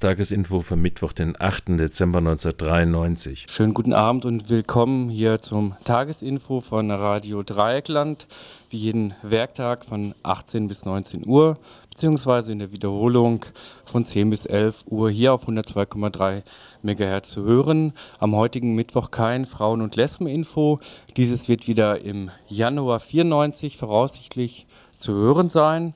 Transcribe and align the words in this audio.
Tagesinfo 0.00 0.60
für 0.60 0.76
Mittwoch, 0.76 1.12
den 1.12 1.34
8. 1.40 1.78
Dezember 1.78 2.18
1993. 2.18 3.46
Schönen 3.50 3.74
guten 3.74 3.92
Abend 3.92 4.24
und 4.24 4.48
willkommen 4.48 5.10
hier 5.10 5.40
zum 5.40 5.76
Tagesinfo 5.84 6.60
von 6.60 6.90
Radio 6.90 7.42
Dreieckland, 7.42 8.28
wie 8.70 8.76
jeden 8.76 9.14
Werktag 9.22 9.84
von 9.84 10.14
18 10.22 10.68
bis 10.68 10.84
19 10.84 11.26
Uhr, 11.26 11.58
beziehungsweise 11.90 12.52
in 12.52 12.60
der 12.60 12.70
Wiederholung 12.70 13.44
von 13.84 14.04
10 14.04 14.30
bis 14.30 14.46
11 14.46 14.84
Uhr 14.86 15.10
hier 15.10 15.34
auf 15.34 15.48
102,3 15.48 16.42
MHz 16.82 17.28
zu 17.30 17.42
hören. 17.42 17.92
Am 18.20 18.36
heutigen 18.36 18.74
Mittwoch 18.76 19.10
kein 19.10 19.46
Frauen- 19.46 19.82
und 19.82 19.96
Lesbeninfo. 19.96 20.78
Dieses 21.16 21.48
wird 21.48 21.66
wieder 21.66 22.00
im 22.02 22.30
Januar 22.46 23.00
94 23.00 23.76
voraussichtlich 23.76 24.66
zu 24.98 25.12
hören 25.12 25.48
sein. 25.48 25.94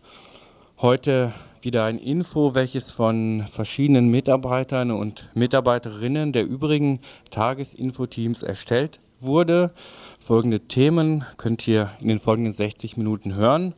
Heute 0.78 1.32
wieder 1.64 1.84
ein 1.84 1.98
Info, 1.98 2.54
welches 2.54 2.90
von 2.90 3.44
verschiedenen 3.48 4.08
Mitarbeitern 4.08 4.90
und 4.90 5.28
Mitarbeiterinnen 5.34 6.32
der 6.32 6.44
übrigen 6.44 7.00
Tagesinfo-Teams 7.30 8.42
erstellt 8.42 9.00
wurde. 9.20 9.72
Folgende 10.18 10.60
Themen 10.60 11.24
könnt 11.36 11.66
ihr 11.68 11.90
in 12.00 12.08
den 12.08 12.20
folgenden 12.20 12.52
60 12.52 12.96
Minuten 12.96 13.34
hören. 13.34 13.74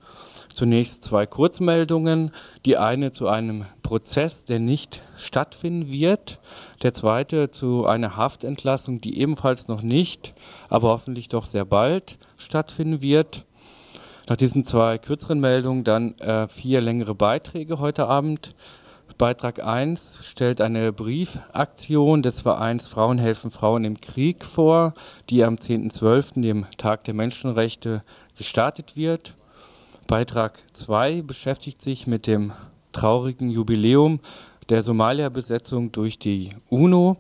Zunächst 0.55 1.03
zwei 1.03 1.27
Kurzmeldungen. 1.27 2.31
Die 2.65 2.77
eine 2.77 3.13
zu 3.13 3.29
einem 3.29 3.67
Prozess, 3.83 4.45
der 4.45 4.61
nicht 4.61 5.03
stattfinden 5.17 5.91
wird. 5.91 6.39
Der 6.83 6.95
zweite 6.95 7.51
zu 7.51 7.87
einer 7.87 8.17
Haftentlassung, 8.17 9.01
die 9.01 9.19
ebenfalls 9.19 9.69
noch 9.69 9.83
nicht, 9.83 10.33
aber 10.69 10.89
hoffentlich 10.89 11.29
doch 11.29 11.47
sehr 11.47 11.65
bald 11.65 12.19
stattfinden 12.37 13.03
wird. 13.03 13.45
Nach 14.27 14.37
diesen 14.37 14.65
zwei 14.65 14.97
kürzeren 14.97 15.39
Meldungen 15.39 15.85
dann 15.85 16.17
äh, 16.19 16.49
vier 16.49 16.81
längere 16.81 17.15
Beiträge 17.15 17.79
heute 17.79 18.07
Abend. 18.07 18.55
Beitrag 19.19 19.63
1 19.63 20.21
stellt 20.23 20.63
eine 20.63 20.95
Briefaktion 20.95 22.23
des 22.23 22.41
Vereins 22.41 22.89
Frauen 22.89 23.19
helfen 23.19 23.51
Frauen 23.51 23.85
im 23.85 24.01
Krieg 24.01 24.47
vor, 24.47 24.95
die 25.29 25.45
am 25.45 25.57
10.12., 25.57 26.41
dem 26.41 26.67
Tag 26.79 27.05
der 27.05 27.13
Menschenrechte, 27.13 28.03
gestartet 28.37 28.97
wird. 28.97 29.35
Beitrag 30.07 30.59
2 30.73 31.21
beschäftigt 31.21 31.83
sich 31.83 32.07
mit 32.07 32.27
dem 32.27 32.53
traurigen 32.93 33.51
Jubiläum 33.51 34.21
der 34.71 34.83
Somalia-Besetzung 34.83 35.93
durch 35.93 36.19
die 36.19 36.57
UNO. 36.71 37.19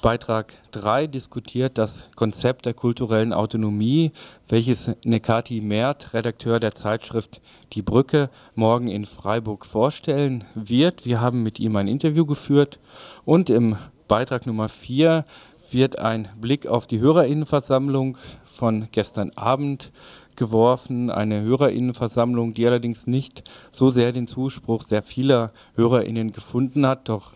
Beitrag 0.00 0.52
3 0.70 1.08
diskutiert 1.08 1.76
das 1.76 2.04
Konzept 2.14 2.66
der 2.66 2.74
kulturellen 2.74 3.32
Autonomie, 3.32 4.12
welches 4.48 4.88
Nekati 5.04 5.60
Mert, 5.60 6.14
Redakteur 6.14 6.60
der 6.60 6.76
Zeitschrift 6.76 7.40
Die 7.72 7.82
Brücke, 7.82 8.30
morgen 8.54 8.86
in 8.86 9.06
Freiburg 9.06 9.66
vorstellen 9.66 10.44
wird. 10.54 11.04
Wir 11.04 11.20
haben 11.20 11.42
mit 11.42 11.58
ihm 11.58 11.74
ein 11.74 11.88
Interview 11.88 12.26
geführt 12.26 12.78
und 13.24 13.50
im 13.50 13.76
Beitrag 14.06 14.46
Nummer 14.46 14.68
4 14.68 15.24
wird 15.72 15.98
ein 15.98 16.28
Blick 16.40 16.68
auf 16.68 16.86
die 16.86 17.00
Hörerinnenversammlung 17.00 18.18
von 18.44 18.86
gestern 18.92 19.32
Abend 19.34 19.90
geworfen. 20.36 21.10
Eine 21.10 21.42
Hörerinnenversammlung, 21.42 22.54
die 22.54 22.66
allerdings 22.66 23.08
nicht 23.08 23.42
so 23.72 23.90
sehr 23.90 24.12
den 24.12 24.28
Zuspruch 24.28 24.84
sehr 24.84 25.02
vieler 25.02 25.52
Hörerinnen 25.74 26.30
gefunden 26.30 26.86
hat, 26.86 27.08
doch 27.08 27.32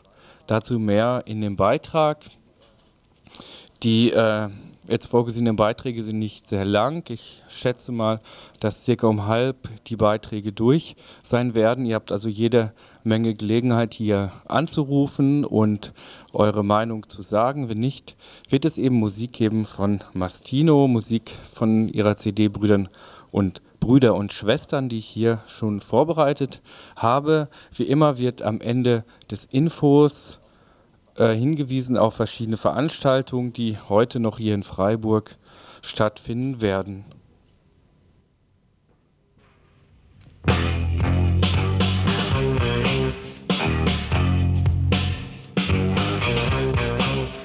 dazu 0.47 0.79
mehr 0.79 1.25
in 1.27 1.41
dem 1.41 1.57
Beitrag. 1.57 2.19
Die 3.83 4.13
äh, 4.13 4.49
jetzt 4.87 5.07
vorgesehenen 5.07 5.57
Beiträge 5.57 6.05
sind 6.05 6.19
nicht 6.19 6.49
sehr 6.49 6.65
lang. 6.65 7.05
Ich 7.09 7.43
schätze 7.49 7.93
mal, 7.93 8.21
dass 8.61 8.85
circa 8.85 9.07
um 9.07 9.27
halb 9.27 9.57
die 9.87 9.97
Beiträge 9.97 10.53
durch 10.53 10.97
sein 11.25 11.55
werden. 11.55 11.87
Ihr 11.87 11.95
habt 11.95 12.13
also 12.13 12.29
jede 12.29 12.73
Menge 13.05 13.35
Gelegenheit 13.35 13.95
hier 13.95 14.33
anzurufen 14.47 15.45
und 15.45 15.93
eure 16.33 16.65
Meinung 16.65 17.09
zu 17.09 17.23
sagen. 17.23 17.69
Wenn 17.69 17.81
nicht, 17.81 18.15
wird 18.49 18.65
es 18.65 18.79
eben 18.79 18.97
Musik 18.97 19.33
geben 19.33 19.65
von 19.65 20.03
Mastino, 20.13 20.87
Musik 20.87 21.33
von 21.53 21.89
ihrer 21.89 22.17
CD 22.17 22.49
Brüdern 22.49 22.89
und 23.31 23.63
Brüder 23.81 24.15
und 24.15 24.33
Schwestern, 24.33 24.89
die 24.89 24.99
ich 24.99 25.09
hier 25.09 25.41
schon 25.49 25.81
vorbereitet 25.81 26.61
habe. 26.95 27.49
Wie 27.75 27.83
immer 27.83 28.17
wird 28.17 28.43
am 28.43 28.61
Ende 28.61 29.05
des 29.29 29.45
Infos 29.47 30.39
äh, 31.17 31.35
hingewiesen 31.35 31.97
auf 31.97 32.15
verschiedene 32.15 32.57
Veranstaltungen, 32.57 33.53
die 33.53 33.77
heute 33.89 34.21
noch 34.21 34.39
hier 34.39 34.55
in 34.55 34.63
Freiburg 34.63 35.37
stattfinden 35.83 36.61
werden. 36.61 37.05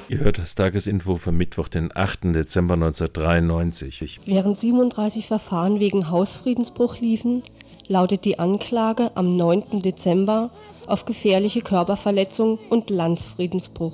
Ihr 0.09 0.19
hört 0.19 0.37
das 0.37 0.55
Tagesinfo 0.55 1.17
für 1.17 1.31
Mittwoch, 1.31 1.67
den 1.67 1.91
8. 1.93 2.33
Dezember 2.33 2.75
1993. 2.75 4.21
Während 4.25 4.57
37 4.57 5.27
Verfahren 5.27 5.79
wegen 5.79 6.09
Hausfriedensbruch 6.09 6.99
liefen, 6.99 7.43
lautet 7.87 8.25
die 8.25 8.39
Anklage 8.39 9.11
am 9.15 9.35
9. 9.35 9.81
Dezember 9.81 10.51
auf 10.87 11.05
gefährliche 11.05 11.61
Körperverletzung 11.61 12.59
und 12.69 12.89
Landsfriedensbruch. 12.89 13.93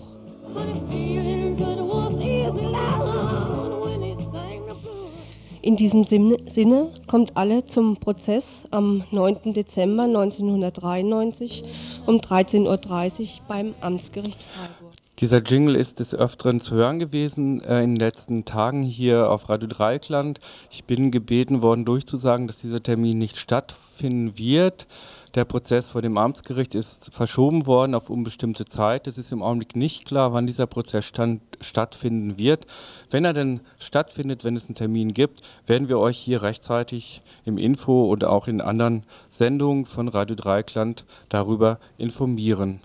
In 5.61 5.77
diesem 5.77 6.03
Sinne 6.03 6.89
kommt 7.07 7.37
alle 7.37 7.65
zum 7.65 7.95
Prozess 7.95 8.63
am 8.71 9.05
9. 9.11 9.53
Dezember 9.53 10.03
1993 10.03 11.63
um 12.05 12.17
13.30 12.17 13.21
Uhr 13.21 13.27
beim 13.47 13.73
Amtsgericht 13.79 14.43
Freiburg. 14.43 14.82
Dieser 15.19 15.43
Jingle 15.43 15.75
ist 15.75 15.99
des 15.99 16.15
Öfteren 16.15 16.59
zu 16.59 16.73
hören 16.73 16.97
gewesen 16.97 17.61
äh, 17.61 17.83
in 17.83 17.91
den 17.91 17.99
letzten 17.99 18.45
Tagen 18.45 18.81
hier 18.81 19.29
auf 19.29 19.47
Radio 19.47 19.67
Dreikland. 19.67 20.39
Ich 20.71 20.85
bin 20.85 21.11
gebeten 21.11 21.61
worden, 21.61 21.85
durchzusagen, 21.85 22.47
dass 22.47 22.59
dieser 22.59 22.81
Termin 22.81 23.19
nicht 23.19 23.37
stattfinden 23.37 24.39
wird. 24.39 24.87
Der 25.35 25.45
Prozess 25.45 25.87
vor 25.87 26.01
dem 26.01 26.17
Amtsgericht 26.17 26.73
ist 26.73 27.13
verschoben 27.13 27.67
worden 27.67 27.93
auf 27.93 28.09
unbestimmte 28.09 28.65
Zeit. 28.65 29.05
Es 29.05 29.19
ist 29.19 29.31
im 29.31 29.43
Augenblick 29.43 29.75
nicht 29.75 30.05
klar, 30.05 30.33
wann 30.33 30.47
dieser 30.47 30.65
Prozess 30.65 31.05
stand, 31.05 31.41
stattfinden 31.61 32.39
wird. 32.39 32.65
Wenn 33.11 33.23
er 33.23 33.33
denn 33.33 33.61
stattfindet, 33.77 34.43
wenn 34.43 34.55
es 34.55 34.65
einen 34.65 34.75
Termin 34.75 35.13
gibt, 35.13 35.41
werden 35.67 35.89
wir 35.89 35.99
euch 35.99 36.17
hier 36.17 36.41
rechtzeitig 36.41 37.21
im 37.45 37.59
Info 37.59 38.05
oder 38.05 38.31
auch 38.31 38.47
in 38.47 38.61
anderen 38.61 39.03
Sendungen 39.29 39.85
von 39.85 40.07
Radio 40.07 40.35
Dreikland 40.35 41.05
darüber 41.29 41.79
informieren. 41.97 42.81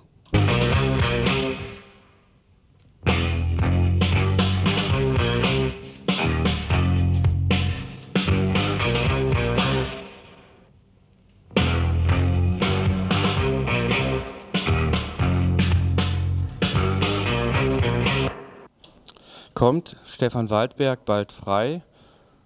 Kommt 19.59 19.97
Stefan 20.07 20.51
Waldberg 20.51 21.05
bald 21.05 21.33
frei? 21.33 21.83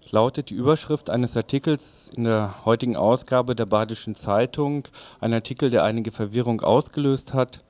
lautet 0.09 0.49
die 0.49 0.55
Überschrift 0.55 1.11
eines 1.11 1.37
Artikels 1.37 2.09
in 2.15 2.23
der 2.23 2.65
heutigen 2.65 2.95
Ausgabe 2.95 3.53
der 3.53 3.67
Badischen 3.67 4.15
Zeitung, 4.15 4.87
ein 5.21 5.31
Artikel, 5.31 5.69
der 5.69 5.83
einige 5.83 6.11
Verwirrung 6.11 6.61
ausgelöst 6.61 7.35
hat. 7.35 7.63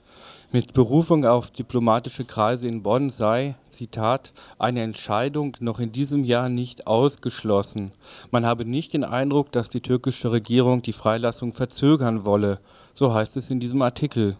Mit 0.53 0.71
Berufung 0.71 1.25
auf 1.25 1.51
diplomatische 1.51 2.23
Kreise 2.23 2.69
in 2.69 2.83
Bonn 2.83 3.09
sei, 3.09 3.55
Zitat, 3.69 4.31
eine 4.59 4.81
Entscheidung 4.81 5.57
noch 5.59 5.81
in 5.81 5.91
diesem 5.91 6.23
Jahr 6.23 6.47
nicht 6.47 6.87
ausgeschlossen. 6.87 7.91
Man 8.31 8.45
habe 8.45 8.63
nicht 8.63 8.93
den 8.93 9.03
Eindruck, 9.03 9.51
dass 9.51 9.69
die 9.69 9.81
türkische 9.81 10.31
Regierung 10.31 10.83
die 10.83 10.93
Freilassung 10.93 11.51
verzögern 11.51 12.23
wolle. 12.23 12.59
So 12.93 13.13
heißt 13.13 13.35
es 13.35 13.49
in 13.49 13.59
diesem 13.59 13.81
Artikel. 13.81 14.37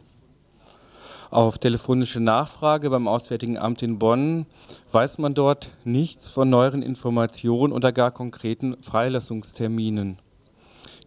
Auf 1.33 1.57
telefonische 1.57 2.19
Nachfrage 2.19 2.91
beim 2.91 3.07
Auswärtigen 3.07 3.57
Amt 3.57 3.81
in 3.81 3.97
Bonn 3.97 4.45
weiß 4.91 5.17
man 5.17 5.33
dort 5.33 5.67
nichts 5.83 6.29
von 6.29 6.47
neueren 6.47 6.83
Informationen 6.83 7.73
oder 7.73 7.91
gar 7.91 8.11
konkreten 8.11 8.77
Freilassungsterminen. 8.83 10.19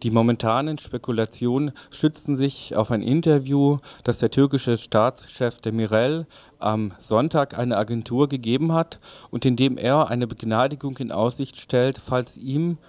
Die 0.03 0.11
momentanen 0.11 0.79
Spekulationen 0.79 1.71
schützen 1.91 2.35
sich 2.35 2.75
auf 2.75 2.91
ein 2.91 3.03
Interview, 3.03 3.77
das 4.03 4.17
der 4.17 4.29
türkische 4.29 4.77
Staatschef 4.77 5.61
Demirel 5.61 6.27
am 6.59 6.91
Sonntag 6.99 7.57
einer 7.57 7.77
Agentur 7.77 8.27
gegeben 8.27 8.73
hat 8.73 8.99
und 9.31 9.45
in 9.45 9.55
dem 9.55 9.77
er 9.77 10.09
eine 10.09 10.27
Begnadigung 10.27 10.97
in 10.97 11.13
Aussicht 11.13 11.57
stellt, 11.57 11.99
falls 12.05 12.35
ihm 12.35 12.79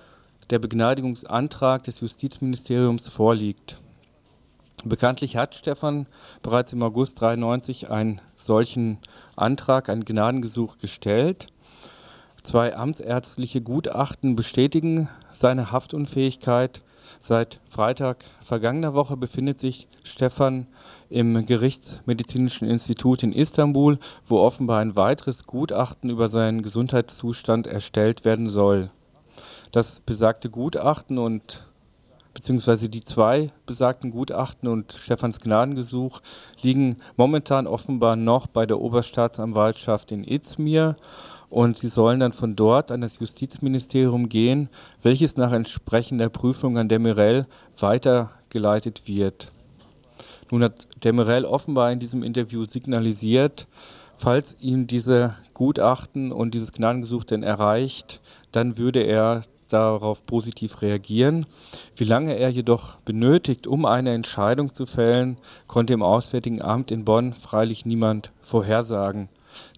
der 0.50 0.58
Begnadigungsantrag 0.58 1.84
des 1.84 2.00
Justizministeriums 2.00 3.08
vorliegt. 3.08 3.78
Bekanntlich 4.84 5.36
hat 5.36 5.56
Stefan 5.56 6.06
bereits 6.42 6.72
im 6.72 6.82
August 6.82 7.20
93 7.20 7.90
einen 7.90 8.20
solchen 8.36 8.98
Antrag, 9.34 9.88
ein 9.88 10.04
Gnadengesuch 10.04 10.78
gestellt. 10.78 11.48
Zwei 12.44 12.76
amtsärztliche 12.76 13.60
Gutachten 13.60 14.36
bestätigen 14.36 15.08
seine 15.34 15.72
Haftunfähigkeit. 15.72 16.80
Seit 17.22 17.60
Freitag 17.68 18.24
vergangener 18.44 18.94
Woche 18.94 19.16
befindet 19.16 19.60
sich 19.60 19.88
Stefan 20.04 20.66
im 21.10 21.44
Gerichtsmedizinischen 21.44 22.68
Institut 22.68 23.22
in 23.22 23.32
Istanbul, 23.32 23.98
wo 24.26 24.38
offenbar 24.38 24.80
ein 24.80 24.94
weiteres 24.94 25.46
Gutachten 25.46 26.10
über 26.10 26.28
seinen 26.28 26.62
Gesundheitszustand 26.62 27.66
erstellt 27.66 28.24
werden 28.24 28.48
soll. 28.48 28.90
Das 29.72 30.00
besagte 30.00 30.48
Gutachten 30.50 31.18
und 31.18 31.67
beziehungsweise 32.34 32.88
die 32.88 33.04
zwei 33.04 33.50
besagten 33.66 34.10
Gutachten 34.10 34.68
und 34.68 34.92
Stefans 34.92 35.40
Gnadengesuch 35.40 36.20
liegen 36.62 36.98
momentan 37.16 37.66
offenbar 37.66 38.16
noch 38.16 38.46
bei 38.46 38.66
der 38.66 38.80
Oberstaatsanwaltschaft 38.80 40.12
in 40.12 40.24
Izmir 40.24 40.96
und 41.50 41.78
sie 41.78 41.88
sollen 41.88 42.20
dann 42.20 42.32
von 42.32 42.56
dort 42.56 42.90
an 42.90 43.00
das 43.00 43.18
Justizministerium 43.18 44.28
gehen, 44.28 44.68
welches 45.02 45.36
nach 45.36 45.52
entsprechender 45.52 46.28
Prüfung 46.28 46.78
an 46.78 46.88
Demirel 46.88 47.46
weitergeleitet 47.78 49.06
wird. 49.06 49.50
Nun 50.50 50.62
hat 50.62 50.86
Demirel 51.02 51.44
offenbar 51.44 51.92
in 51.92 52.00
diesem 52.00 52.22
Interview 52.22 52.64
signalisiert, 52.64 53.66
falls 54.18 54.56
ihn 54.60 54.86
diese 54.86 55.34
Gutachten 55.54 56.32
und 56.32 56.54
dieses 56.54 56.72
Gnadengesuch 56.72 57.24
denn 57.24 57.42
erreicht, 57.42 58.20
dann 58.52 58.78
würde 58.78 59.00
er 59.00 59.42
darauf 59.68 60.24
positiv 60.26 60.82
reagieren. 60.82 61.46
Wie 61.96 62.04
lange 62.04 62.36
er 62.36 62.48
jedoch 62.48 62.96
benötigt, 63.00 63.66
um 63.66 63.84
eine 63.84 64.14
Entscheidung 64.14 64.74
zu 64.74 64.86
fällen, 64.86 65.38
konnte 65.66 65.92
im 65.92 66.02
Auswärtigen 66.02 66.62
Amt 66.62 66.90
in 66.90 67.04
Bonn 67.04 67.34
freilich 67.34 67.86
niemand 67.86 68.32
vorhersagen. 68.42 69.28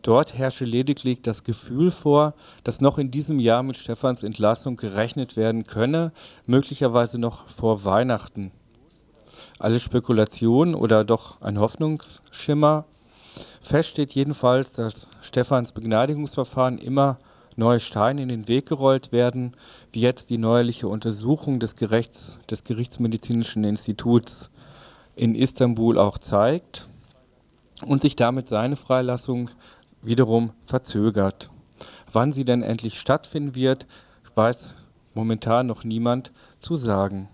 Dort 0.03 0.37
herrsche 0.37 0.65
lediglich 0.65 1.23
das 1.23 1.45
Gefühl 1.45 1.91
vor, 1.91 2.35
dass 2.65 2.81
noch 2.81 2.99
in 2.99 3.11
diesem 3.11 3.39
Jahr 3.39 3.63
mit 3.63 3.77
Stephans 3.77 4.23
Entlassung 4.23 4.77
gerechnet 4.77 5.37
werden 5.37 5.67
könne, 5.67 6.13
möglicherweise 6.47 7.19
noch 7.19 7.49
vor 7.49 7.85
Weihnachten. 7.85 8.53
Alle 9.59 9.81
Spekulationen 9.81 10.75
oder 10.75 11.05
doch 11.05 11.41
ein 11.41 11.59
Hoffnungsschimmer. 11.59 12.85
Fest 13.63 13.91
steht 13.91 14.13
jedenfalls, 14.13 14.73
dass 14.73 15.07
Stephans 15.23 15.73
Begnadigungsverfahren 15.73 16.79
immer 16.79 17.19
neue 17.61 17.79
Steine 17.79 18.23
in 18.23 18.29
den 18.29 18.49
Weg 18.49 18.67
gerollt 18.67 19.13
werden, 19.13 19.53
wie 19.93 20.01
jetzt 20.01 20.31
die 20.31 20.39
neuerliche 20.39 20.89
Untersuchung 20.89 21.61
des, 21.61 21.77
Gerichts, 21.77 22.37
des 22.51 22.65
Gerichtsmedizinischen 22.65 23.63
Instituts 23.63 24.51
in 25.15 25.37
Istanbul 25.37 25.99
auch 25.99 26.19
zeigt 26.19 26.89
und 27.87 28.03
sich 28.03 28.17
damit 28.17 28.49
seine 28.49 28.77
Freilassung 28.77 29.51
wiederum 30.03 30.51
verzögert. 30.67 31.51
Wann 32.13 32.33
sie 32.33 32.45
denn 32.45 32.63
endlich 32.63 32.99
stattfinden 32.99 33.55
wird, 33.55 33.87
weiß 34.35 34.75
momentan 35.15 35.67
noch 35.67 35.85
niemand 35.85 36.33
zu 36.61 36.77
sagen. 36.77 37.29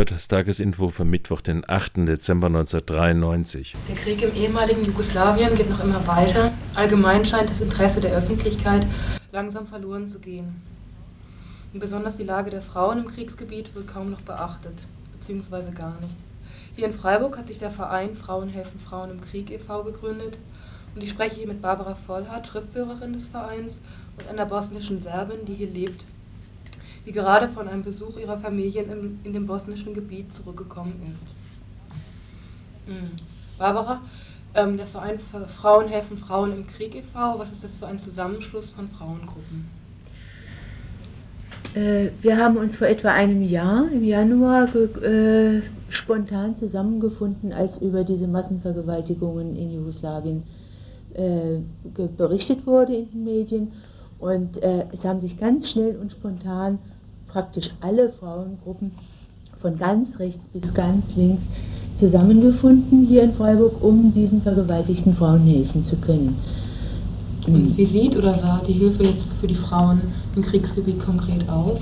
Hört 0.00 0.12
das 0.12 0.28
Tagesinfo 0.28 0.88
vom 0.88 1.10
Mittwoch, 1.10 1.42
den 1.42 1.62
8. 1.68 2.08
Dezember 2.08 2.46
1993. 2.46 3.76
Der 3.86 3.96
Krieg 3.96 4.22
im 4.22 4.34
ehemaligen 4.34 4.82
Jugoslawien 4.82 5.54
geht 5.54 5.68
noch 5.68 5.84
immer 5.84 6.06
weiter. 6.06 6.52
Allgemein 6.74 7.26
scheint 7.26 7.50
das 7.50 7.60
Interesse 7.60 8.00
der 8.00 8.12
Öffentlichkeit 8.12 8.86
langsam 9.30 9.66
verloren 9.66 10.08
zu 10.08 10.18
gehen. 10.18 10.62
Und 11.74 11.80
besonders 11.80 12.16
die 12.16 12.24
Lage 12.24 12.48
der 12.48 12.62
Frauen 12.62 13.00
im 13.00 13.08
Kriegsgebiet 13.08 13.74
wird 13.74 13.88
kaum 13.88 14.12
noch 14.12 14.22
beachtet, 14.22 14.78
beziehungsweise 15.18 15.70
gar 15.70 16.00
nicht. 16.00 16.16
Hier 16.76 16.86
in 16.86 16.94
Freiburg 16.94 17.36
hat 17.36 17.48
sich 17.48 17.58
der 17.58 17.70
Verein 17.70 18.16
Frauen 18.16 18.48
helfen 18.48 18.80
Frauen 18.80 19.10
im 19.10 19.20
Krieg 19.20 19.50
e.V. 19.50 19.84
gegründet 19.84 20.38
und 20.94 21.02
ich 21.02 21.10
spreche 21.10 21.36
hier 21.36 21.46
mit 21.46 21.60
Barbara 21.60 21.94
Vollhardt, 22.06 22.46
Schriftführerin 22.46 23.12
des 23.12 23.24
Vereins, 23.24 23.74
und 24.16 24.28
einer 24.30 24.46
bosnischen 24.46 25.02
Serbin, 25.02 25.44
die 25.44 25.54
hier 25.56 25.68
lebt 25.68 26.04
die 27.06 27.12
gerade 27.12 27.48
von 27.48 27.68
einem 27.68 27.82
Besuch 27.82 28.18
ihrer 28.18 28.38
Familie 28.38 28.82
in, 28.82 29.20
in 29.24 29.32
dem 29.32 29.46
bosnischen 29.46 29.94
Gebiet 29.94 30.34
zurückgekommen 30.34 31.14
ist. 31.14 31.34
Mhm. 32.90 33.10
Barbara, 33.58 34.00
ähm, 34.54 34.76
der 34.76 34.86
Verein 34.86 35.20
Frauen 35.60 35.88
helfen 35.88 36.18
Frauen 36.18 36.52
im 36.52 36.66
Krieg 36.66 36.94
e.V., 36.94 37.38
was 37.38 37.50
ist 37.52 37.62
das 37.62 37.70
für 37.78 37.86
ein 37.86 38.00
Zusammenschluss 38.00 38.70
von 38.70 38.88
Frauengruppen? 38.88 39.68
Äh, 41.74 42.10
wir 42.20 42.36
haben 42.36 42.56
uns 42.56 42.74
vor 42.74 42.88
etwa 42.88 43.10
einem 43.10 43.42
Jahr, 43.42 43.88
im 43.92 44.02
Januar, 44.02 44.74
äh, 44.74 45.60
spontan 45.88 46.56
zusammengefunden, 46.56 47.52
als 47.52 47.78
über 47.78 48.02
diese 48.02 48.26
Massenvergewaltigungen 48.26 49.56
in 49.56 49.70
Jugoslawien 49.70 50.42
äh, 51.14 51.60
berichtet 52.16 52.66
wurde 52.66 52.94
in 52.94 53.10
den 53.10 53.24
Medien. 53.24 53.72
Und 54.18 54.62
äh, 54.62 54.86
es 54.92 55.04
haben 55.04 55.20
sich 55.20 55.38
ganz 55.38 55.70
schnell 55.70 55.96
und 55.96 56.12
spontan 56.12 56.78
praktisch 57.32 57.70
alle 57.80 58.08
Frauengruppen 58.08 58.92
von 59.60 59.78
ganz 59.78 60.18
rechts 60.18 60.46
bis 60.52 60.72
ganz 60.74 61.14
links 61.16 61.46
zusammengefunden 61.94 63.02
hier 63.06 63.22
in 63.22 63.32
Freiburg, 63.32 63.82
um 63.82 64.10
diesen 64.10 64.40
vergewaltigten 64.40 65.14
Frauen 65.14 65.42
helfen 65.42 65.84
zu 65.84 65.96
können. 65.96 66.36
Und 67.46 67.76
wie 67.76 67.86
sieht 67.86 68.16
oder 68.16 68.38
sah 68.38 68.62
die 68.66 68.72
Hilfe 68.72 69.04
jetzt 69.04 69.24
für 69.40 69.46
die 69.46 69.54
Frauen 69.54 70.00
im 70.36 70.42
Kriegsgebiet 70.42 71.00
konkret 71.00 71.48
aus? 71.48 71.80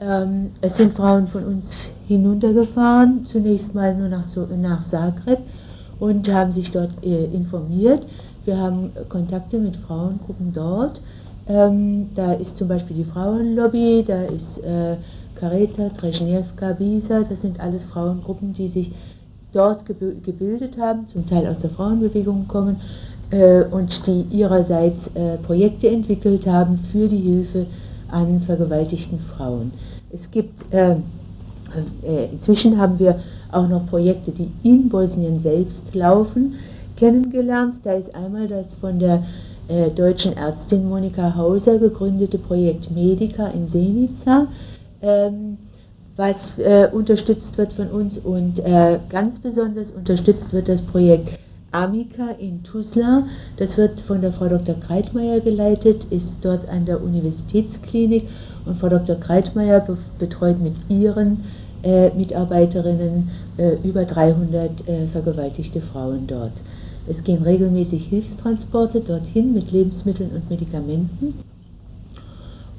Ähm, 0.00 0.50
es 0.60 0.76
sind 0.76 0.94
Frauen 0.94 1.26
von 1.26 1.44
uns 1.44 1.86
hinuntergefahren, 2.06 3.24
zunächst 3.24 3.74
mal 3.74 3.96
nur 3.96 4.08
nach, 4.08 4.24
so, 4.24 4.46
nach 4.56 4.84
Zagreb 4.84 5.40
und 5.98 6.32
haben 6.32 6.52
sich 6.52 6.70
dort 6.70 6.90
äh, 7.02 7.24
informiert. 7.26 8.06
Wir 8.44 8.56
haben 8.56 8.92
Kontakte 9.08 9.58
mit 9.58 9.76
Frauengruppen 9.76 10.52
dort 10.52 11.00
ähm, 11.48 12.10
da 12.14 12.34
ist 12.34 12.56
zum 12.56 12.68
Beispiel 12.68 12.96
die 12.96 13.04
Frauenlobby, 13.04 14.04
da 14.06 14.24
ist 14.24 14.58
äh, 14.58 14.96
Kareta, 15.34 15.88
Trezhnevka, 15.90 16.72
Bisa, 16.72 17.22
das 17.22 17.40
sind 17.40 17.60
alles 17.60 17.84
Frauengruppen, 17.84 18.52
die 18.52 18.68
sich 18.68 18.92
dort 19.52 19.86
gebildet 19.86 20.78
haben, 20.78 21.06
zum 21.06 21.26
Teil 21.26 21.46
aus 21.46 21.58
der 21.58 21.70
Frauenbewegung 21.70 22.46
kommen 22.48 22.76
äh, 23.30 23.64
und 23.64 24.06
die 24.06 24.22
ihrerseits 24.30 25.08
äh, 25.14 25.38
Projekte 25.38 25.88
entwickelt 25.88 26.46
haben 26.46 26.78
für 26.78 27.08
die 27.08 27.16
Hilfe 27.16 27.66
an 28.10 28.40
vergewaltigten 28.40 29.18
Frauen. 29.18 29.72
Es 30.10 30.30
gibt, 30.30 30.70
äh, 30.72 30.96
äh, 32.02 32.26
inzwischen 32.32 32.78
haben 32.78 32.98
wir 32.98 33.20
auch 33.52 33.68
noch 33.68 33.86
Projekte, 33.86 34.32
die 34.32 34.50
in 34.62 34.88
Bosnien 34.88 35.40
selbst 35.40 35.94
laufen, 35.94 36.54
kennengelernt. 36.96 37.76
Da 37.84 37.92
ist 37.92 38.14
einmal 38.14 38.48
das 38.48 38.72
von 38.74 38.98
der 38.98 39.24
äh, 39.68 39.90
deutschen 39.90 40.36
Ärztin 40.36 40.88
Monika 40.88 41.34
Hauser 41.36 41.78
gegründete 41.78 42.38
Projekt 42.38 42.90
Medica 42.90 43.48
in 43.48 43.68
Senica, 43.68 44.48
ähm, 45.02 45.58
was 46.16 46.58
äh, 46.58 46.88
unterstützt 46.90 47.56
wird 47.58 47.74
von 47.74 47.88
uns 47.88 48.18
und 48.18 48.58
äh, 48.60 48.98
ganz 49.08 49.38
besonders 49.38 49.90
unterstützt 49.90 50.52
wird 50.52 50.68
das 50.68 50.80
Projekt 50.82 51.38
Amica 51.70 52.30
in 52.38 52.62
Tuzla. 52.62 53.24
Das 53.58 53.76
wird 53.76 54.00
von 54.00 54.22
der 54.22 54.32
Frau 54.32 54.48
Dr. 54.48 54.74
Kreitmeier 54.76 55.40
geleitet, 55.40 56.06
ist 56.10 56.38
dort 56.42 56.66
an 56.68 56.86
der 56.86 57.02
Universitätsklinik 57.02 58.26
und 58.64 58.78
Frau 58.78 58.88
Dr. 58.88 59.16
Kreitmeier 59.16 59.86
betreut 60.18 60.60
mit 60.60 60.74
ihren 60.88 61.44
äh, 61.82 62.10
Mitarbeiterinnen 62.10 63.30
über 63.84 64.04
300 64.04 64.88
äh, 64.88 65.06
vergewaltigte 65.08 65.80
Frauen 65.80 66.26
dort. 66.26 66.52
Es 67.08 67.24
gehen 67.24 67.42
regelmäßig 67.42 68.06
Hilfstransporte 68.06 69.00
dorthin 69.00 69.54
mit 69.54 69.72
Lebensmitteln 69.72 70.30
und 70.30 70.50
Medikamenten. 70.50 71.34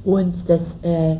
Und 0.04 0.48
das 0.48 0.76
äh, 0.84 1.18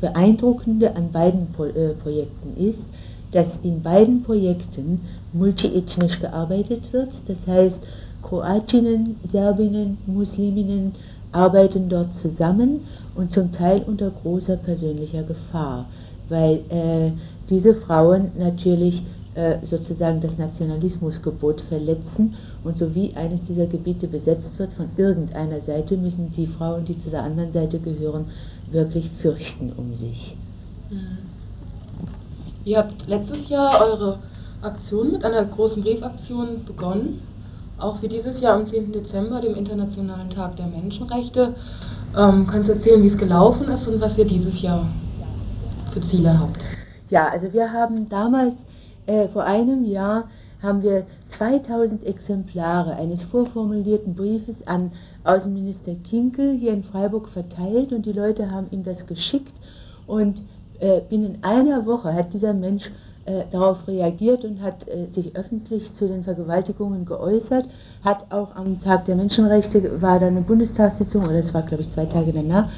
Beeindruckende 0.00 0.94
an 0.94 1.10
beiden 1.10 1.48
Pro 1.52 1.64
äh, 1.64 1.94
Projekten 1.94 2.56
ist, 2.56 2.86
dass 3.32 3.58
in 3.62 3.82
beiden 3.82 4.22
Projekten 4.22 5.00
multiethnisch 5.32 6.20
gearbeitet 6.20 6.92
wird. 6.92 7.08
Das 7.26 7.46
heißt, 7.46 7.80
Kroatinnen, 8.22 9.16
Serbinnen, 9.24 9.98
Musliminnen 10.06 10.92
arbeiten 11.32 11.88
dort 11.88 12.14
zusammen 12.14 12.80
und 13.14 13.30
zum 13.30 13.50
Teil 13.52 13.82
unter 13.86 14.10
großer 14.10 14.56
persönlicher 14.56 15.22
Gefahr, 15.22 15.86
weil 16.28 16.60
äh, 16.68 17.10
diese 17.48 17.74
Frauen 17.74 18.30
natürlich 18.38 19.02
sozusagen 19.62 20.20
das 20.20 20.36
Nationalismusgebot 20.36 21.62
verletzen 21.62 22.34
und 22.64 22.76
so 22.76 22.94
wie 22.94 23.14
eines 23.14 23.42
dieser 23.44 23.66
Gebiete 23.66 24.06
besetzt 24.06 24.58
wird 24.58 24.74
von 24.74 24.90
irgendeiner 24.96 25.60
Seite, 25.60 25.96
müssen 25.96 26.30
die 26.32 26.46
Frauen, 26.46 26.84
die 26.84 26.98
zu 26.98 27.08
der 27.08 27.22
anderen 27.22 27.50
Seite 27.50 27.78
gehören, 27.78 28.26
wirklich 28.70 29.10
fürchten 29.10 29.72
um 29.72 29.94
sich. 29.94 30.36
Mhm. 30.90 31.18
Ihr 32.64 32.78
habt 32.78 33.08
letztes 33.08 33.48
Jahr 33.48 33.80
eure 33.80 34.18
Aktion 34.62 35.12
mit 35.12 35.24
einer 35.24 35.44
großen 35.44 35.82
Briefaktion 35.82 36.64
begonnen, 36.64 37.20
auch 37.78 38.00
wie 38.02 38.08
dieses 38.08 38.40
Jahr 38.40 38.54
am 38.54 38.66
10. 38.66 38.92
Dezember, 38.92 39.40
dem 39.40 39.56
Internationalen 39.56 40.30
Tag 40.30 40.56
der 40.56 40.66
Menschenrechte. 40.66 41.54
Ähm, 42.16 42.46
kannst 42.46 42.68
du 42.68 42.74
erzählen, 42.74 43.02
wie 43.02 43.08
es 43.08 43.18
gelaufen 43.18 43.66
ist 43.68 43.88
und 43.88 44.00
was 44.00 44.16
ihr 44.16 44.26
dieses 44.26 44.62
Jahr 44.62 44.86
für 45.92 46.00
Ziele 46.02 46.38
habt? 46.38 46.58
Ja, 47.08 47.28
also 47.28 47.52
wir 47.52 47.72
haben 47.72 48.08
damals, 48.08 48.54
äh, 49.06 49.28
vor 49.28 49.44
einem 49.44 49.84
Jahr, 49.84 50.28
haben 50.62 50.82
wir 50.82 51.06
2000 51.26 52.04
Exemplare 52.06 52.94
eines 52.94 53.22
vorformulierten 53.22 54.14
Briefes 54.14 54.66
an 54.66 54.92
Außenminister 55.24 55.96
Kinkel 55.96 56.56
hier 56.56 56.72
in 56.72 56.84
Freiburg 56.84 57.28
verteilt 57.28 57.92
und 57.92 58.06
die 58.06 58.12
Leute 58.12 58.50
haben 58.50 58.68
ihm 58.70 58.84
das 58.84 59.06
geschickt. 59.06 59.54
Und 60.06 60.42
äh, 60.78 61.00
binnen 61.00 61.38
einer 61.42 61.84
Woche 61.84 62.14
hat 62.14 62.32
dieser 62.32 62.54
Mensch 62.54 62.90
äh, 63.24 63.44
darauf 63.50 63.86
reagiert 63.86 64.44
und 64.44 64.62
hat 64.62 64.86
äh, 64.88 65.06
sich 65.06 65.36
öffentlich 65.36 65.92
zu 65.92 66.08
den 66.08 66.22
Vergewaltigungen 66.22 67.04
geäußert, 67.04 67.66
hat 68.04 68.26
auch 68.30 68.54
am 68.56 68.80
Tag 68.80 69.04
der 69.04 69.16
Menschenrechte, 69.16 70.02
war 70.02 70.18
da 70.18 70.26
eine 70.26 70.40
Bundestagssitzung, 70.40 71.24
oder 71.24 71.34
das 71.34 71.54
war 71.54 71.62
glaube 71.62 71.82
ich 71.82 71.90
zwei 71.90 72.06
Tage 72.06 72.32
danach, 72.32 72.68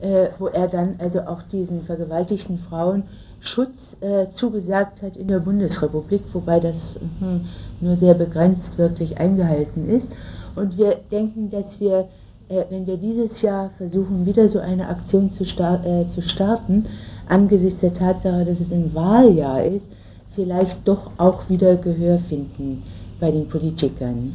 äh, 0.00 0.28
wo 0.38 0.46
er 0.46 0.68
dann 0.68 0.96
also 0.98 1.20
auch 1.20 1.42
diesen 1.42 1.82
vergewaltigten 1.82 2.56
Frauen 2.56 3.04
Schutz 3.40 3.96
äh, 4.00 4.28
zugesagt 4.28 5.02
hat 5.02 5.16
in 5.16 5.28
der 5.28 5.40
Bundesrepublik, 5.40 6.22
wobei 6.32 6.60
das 6.60 6.96
hm, 7.18 7.42
nur 7.80 7.96
sehr 7.96 8.14
begrenzt 8.14 8.76
wirklich 8.78 9.18
eingehalten 9.18 9.88
ist. 9.88 10.14
Und 10.54 10.76
wir 10.76 10.96
denken, 11.10 11.48
dass 11.50 11.80
wir, 11.80 12.08
äh, 12.48 12.64
wenn 12.68 12.86
wir 12.86 12.98
dieses 12.98 13.40
Jahr 13.40 13.70
versuchen, 13.70 14.26
wieder 14.26 14.48
so 14.48 14.58
eine 14.58 14.88
Aktion 14.88 15.30
zu, 15.30 15.44
star 15.44 15.80
zu 16.08 16.20
starten, 16.20 16.84
angesichts 17.28 17.80
der 17.80 17.94
Tatsache, 17.94 18.44
dass 18.44 18.60
es 18.60 18.72
ein 18.72 18.94
Wahljahr 18.94 19.64
ist, 19.64 19.88
vielleicht 20.34 20.86
doch 20.86 21.10
auch 21.16 21.48
wieder 21.48 21.76
Gehör 21.76 22.18
finden 22.18 22.82
bei 23.20 23.30
den 23.30 23.48
Politikern. 23.48 24.34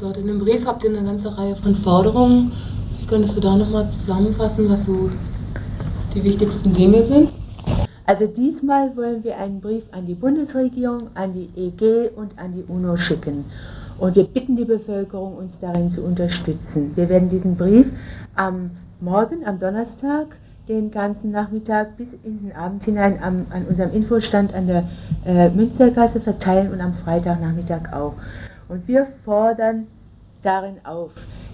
Dort 0.00 0.16
in 0.16 0.28
dem 0.28 0.38
Brief 0.38 0.64
habt 0.64 0.84
ihr 0.84 0.90
eine 0.90 1.02
ganze 1.02 1.36
Reihe 1.36 1.56
von 1.56 1.74
Forderungen. 1.74 2.52
Könntest 3.08 3.36
du 3.36 3.40
da 3.40 3.56
nochmal 3.56 3.90
zusammenfassen, 3.90 4.68
was 4.68 4.84
so 4.84 5.10
die 6.14 6.22
wichtigsten 6.22 6.72
Dinge 6.72 7.04
sind? 7.04 7.30
Also 8.08 8.26
diesmal 8.26 8.96
wollen 8.96 9.22
wir 9.22 9.36
einen 9.36 9.60
Brief 9.60 9.84
an 9.92 10.06
die 10.06 10.14
Bundesregierung, 10.14 11.10
an 11.14 11.34
die 11.34 11.50
EG 11.54 12.08
und 12.16 12.38
an 12.38 12.52
die 12.52 12.64
UNO 12.66 12.96
schicken. 12.96 13.44
Und 13.98 14.16
wir 14.16 14.24
bitten 14.24 14.56
die 14.56 14.64
Bevölkerung, 14.64 15.36
uns 15.36 15.58
darin 15.58 15.90
zu 15.90 16.02
unterstützen. 16.02 16.96
Wir 16.96 17.10
werden 17.10 17.28
diesen 17.28 17.58
Brief 17.58 17.92
am 18.34 18.70
Morgen, 19.02 19.46
am 19.46 19.58
Donnerstag, 19.58 20.38
den 20.68 20.90
ganzen 20.90 21.32
Nachmittag 21.32 21.98
bis 21.98 22.14
in 22.14 22.46
den 22.46 22.56
Abend 22.56 22.82
hinein 22.82 23.22
am, 23.22 23.44
an 23.50 23.66
unserem 23.66 23.92
Infostand 23.92 24.54
an 24.54 24.68
der 24.68 24.88
äh, 25.26 25.50
Münstergasse 25.50 26.18
verteilen 26.18 26.72
und 26.72 26.80
am 26.80 26.94
Freitagnachmittag 26.94 27.92
auch. 27.92 28.14
Und 28.70 28.88
wir 28.88 29.04
fordern 29.04 29.86
darin 30.42 30.76
auf, 30.84 31.10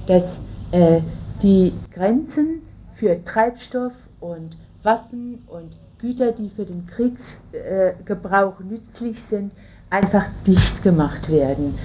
dass 0.06 0.38
äh, 0.70 1.00
die 1.42 1.72
Grenzen 1.90 2.62
für 2.90 3.24
Treibstoff 3.24 3.94
und 4.20 4.56
Waffen 4.84 5.42
und 5.48 5.72
Güter, 6.04 6.32
die 6.32 6.50
für 6.50 6.66
den 6.66 6.84
Kriegsgebrauch 6.84 8.60
nützlich 8.60 9.22
sind, 9.22 9.54
einfach 9.88 10.28
dicht 10.46 10.82
gemacht 10.82 11.30
werden. 11.30 11.78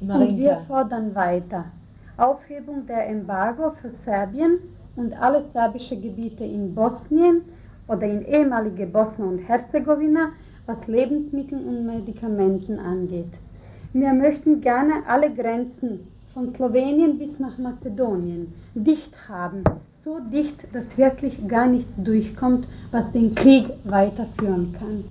Marinka. 0.00 0.30
Und 0.30 0.38
wir 0.38 0.64
fordern 0.68 1.12
weiter 1.12 1.64
Aufhebung 2.16 2.86
der 2.86 3.08
Embargo 3.08 3.72
für 3.72 3.90
Serbien 3.90 4.58
und 4.94 5.20
alle 5.20 5.42
serbische 5.52 5.96
Gebiete 5.96 6.44
in 6.44 6.76
Bosnien 6.76 7.42
oder 7.88 8.06
in 8.06 8.24
ehemalige 8.24 8.86
Bosnien 8.86 9.30
und 9.30 9.38
Herzegowina, 9.38 10.28
was 10.66 10.86
Lebensmittel 10.86 11.58
und 11.58 11.86
Medikamenten 11.86 12.78
angeht. 12.78 13.40
Wir 13.94 14.12
möchten 14.12 14.60
gerne 14.60 15.02
alle 15.08 15.34
Grenzen 15.34 16.06
von 16.36 16.54
Slowenien 16.54 17.16
bis 17.16 17.38
nach 17.38 17.56
Mazedonien 17.56 18.52
dicht 18.74 19.26
haben, 19.26 19.64
so 19.88 20.18
dicht, 20.30 20.66
dass 20.74 20.98
wirklich 20.98 21.48
gar 21.48 21.66
nichts 21.66 21.96
durchkommt, 21.96 22.68
was 22.90 23.10
den 23.10 23.34
Krieg 23.34 23.70
weiterführen 23.84 24.74
kann. 24.78 25.04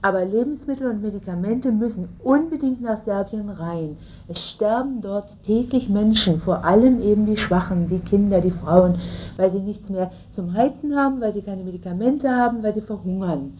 Aber 0.00 0.24
Lebensmittel 0.24 0.88
und 0.88 1.02
Medikamente 1.02 1.70
müssen 1.70 2.08
unbedingt 2.24 2.80
nach 2.80 2.96
Serbien 2.96 3.50
rein. 3.50 3.98
Es 4.26 4.52
sterben 4.52 5.02
dort 5.02 5.36
täglich 5.42 5.90
Menschen, 5.90 6.40
vor 6.40 6.64
allem 6.64 7.02
eben 7.02 7.26
die 7.26 7.36
Schwachen, 7.36 7.86
die 7.86 7.98
Kinder, 7.98 8.40
die 8.40 8.50
Frauen, 8.50 8.94
weil 9.36 9.50
sie 9.50 9.60
nichts 9.60 9.90
mehr 9.90 10.10
zum 10.30 10.54
Heizen 10.54 10.96
haben, 10.96 11.20
weil 11.20 11.34
sie 11.34 11.42
keine 11.42 11.62
Medikamente 11.62 12.30
haben, 12.30 12.62
weil 12.62 12.72
sie 12.72 12.80
verhungern. 12.80 13.52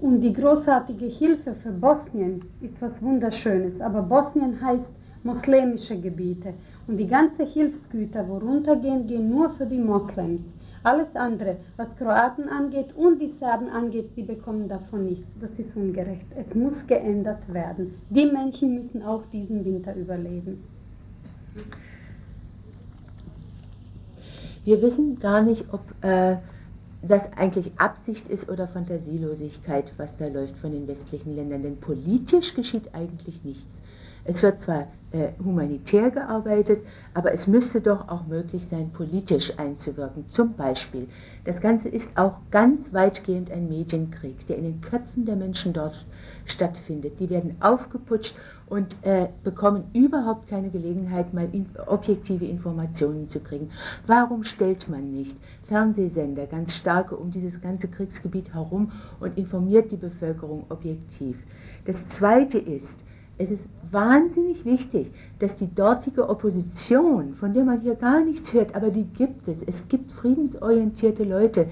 Und 0.00 0.22
die 0.22 0.32
großartige 0.32 1.04
Hilfe 1.04 1.54
für 1.54 1.72
Bosnien 1.72 2.40
ist 2.62 2.80
was 2.80 3.02
Wunderschönes. 3.02 3.82
Aber 3.82 4.00
Bosnien 4.00 4.58
heißt 4.62 4.88
moslemische 5.24 5.98
Gebiete. 5.98 6.54
Und 6.86 6.98
die 6.98 7.06
ganzen 7.06 7.46
Hilfsgüter, 7.46 8.28
worunter 8.28 8.76
gehen, 8.76 9.06
gehen 9.06 9.30
nur 9.30 9.50
für 9.50 9.66
die 9.66 9.78
Moslems. 9.78 10.42
Alles 10.84 11.16
andere, 11.16 11.56
was 11.78 11.96
Kroaten 11.96 12.46
angeht 12.48 12.94
und 12.94 13.18
die 13.18 13.30
Serben 13.40 13.70
angeht, 13.70 14.10
sie 14.14 14.22
bekommen 14.22 14.68
davon 14.68 15.06
nichts. 15.06 15.32
Das 15.40 15.58
ist 15.58 15.74
ungerecht. 15.76 16.26
Es 16.36 16.54
muss 16.54 16.86
geändert 16.86 17.52
werden. 17.52 17.94
Die 18.10 18.26
Menschen 18.26 18.74
müssen 18.74 19.02
auch 19.02 19.24
diesen 19.32 19.64
Winter 19.64 19.96
überleben. 19.96 20.62
Wir 24.64 24.82
wissen 24.82 25.18
gar 25.18 25.42
nicht, 25.42 25.64
ob 25.72 25.80
äh, 26.02 26.36
das 27.02 27.32
eigentlich 27.32 27.72
Absicht 27.78 28.28
ist 28.28 28.50
oder 28.50 28.66
Fantasielosigkeit, 28.66 29.92
was 29.96 30.18
da 30.18 30.28
läuft 30.28 30.58
von 30.58 30.70
den 30.70 30.86
westlichen 30.86 31.34
Ländern. 31.34 31.62
Denn 31.62 31.78
politisch 31.78 32.54
geschieht 32.54 32.94
eigentlich 32.94 33.42
nichts. 33.42 33.80
Es 34.24 34.42
wird 34.42 34.60
zwar 34.60 34.86
äh, 35.12 35.28
humanitär 35.44 36.10
gearbeitet, 36.10 36.84
aber 37.12 37.32
es 37.32 37.46
müsste 37.46 37.80
doch 37.80 38.08
auch 38.08 38.26
möglich 38.26 38.66
sein, 38.66 38.90
politisch 38.90 39.52
einzuwirken. 39.58 40.28
Zum 40.28 40.54
Beispiel, 40.54 41.06
das 41.44 41.60
Ganze 41.60 41.88
ist 41.88 42.16
auch 42.18 42.40
ganz 42.50 42.92
weitgehend 42.92 43.50
ein 43.50 43.68
Medienkrieg, 43.68 44.46
der 44.46 44.56
in 44.56 44.64
den 44.64 44.80
Köpfen 44.80 45.24
der 45.24 45.36
Menschen 45.36 45.72
dort 45.72 46.06
stattfindet. 46.46 47.20
Die 47.20 47.30
werden 47.30 47.54
aufgeputscht 47.60 48.34
und 48.66 48.96
äh, 49.02 49.28
bekommen 49.44 49.84
überhaupt 49.92 50.48
keine 50.48 50.70
Gelegenheit, 50.70 51.32
mal 51.32 51.48
in, 51.52 51.66
objektive 51.86 52.46
Informationen 52.46 53.28
zu 53.28 53.40
kriegen. 53.40 53.68
Warum 54.06 54.42
stellt 54.42 54.88
man 54.88 55.12
nicht 55.12 55.36
Fernsehsender, 55.62 56.46
ganz 56.46 56.74
starke, 56.74 57.16
um 57.16 57.30
dieses 57.30 57.60
ganze 57.60 57.88
Kriegsgebiet 57.88 58.54
herum 58.54 58.90
und 59.20 59.38
informiert 59.38 59.92
die 59.92 59.96
Bevölkerung 59.96 60.64
objektiv? 60.70 61.44
Das 61.84 62.08
Zweite 62.08 62.58
ist, 62.58 63.04
es 63.36 63.50
ist 63.50 63.68
wahnsinnig 63.90 64.64
wichtig, 64.64 65.12
dass 65.38 65.56
die 65.56 65.72
dortige 65.72 66.28
Opposition, 66.28 67.34
von 67.34 67.52
der 67.52 67.64
man 67.64 67.80
hier 67.80 67.96
gar 67.96 68.22
nichts 68.22 68.52
hört, 68.52 68.74
aber 68.76 68.90
die 68.90 69.04
gibt 69.04 69.48
es, 69.48 69.62
es 69.62 69.88
gibt 69.88 70.12
friedensorientierte 70.12 71.24
Leute, 71.24 71.68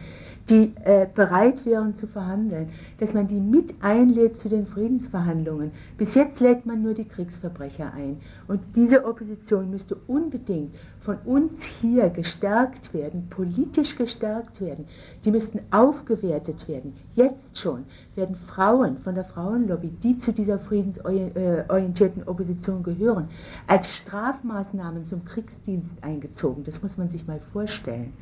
die 0.49 0.73
äh, 0.85 1.07
bereit 1.13 1.65
wären 1.65 1.95
zu 1.95 2.07
verhandeln, 2.07 2.69
dass 2.99 3.15
man 3.15 3.27
die 3.27 3.41
mit 3.41 3.75
einlädt 3.81 4.37
zu 4.37 4.49
den 4.49 4.67
Friedensverhandlungen. 4.67 5.71
Bis 5.97 6.15
jetzt 6.15 6.41
lädt 6.41 6.67
man 6.67 6.83
nur 6.83 6.95
die 6.95 7.05
Kriegsverbrecher 7.05 7.93
ein. 7.95 8.19
Und 8.49 8.61
diese 8.75 9.05
Opposition 9.05 9.71
müsste 9.71 9.97
unbedingt 10.07 10.75
von 10.99 11.19
uns 11.25 11.63
hier 11.65 12.11
gestärkt 12.11 12.93
werden, 12.93 13.29
politisch 13.29 13.97
gestärkt 13.97 14.61
werden. 14.61 14.85
Die 15.25 15.31
müssten 15.31 15.61
aufgewertet 15.71 16.67
werden. 16.69 16.95
Jetzt 17.15 17.59
schon 17.59 17.85
werden 18.15 18.35
Frauen 18.35 18.99
von 18.99 19.15
der 19.15 19.25
Frauenlobby, 19.25 19.91
die 19.91 20.17
zu 20.17 20.33
dieser 20.33 20.59
friedensorientierten 20.59 22.25
Opposition 22.25 22.83
gehören, 22.83 23.29
als 23.67 23.97
Strafmaßnahmen 23.97 25.05
zum 25.05 25.25
Kriegsdienst 25.25 26.03
eingezogen. 26.03 26.65
Das 26.65 26.83
muss 26.83 26.97
man 26.97 27.09
sich 27.09 27.27
mal 27.27 27.41
vorstellen. 27.41 28.13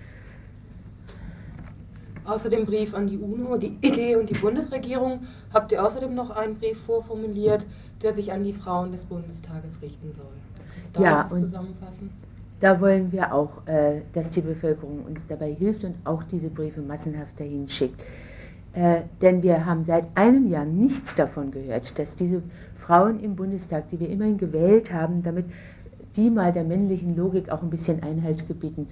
Außer 2.25 2.51
dem 2.51 2.67
Brief 2.67 2.95
an 2.95 3.07
die 3.07 3.19
UNO, 3.19 3.57
die 3.57 3.77
IG 3.83 4.17
und 4.17 4.29
die 4.29 4.39
Bundesregierung 4.39 5.21
habt 5.53 5.73
ihr 5.73 5.85
außerdem 5.85 6.15
noch 6.15 6.31
einen 6.31 6.57
Brief 6.59 6.79
vorformuliert, 6.81 7.67
der 8.03 8.15
sich 8.15 8.33
an 8.33 8.45
die 8.45 8.53
Frauen 8.53 8.93
des 8.93 9.05
Bundestages 9.05 9.81
richten 9.83 10.13
soll. 10.13 10.27
Darf 10.93 11.03
ja, 11.03 11.29
und 11.31 11.43
zusammenfassen? 11.43 12.11
da 12.61 12.81
wollen 12.81 13.11
wir 13.11 13.35
auch, 13.35 13.67
äh, 13.67 14.03
dass 14.13 14.31
die 14.31 14.43
Bevölkerung 14.43 15.05
uns 15.07 15.27
dabei 15.27 15.53
hilft 15.53 15.83
und 15.85 15.95
auch 16.05 16.23
diese 16.23 16.51
Briefe 16.51 16.83
massenhaft 16.83 17.41
dahin 17.41 17.67
schickt. 17.67 18.05
Äh, 18.73 19.03
denn 19.21 19.43
wir 19.43 19.67
haben 19.67 19.83
seit 19.85 20.07
einem 20.15 20.47
Jahr 20.47 20.67
nichts 20.67 21.15
davon 21.15 21.51
gehört, 21.51 21.99
dass 21.99 22.15
diese 22.15 22.43
Frauen 22.75 23.19
im 23.19 23.35
Bundestag, 23.35 23.89
die 23.89 23.99
wir 23.99 24.11
immerhin 24.11 24.37
gewählt 24.37 24.93
haben, 24.93 25.23
damit 25.23 25.47
die 26.17 26.31
mal 26.31 26.53
der 26.53 26.65
männlichen 26.65 27.17
Logik 27.17 27.51
auch 27.51 27.63
ein 27.63 27.71
bisschen 27.71 28.03
Einhalt 28.03 28.47
gebieten, 28.47 28.89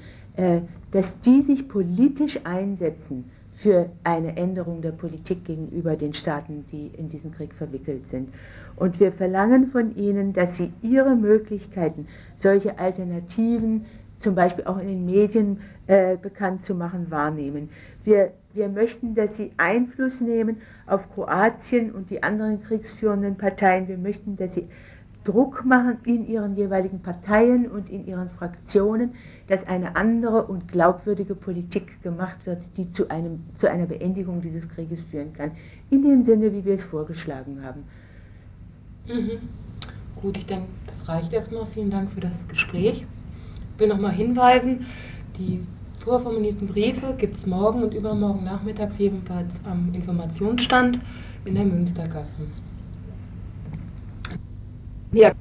dass 0.91 1.21
die 1.21 1.43
sich 1.43 1.69
politisch 1.69 2.41
einsetzen 2.45 3.25
für 3.51 3.91
eine 4.05 4.37
Änderung 4.37 4.83
der 4.83 4.93
Politik 4.93 5.45
gegenüber 5.45 5.97
den 5.97 6.13
Staaten, 6.13 6.65
die 6.71 6.93
in 6.97 7.09
diesen 7.09 7.33
Krieg 7.33 7.53
verwickelt 7.53 8.07
sind. 8.07 8.31
Und 8.77 9.01
wir 9.01 9.11
verlangen 9.11 9.67
von 9.67 9.97
ihnen, 9.97 10.33
dass 10.33 10.57
sie 10.57 10.73
ihre 10.81 11.17
Möglichkeiten, 11.17 12.07
solche 12.37 12.79
Alternativen, 12.79 13.85
zum 14.19 14.37
Beispiel 14.37 14.65
auch 14.65 14.79
in 14.79 14.87
den 14.87 15.05
Medien 15.05 15.59
äh, 15.89 16.17
bekannt 16.17 16.63
zu 16.63 16.75
machen, 16.75 17.11
wahrnehmen. 17.11 17.69
Wir, 18.05 18.33
wir 18.53 18.69
möchten, 18.69 19.15
dass 19.15 19.37
sie 19.37 19.51
Einfluss 19.57 20.21
nehmen 20.21 20.59
auf 20.87 21.11
Kroatien 21.13 21.93
und 21.93 22.11
die 22.11 22.23
anderen 22.23 22.61
kriegsführenden 22.61 23.37
Parteien. 23.37 23.89
Wir 23.89 23.99
möchten, 23.99 24.37
dass 24.37 24.55
sie 24.55 24.69
Druck 25.25 25.65
machen 25.65 25.99
in 26.05 26.27
ihren 26.27 26.55
jeweiligen 26.55 27.01
Parteien 27.01 27.71
und 27.71 27.91
in 27.91 28.07
ihren 28.07 28.29
Fraktionen, 28.29 29.15
dass 29.47 29.67
eine 29.67 29.97
andere 29.97 30.45
und 30.45 30.69
glaubwürdige 30.69 31.35
Politik 31.35 32.03
gemacht 32.03 32.47
wird, 32.47 32.77
die 32.77 32.89
zu, 32.89 33.11
einem, 33.11 33.41
zu 33.55 33.69
einer 33.71 33.87
Beendigung 33.87 34.41
dieses 34.41 34.69
Krieges 34.69 35.01
führen 35.01 35.33
kann. 35.33 35.53
In 35.91 36.03
dem 36.03 36.23
Sinne, 36.23 36.53
wie 36.53 36.65
wir 36.65 36.75
es 36.75 36.83
vorgeschlagen 36.83 37.63
haben. 37.63 37.85
Mhm. 39.07 39.39
Gut, 40.21 40.37
ich 40.37 40.47
denke, 40.47 40.67
das 40.87 41.09
reicht 41.09 41.33
erstmal. 41.33 41.67
Vielen 41.67 41.91
Dank 41.91 42.11
für 42.11 42.21
das 42.21 42.49
Gespräch. 42.49 43.05
Ich 43.75 43.81
will 43.81 43.89
nochmal 43.89 44.13
hinweisen, 44.13 44.87
die 45.39 45.61
vorformulierten 46.01 46.69
Briefe 46.69 47.15
gibt 47.19 47.37
es 47.37 47.47
morgen 47.47 47.83
und 47.83 47.95
übermorgen 47.95 48.45
nachmittags 48.45 48.99
jedenfalls 48.99 49.55
am 49.65 49.91
Informationsstand 49.95 50.99
in 51.45 51.55
der 51.55 51.65
Münstergasse. 51.65 52.41
Ja. 55.13 55.33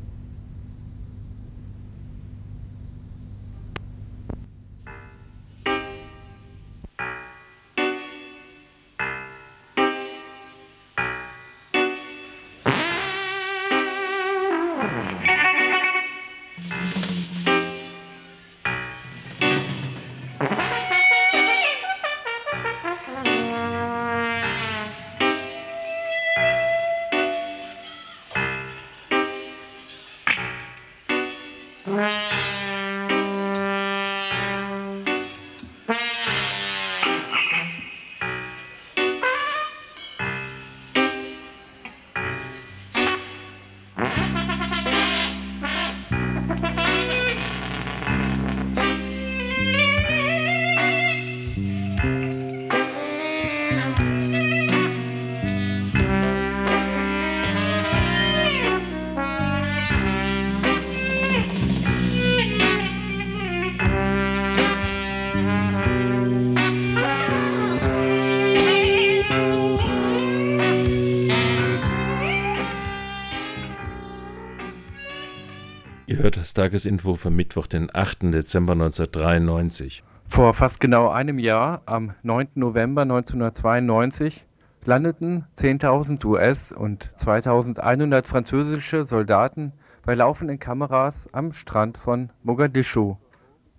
Tagesinfo 76.53 77.15
vom 77.15 77.36
Mittwoch, 77.36 77.67
den 77.67 77.89
8. 77.93 78.33
Dezember 78.33 78.73
1993. 78.73 80.03
Vor 80.25 80.53
fast 80.53 80.79
genau 80.79 81.10
einem 81.10 81.39
Jahr, 81.39 81.81
am 81.86 82.13
9. 82.23 82.49
November 82.55 83.03
1992, 83.03 84.45
landeten 84.86 85.45
10.000 85.57 86.25
US- 86.25 86.71
und 86.71 87.12
2.100 87.17 88.25
französische 88.25 89.05
Soldaten 89.05 89.73
bei 90.05 90.15
laufenden 90.15 90.60
Kameras 90.60 91.27
am 91.33 91.51
Strand 91.51 91.97
von 91.97 92.31
Mogadischu. 92.43 93.17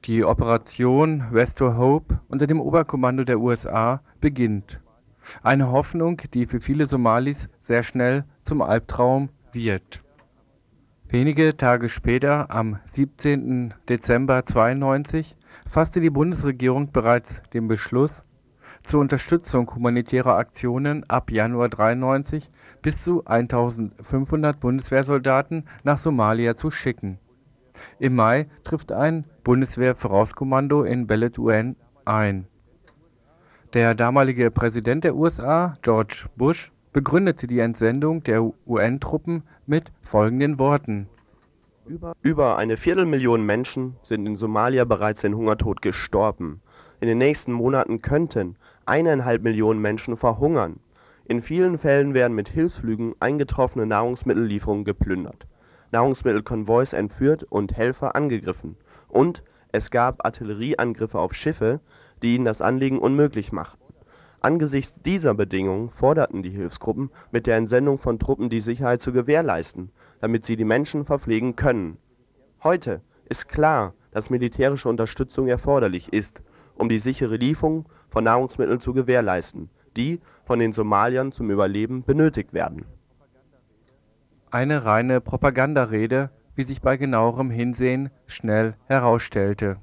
Die 0.04 0.24
Operation 0.24 1.22
Restore 1.32 1.76
Hope 1.76 2.20
unter 2.28 2.46
dem 2.46 2.60
Oberkommando 2.60 3.24
der 3.24 3.40
USA 3.40 4.02
beginnt. 4.20 4.80
Eine 5.42 5.70
Hoffnung, 5.70 6.22
die 6.34 6.46
für 6.46 6.60
viele 6.60 6.86
Somalis 6.86 7.48
sehr 7.58 7.82
schnell 7.82 8.24
zum 8.42 8.62
Albtraum 8.62 9.30
wird. 9.52 10.02
Wenige 11.10 11.56
Tage 11.56 11.88
später, 11.88 12.50
am 12.50 12.80
17. 12.84 13.72
Dezember 13.88 14.44
92, 14.44 15.38
fasste 15.66 16.02
die 16.02 16.10
Bundesregierung 16.10 16.92
bereits 16.92 17.40
den 17.54 17.66
Beschluss, 17.66 18.24
zur 18.82 19.00
Unterstützung 19.00 19.74
humanitärer 19.74 20.36
Aktionen 20.36 21.08
ab 21.08 21.30
Januar 21.30 21.70
93 21.70 22.46
bis 22.82 23.04
zu 23.04 23.24
1500 23.24 24.60
Bundeswehrsoldaten 24.60 25.64
nach 25.82 25.96
Somalia 25.96 26.56
zu 26.56 26.70
schicken. 26.70 27.18
Im 27.98 28.14
Mai 28.14 28.46
trifft 28.62 28.92
ein 28.92 29.24
Bundeswehr-Vorauskommando 29.44 30.82
in 30.82 31.06
Beledweyne 31.06 31.76
ein. 32.04 32.48
Der 33.72 33.94
damalige 33.94 34.50
Präsident 34.50 35.04
der 35.04 35.16
USA, 35.16 35.72
George 35.80 36.26
Bush, 36.36 36.70
begründete 36.92 37.46
die 37.46 37.60
Entsendung 37.60 38.22
der 38.22 38.42
UN-Truppen 38.66 39.42
mit 39.66 39.92
folgenden 40.02 40.58
Worten: 40.58 41.08
Über 42.22 42.56
eine 42.56 42.76
Viertelmillion 42.76 43.44
Menschen 43.44 43.96
sind 44.02 44.26
in 44.26 44.36
Somalia 44.36 44.84
bereits 44.84 45.20
den 45.20 45.34
Hungertod 45.34 45.82
gestorben. 45.82 46.62
In 47.00 47.08
den 47.08 47.18
nächsten 47.18 47.52
Monaten 47.52 48.00
könnten 48.00 48.56
eineinhalb 48.86 49.42
Millionen 49.42 49.80
Menschen 49.80 50.16
verhungern. 50.16 50.80
In 51.26 51.42
vielen 51.42 51.76
Fällen 51.76 52.14
werden 52.14 52.34
mit 52.34 52.48
Hilfsflügen 52.48 53.14
eingetroffene 53.20 53.86
Nahrungsmittellieferungen 53.86 54.84
geplündert, 54.84 55.46
Nahrungsmittelkonvois 55.92 56.94
entführt 56.94 57.44
und 57.44 57.76
Helfer 57.76 58.16
angegriffen, 58.16 58.76
und 59.08 59.42
es 59.70 59.90
gab 59.90 60.24
Artillerieangriffe 60.24 61.18
auf 61.18 61.34
Schiffe, 61.34 61.80
die 62.22 62.34
ihnen 62.34 62.46
das 62.46 62.62
Anliegen 62.62 62.98
unmöglich 62.98 63.52
machten 63.52 63.87
Angesichts 64.40 65.00
dieser 65.02 65.34
Bedingungen 65.34 65.88
forderten 65.88 66.42
die 66.42 66.50
Hilfsgruppen 66.50 67.10
mit 67.32 67.46
der 67.46 67.56
Entsendung 67.56 67.98
von 67.98 68.20
Truppen 68.20 68.48
die 68.48 68.60
Sicherheit 68.60 69.00
zu 69.00 69.12
gewährleisten, 69.12 69.90
damit 70.20 70.44
sie 70.44 70.56
die 70.56 70.64
Menschen 70.64 71.04
verpflegen 71.04 71.56
können. 71.56 71.98
Heute 72.62 73.02
ist 73.28 73.48
klar, 73.48 73.94
dass 74.12 74.30
militärische 74.30 74.88
Unterstützung 74.88 75.48
erforderlich 75.48 76.12
ist, 76.12 76.40
um 76.76 76.88
die 76.88 77.00
sichere 77.00 77.36
Lieferung 77.36 77.86
von 78.08 78.24
Nahrungsmitteln 78.24 78.80
zu 78.80 78.92
gewährleisten, 78.92 79.70
die 79.96 80.20
von 80.44 80.60
den 80.60 80.72
Somaliern 80.72 81.32
zum 81.32 81.50
Überleben 81.50 82.04
benötigt 82.04 82.52
werden. 82.52 82.84
Eine 84.50 84.84
reine 84.84 85.20
Propagandarede, 85.20 86.30
wie 86.54 86.62
sich 86.62 86.80
bei 86.80 86.96
genauerem 86.96 87.50
Hinsehen 87.50 88.10
schnell 88.26 88.76
herausstellte 88.86 89.78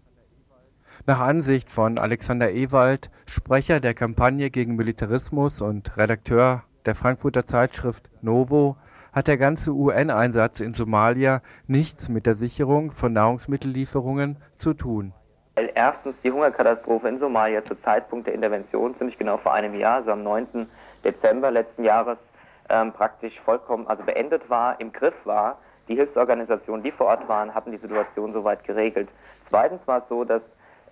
Nach 1.08 1.20
Ansicht 1.20 1.70
von 1.70 2.00
Alexander 2.00 2.52
Ewald, 2.52 3.12
Sprecher 3.28 3.80
der 3.80 3.94
Kampagne 3.94 4.50
gegen 4.50 4.76
Militarismus 4.76 5.62
und 5.62 5.96
Redakteur 5.98 6.63
der 6.88 6.96
Frankfurter 6.96 7.46
Zeitschrift 7.46 8.10
Novo, 8.24 8.76
hat 9.13 9.28
der 9.28 9.38
ganze 9.38 9.72
UN-Einsatz 9.72 10.62
in 10.62 10.74
Somalia 10.74 11.44
nichts 11.68 12.10
mit 12.10 12.26
der 12.26 12.34
Sicherung 12.34 12.89
von 12.89 13.13
Nahrungsmittellieferungen 13.13 14.38
zu 14.56 14.74
tun. 14.74 15.13
Erstens 15.76 16.15
die 16.24 16.32
Hungerkatastrophe 16.32 17.08
in 17.08 17.20
Somalia 17.20 17.63
zu 17.63 17.76
Zeitpunkt 17.76 18.26
der 18.26 18.34
Intervention, 18.34 18.96
ziemlich 18.96 19.20
genau 19.20 19.38
vor 19.38 19.54
einem 19.54 19.76
Jahr, 19.76 19.98
also 19.98 20.10
am 20.10 20.24
9. 20.24 20.68
Dezember 21.04 21.52
letzten 21.52 21.84
Jahres, 21.84 22.18
ähm, 22.70 22.91
praktisch 22.91 23.39
vollkommen, 23.41 23.86
also 23.86 24.02
beendet 24.02 24.50
war, 24.50 24.80
im 24.82 24.91
Griff 24.91 25.13
war. 25.24 25.60
Die 25.88 25.94
Hilfsorganisationen, 25.94 26.82
die 26.82 26.91
vor 26.91 27.06
Ort 27.06 27.30
waren, 27.30 27.54
hatten 27.54 27.72
die 27.72 27.78
Situation 27.78 28.34
soweit 28.34 28.63
geregelt. 28.63 29.08
Zweitens 29.52 29.82
war 29.86 30.00
es 30.00 30.10
so, 30.10 30.24
dass 30.24 30.41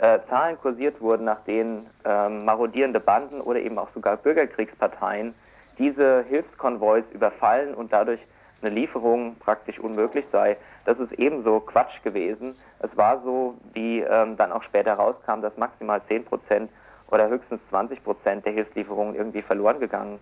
äh, 0.03 0.19
Zahlen 0.29 0.59
kursiert 0.59 0.99
wurden, 0.99 1.23
nach 1.23 1.41
denen 1.45 1.89
ähm, 2.03 2.43
marodierende 2.43 2.99
Banden 2.99 3.39
oder 3.39 3.61
eben 3.61 3.79
auch 3.79 3.87
sogar 3.93 4.17
Bürgerkriegsparteien 4.17 5.33
diese 5.77 6.25
Hilfskonvois 6.27 7.03
überfallen 7.13 7.73
und 7.73 7.93
dadurch 7.93 8.19
eine 8.61 8.69
Lieferung 8.69 9.37
praktisch 9.37 9.79
unmöglich 9.79 10.25
sei. 10.29 10.57
Das 10.85 10.99
ist 10.99 11.13
ebenso 11.13 11.61
Quatsch 11.61 12.03
gewesen. 12.03 12.55
Es 12.79 12.95
war 12.97 13.21
so, 13.23 13.55
wie 13.73 14.01
ähm, 14.01 14.35
dann 14.35 14.51
auch 14.51 14.63
später 14.63 14.93
rauskam, 14.95 15.41
dass 15.41 15.55
maximal 15.55 16.01
10 16.09 16.25
Prozent 16.25 16.69
oder 17.09 17.29
höchstens 17.29 17.61
20 17.69 18.03
Prozent 18.03 18.45
der 18.45 18.51
Hilfslieferungen 18.51 19.15
irgendwie 19.15 19.41
verloren 19.41 19.79
gegangen, 19.79 20.19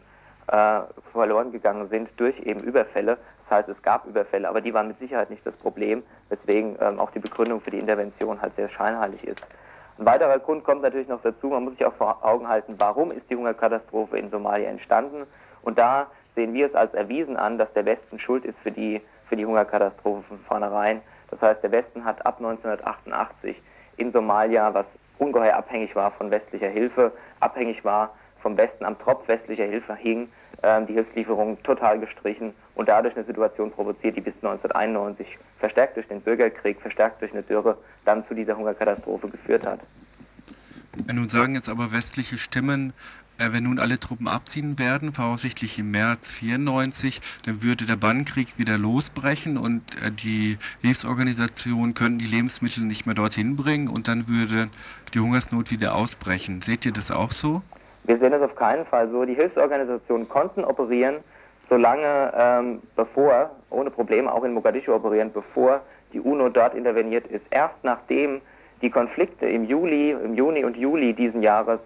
äh, 0.47 0.81
verloren 1.11 1.51
gegangen 1.51 1.89
sind 1.89 2.07
durch 2.17 2.39
eben 2.41 2.59
Überfälle. 2.59 3.17
Das 3.49 3.57
heißt, 3.57 3.69
es 3.69 3.81
gab 3.81 4.05
Überfälle, 4.05 4.47
aber 4.47 4.61
die 4.61 4.75
waren 4.75 4.89
mit 4.89 4.99
Sicherheit 4.99 5.31
nicht 5.31 5.45
das 5.45 5.55
Problem, 5.55 6.03
weswegen 6.29 6.77
ähm, 6.79 6.99
auch 6.99 7.09
die 7.09 7.19
Begründung 7.19 7.61
für 7.61 7.71
die 7.71 7.79
Intervention 7.79 8.39
halt 8.41 8.55
sehr 8.55 8.69
scheinheilig 8.69 9.27
ist. 9.27 9.43
Ein 10.01 10.07
weiterer 10.07 10.39
Grund 10.39 10.63
kommt 10.63 10.81
natürlich 10.81 11.09
noch 11.09 11.21
dazu, 11.21 11.49
man 11.49 11.63
muss 11.63 11.73
sich 11.73 11.85
auch 11.85 11.93
vor 11.93 12.25
Augen 12.25 12.47
halten, 12.47 12.73
warum 12.79 13.11
ist 13.11 13.29
die 13.29 13.35
Hungerkatastrophe 13.35 14.17
in 14.17 14.31
Somalia 14.31 14.67
entstanden. 14.67 15.27
Und 15.61 15.77
da 15.77 16.07
sehen 16.33 16.55
wir 16.55 16.65
es 16.65 16.73
als 16.73 16.95
erwiesen 16.95 17.37
an, 17.37 17.59
dass 17.59 17.71
der 17.73 17.85
Westen 17.85 18.17
schuld 18.17 18.43
ist 18.43 18.57
für 18.57 18.71
die, 18.71 18.99
für 19.29 19.35
die 19.35 19.45
Hungerkatastrophe 19.45 20.23
von 20.23 20.39
vornherein. 20.39 21.01
Das 21.29 21.39
heißt, 21.43 21.61
der 21.61 21.71
Westen 21.71 22.03
hat 22.03 22.25
ab 22.25 22.37
1988 22.39 23.61
in 23.97 24.11
Somalia, 24.11 24.73
was 24.73 24.87
ungeheuer 25.19 25.55
abhängig 25.55 25.95
war 25.95 26.09
von 26.09 26.31
westlicher 26.31 26.69
Hilfe, 26.69 27.11
abhängig 27.39 27.85
war 27.85 28.09
vom 28.41 28.57
Westen 28.57 28.85
am 28.85 28.97
Tropf 28.97 29.27
westlicher 29.27 29.65
Hilfe 29.65 29.93
hing, 29.93 30.29
äh, 30.63 30.81
die 30.81 30.93
Hilfslieferungen 30.93 31.61
total 31.61 31.99
gestrichen 31.99 32.55
und 32.73 32.89
dadurch 32.89 33.15
eine 33.15 33.25
Situation 33.25 33.69
provoziert, 33.69 34.17
die 34.17 34.21
bis 34.21 34.33
1991 34.37 35.37
verstärkt 35.61 35.95
durch 35.95 36.07
den 36.07 36.19
Bürgerkrieg, 36.19 36.81
verstärkt 36.81 37.21
durch 37.21 37.31
eine 37.31 37.43
Dürre, 37.43 37.77
dann 38.03 38.27
zu 38.27 38.33
dieser 38.33 38.57
Hungerkatastrophe 38.57 39.29
geführt 39.29 39.65
hat. 39.65 39.79
Nun 41.11 41.29
sagen 41.29 41.55
jetzt 41.55 41.69
aber 41.69 41.93
westliche 41.93 42.37
Stimmen, 42.37 42.91
äh, 43.37 43.53
wenn 43.53 43.63
nun 43.63 43.79
alle 43.79 43.99
Truppen 43.99 44.27
abziehen 44.27 44.77
werden, 44.77 45.13
voraussichtlich 45.13 45.79
im 45.79 45.91
März 45.91 46.31
94, 46.31 47.21
dann 47.45 47.63
würde 47.63 47.85
der 47.85 47.95
Bannenkrieg 47.95 48.57
wieder 48.57 48.77
losbrechen 48.77 49.57
und 49.57 49.81
äh, 50.03 50.11
die 50.11 50.57
Hilfsorganisationen 50.81 51.93
könnten 51.93 52.19
die 52.19 52.27
Lebensmittel 52.27 52.83
nicht 52.83 53.05
mehr 53.05 53.15
dorthin 53.15 53.55
bringen 53.55 53.87
und 53.87 54.07
dann 54.07 54.27
würde 54.27 54.69
die 55.13 55.19
Hungersnot 55.19 55.71
wieder 55.71 55.95
ausbrechen. 55.95 56.61
Seht 56.61 56.85
ihr 56.85 56.91
das 56.91 57.11
auch 57.11 57.31
so? 57.31 57.61
Wir 58.03 58.17
sehen 58.17 58.31
das 58.31 58.41
auf 58.41 58.55
keinen 58.55 58.85
Fall 58.85 59.09
so. 59.09 59.25
Die 59.25 59.35
Hilfsorganisationen 59.35 60.27
konnten 60.27 60.63
operieren, 60.65 61.17
solange 61.71 62.33
ähm, 62.37 62.81
bevor, 62.97 63.49
ohne 63.69 63.89
Probleme 63.89 64.31
auch 64.31 64.43
in 64.43 64.53
Mogadischu 64.53 64.93
operieren, 64.93 65.31
bevor 65.31 65.79
die 66.11 66.19
UNO 66.19 66.49
dort 66.49 66.75
interveniert 66.75 67.25
ist. 67.27 67.45
Erst 67.49 67.81
nachdem 67.83 68.41
die 68.81 68.89
Konflikte 68.89 69.45
im 69.45 69.63
Juli, 69.63 70.11
im 70.11 70.35
Juni 70.35 70.65
und 70.65 70.75
Juli 70.75 71.13
diesen 71.13 71.41
Jahres 71.41 71.79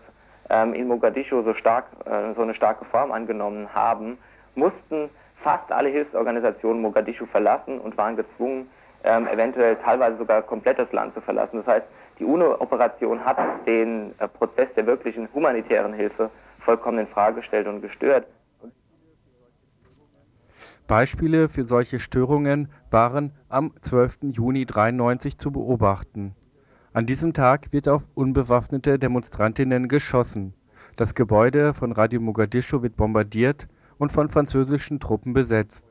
ähm, 0.49 0.73
in 0.73 0.87
Mogadischu 0.87 1.43
so 1.43 1.53
stark, 1.53 1.85
äh, 2.05 2.33
so 2.35 2.41
eine 2.41 2.55
starke 2.55 2.83
Form 2.85 3.11
angenommen 3.11 3.69
haben, 3.75 4.17
mussten 4.55 5.11
fast 5.35 5.71
alle 5.71 5.89
Hilfsorganisationen 5.89 6.81
Mogadischu 6.81 7.27
verlassen 7.27 7.79
und 7.79 7.95
waren 7.95 8.15
gezwungen, 8.15 8.67
ähm, 9.03 9.27
eventuell 9.27 9.75
teilweise 9.75 10.17
sogar 10.17 10.41
komplett 10.41 10.79
das 10.79 10.91
Land 10.93 11.13
zu 11.13 11.21
verlassen. 11.21 11.57
Das 11.63 11.67
heißt, 11.67 11.85
die 12.17 12.25
UNO-Operation 12.25 13.23
hat 13.23 13.37
den 13.67 14.15
äh, 14.17 14.27
Prozess 14.27 14.69
der 14.75 14.87
wirklichen 14.87 15.29
humanitären 15.31 15.93
Hilfe 15.93 16.31
vollkommen 16.57 16.97
in 16.97 17.07
Frage 17.07 17.35
gestellt 17.35 17.67
und 17.67 17.83
gestört. 17.83 18.25
Beispiele 20.87 21.49
für 21.49 21.65
solche 21.65 21.99
Störungen 21.99 22.67
waren 22.91 23.31
am 23.49 23.73
12. 23.81 24.19
Juni 24.33 24.61
1993 24.61 25.37
zu 25.37 25.51
beobachten. 25.51 26.35
An 26.93 27.07
diesem 27.07 27.33
Tag 27.33 27.73
wird 27.73 27.89
auf 27.89 28.07
unbewaffnete 28.13 28.99
Demonstrantinnen 28.99 29.87
geschossen. 29.87 30.53
Das 30.95 31.15
Gebäude 31.15 31.73
von 31.73 31.91
Radio 31.91 32.21
Mogadischu 32.21 32.83
wird 32.83 32.95
bombardiert 32.95 33.67
und 33.97 34.11
von 34.11 34.29
französischen 34.29 34.99
Truppen 34.99 35.33
besetzt. 35.33 35.85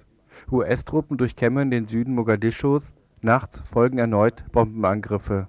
US-Truppen 0.50 1.18
durchkämmen 1.18 1.72
den 1.72 1.86
Süden 1.86 2.14
Mogadischus, 2.14 2.92
nachts 3.20 3.68
folgen 3.68 3.98
erneut 3.98 4.44
Bombenangriffe. 4.52 5.48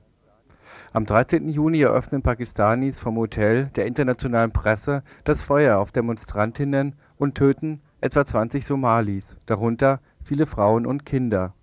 Am 0.92 1.06
13. 1.06 1.50
Juni 1.50 1.82
eröffnen 1.82 2.22
Pakistanis 2.24 3.00
vom 3.00 3.18
Hotel 3.18 3.68
der 3.76 3.86
internationalen 3.86 4.52
Presse 4.52 5.04
das 5.24 5.44
Feuer 5.44 5.78
auf 5.78 5.92
Demonstrantinnen 5.92 6.96
und 7.18 7.36
töten 7.36 7.82
etwa 8.06 8.24
20 8.24 8.64
Somalis, 8.64 9.36
darunter 9.48 10.00
viele 10.24 10.46
Frauen 10.46 10.86
und 10.86 11.08
Kinder 11.08 11.56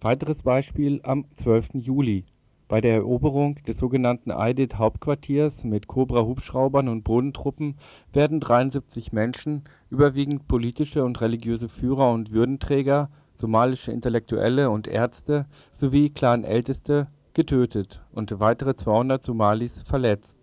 Weiteres 0.00 0.42
Beispiel 0.42 1.00
am 1.02 1.24
12. 1.34 1.70
Juli: 1.74 2.24
Bei 2.68 2.80
der 2.80 2.94
Eroberung 2.94 3.56
des 3.66 3.78
sogenannten 3.78 4.30
Aidid-Hauptquartiers 4.30 5.64
mit 5.64 5.88
Cobra-Hubschraubern 5.88 6.86
und 6.86 7.02
Bodentruppen 7.02 7.78
werden 8.12 8.38
73 8.38 9.12
Menschen, 9.12 9.64
überwiegend 9.90 10.46
politische 10.46 11.02
und 11.04 11.20
religiöse 11.20 11.68
Führer 11.68 12.12
und 12.12 12.30
Würdenträger, 12.30 13.10
somalische 13.34 13.90
Intellektuelle 13.90 14.70
und 14.70 14.86
Ärzte 14.86 15.46
sowie 15.72 16.10
Clanälteste, 16.10 17.08
getötet 17.32 18.02
und 18.12 18.38
weitere 18.38 18.76
200 18.76 19.20
Somalis 19.20 19.80
verletzt. 19.82 20.36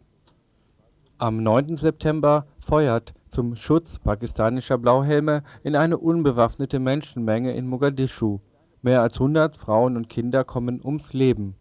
Am 1.18 1.42
9. 1.42 1.78
September 1.78 2.46
feuert 2.60 3.14
zum 3.32 3.56
Schutz 3.56 3.98
pakistanischer 4.00 4.78
Blauhelme 4.78 5.44
in 5.64 5.76
eine 5.76 5.98
unbewaffnete 5.98 6.80
Menschenmenge 6.80 7.54
in 7.54 7.68
Mogadischu 7.68 8.40
Mehr 8.82 9.02
als 9.02 9.14
100 9.16 9.58
Frauen 9.58 9.96
und 9.96 10.10
Kinder 10.10 10.44
kommen 10.44 10.82
ums 10.84 11.14
Leben. 11.14 11.56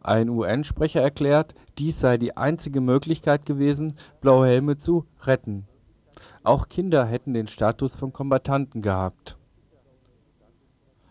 Ein 0.00 0.28
UN-Sprecher 0.28 1.00
erklärt, 1.00 1.54
dies 1.78 2.00
sei 2.00 2.18
die 2.18 2.36
einzige 2.36 2.80
Möglichkeit 2.80 3.46
gewesen, 3.46 3.94
Blaue 4.20 4.48
Helme 4.48 4.76
zu 4.76 5.06
retten. 5.22 5.66
Auch 6.42 6.68
Kinder 6.68 7.06
hätten 7.06 7.34
den 7.34 7.46
Status 7.46 7.94
von 7.94 8.12
Kombattanten 8.12 8.82
gehabt. 8.82 9.38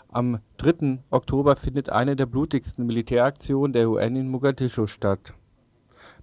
Am 0.10 0.40
3. 0.58 1.00
Oktober 1.10 1.56
findet 1.56 1.90
eine 1.90 2.16
der 2.16 2.28
blutigsten 2.28 2.86
Militäraktionen 2.86 3.74
der 3.74 3.90
UN 3.90 4.16
in 4.16 4.30
Mogadischu 4.30 4.86
statt. 4.86 5.34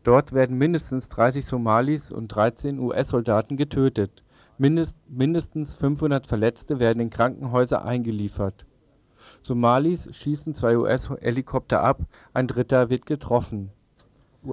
Dort 0.02 0.32
werden 0.32 0.56
mindestens 0.56 1.08
30 1.08 1.44
Somalis 1.44 2.10
und 2.10 2.28
13 2.28 2.78
US-Soldaten 2.78 3.56
getötet, 3.56 4.22
mindestens 4.58 5.74
500 5.74 6.26
Verletzte 6.26 6.78
werden 6.78 7.00
in 7.00 7.10
Krankenhäuser 7.10 7.84
eingeliefert 7.84 8.64
Somalis 9.42 10.08
schießen 10.12 10.54
zwei 10.54 10.76
US-Helikopter 10.76 11.82
ab, 11.82 12.00
ein 12.34 12.46
dritter 12.46 12.90
wird 12.90 13.06
getroffen. 13.06 13.70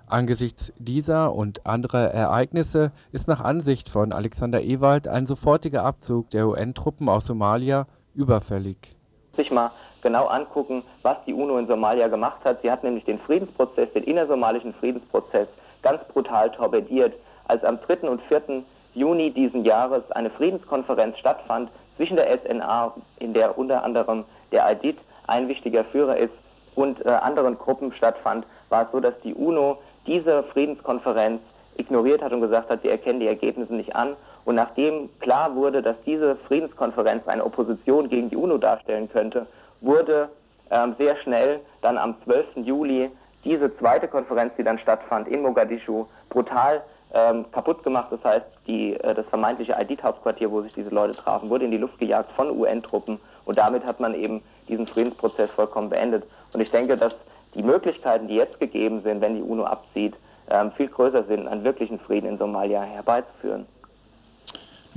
Angesichts 0.05 0.73
dieser 0.77 1.33
und 1.33 1.65
anderer 1.65 2.11
Ereignisse 2.11 2.91
ist 3.11 3.27
nach 3.27 3.39
Ansicht 3.39 3.89
von 3.89 4.11
Alexander 4.11 4.61
Ewald 4.61 5.07
ein 5.07 5.27
sofortiger 5.27 5.83
Abzug 5.83 6.29
der 6.31 6.47
UN-Truppen 6.47 7.07
aus 7.07 7.25
Somalia 7.25 7.87
überfällig. 8.13 8.95
Sich 9.33 9.51
mal 9.51 9.71
genau 10.01 10.27
angucken, 10.27 10.83
was 11.01 11.17
die 11.25 11.33
UNO 11.33 11.57
in 11.57 11.67
Somalia 11.67 12.07
gemacht 12.07 12.43
hat. 12.43 12.61
Sie 12.61 12.71
hat 12.71 12.83
nämlich 12.83 13.05
den 13.05 13.19
Friedensprozess, 13.19 13.91
den 13.93 14.03
innersomalischen 14.03 14.73
Friedensprozess, 14.75 15.47
ganz 15.81 16.03
brutal 16.05 16.51
torpediert. 16.51 17.13
Als 17.47 17.63
am 17.63 17.79
3. 17.81 18.09
und 18.09 18.21
4. 18.23 18.63
Juni 18.93 19.31
diesen 19.31 19.63
Jahres 19.63 20.09
eine 20.11 20.29
Friedenskonferenz 20.29 21.17
stattfand 21.17 21.69
zwischen 21.95 22.15
der 22.15 22.37
SNA, 22.39 22.93
in 23.19 23.33
der 23.33 23.57
unter 23.57 23.83
anderem 23.83 24.25
der 24.51 24.65
Aidid 24.65 24.97
ein 25.27 25.47
wichtiger 25.47 25.83
Führer 25.85 26.17
ist 26.17 26.33
und 26.75 27.05
äh, 27.05 27.09
anderen 27.09 27.57
Gruppen 27.57 27.91
stattfand, 27.93 28.45
war 28.69 28.83
es 28.83 28.91
so, 28.91 28.99
dass 28.99 29.13
die 29.23 29.33
UNO 29.33 29.79
diese 30.05 30.43
Friedenskonferenz 30.43 31.41
ignoriert 31.75 32.21
hat 32.21 32.33
und 32.33 32.41
gesagt 32.41 32.69
hat, 32.69 32.81
sie 32.81 32.89
erkennen 32.89 33.19
die 33.19 33.27
Ergebnisse 33.27 33.73
nicht 33.73 33.95
an. 33.95 34.15
Und 34.45 34.55
nachdem 34.55 35.09
klar 35.19 35.55
wurde, 35.55 35.81
dass 35.81 35.95
diese 36.05 36.35
Friedenskonferenz 36.47 37.27
eine 37.27 37.43
Opposition 37.43 38.09
gegen 38.09 38.29
die 38.29 38.37
UNO 38.37 38.57
darstellen 38.57 39.09
könnte, 39.09 39.45
wurde 39.81 40.29
ähm, 40.71 40.95
sehr 40.97 41.15
schnell 41.17 41.59
dann 41.81 41.97
am 41.97 42.15
12. 42.23 42.45
Juli 42.57 43.11
diese 43.43 43.75
zweite 43.77 44.07
Konferenz, 44.07 44.53
die 44.57 44.63
dann 44.63 44.79
stattfand 44.79 45.27
in 45.27 45.41
Mogadischu, 45.41 46.05
brutal 46.29 46.83
ähm, 47.13 47.45
kaputt 47.51 47.83
gemacht. 47.83 48.07
Das 48.11 48.23
heißt, 48.23 48.45
die, 48.67 48.93
äh, 48.95 49.13
das 49.15 49.25
vermeintliche 49.27 49.77
Aidid-Hauptquartier, 49.77 50.51
wo 50.51 50.61
sich 50.61 50.73
diese 50.73 50.89
Leute 50.89 51.15
trafen, 51.15 51.49
wurde 51.49 51.65
in 51.65 51.71
die 51.71 51.77
Luft 51.77 51.97
gejagt 51.99 52.31
von 52.33 52.51
UN-Truppen 52.51 53.19
und 53.45 53.57
damit 53.57 53.85
hat 53.85 53.99
man 53.99 54.13
eben 54.13 54.41
diesen 54.67 54.87
Friedensprozess 54.87 55.49
vollkommen 55.51 55.89
beendet. 55.89 56.25
Und 56.53 56.61
ich 56.61 56.71
denke, 56.71 56.97
dass 56.97 57.15
die 57.53 57.63
Möglichkeiten, 57.63 58.27
die 58.27 58.35
jetzt 58.35 58.59
gegeben 58.59 59.01
sind, 59.03 59.21
wenn 59.21 59.35
die 59.35 59.41
UNO 59.41 59.63
abzieht, 59.63 60.15
ähm, 60.51 60.71
viel 60.73 60.87
größer 60.87 61.23
sind, 61.23 61.47
einen 61.47 61.63
wirklichen 61.63 61.99
Frieden 61.99 62.27
in 62.27 62.37
Somalia 62.37 62.81
herbeizuführen. 62.81 63.65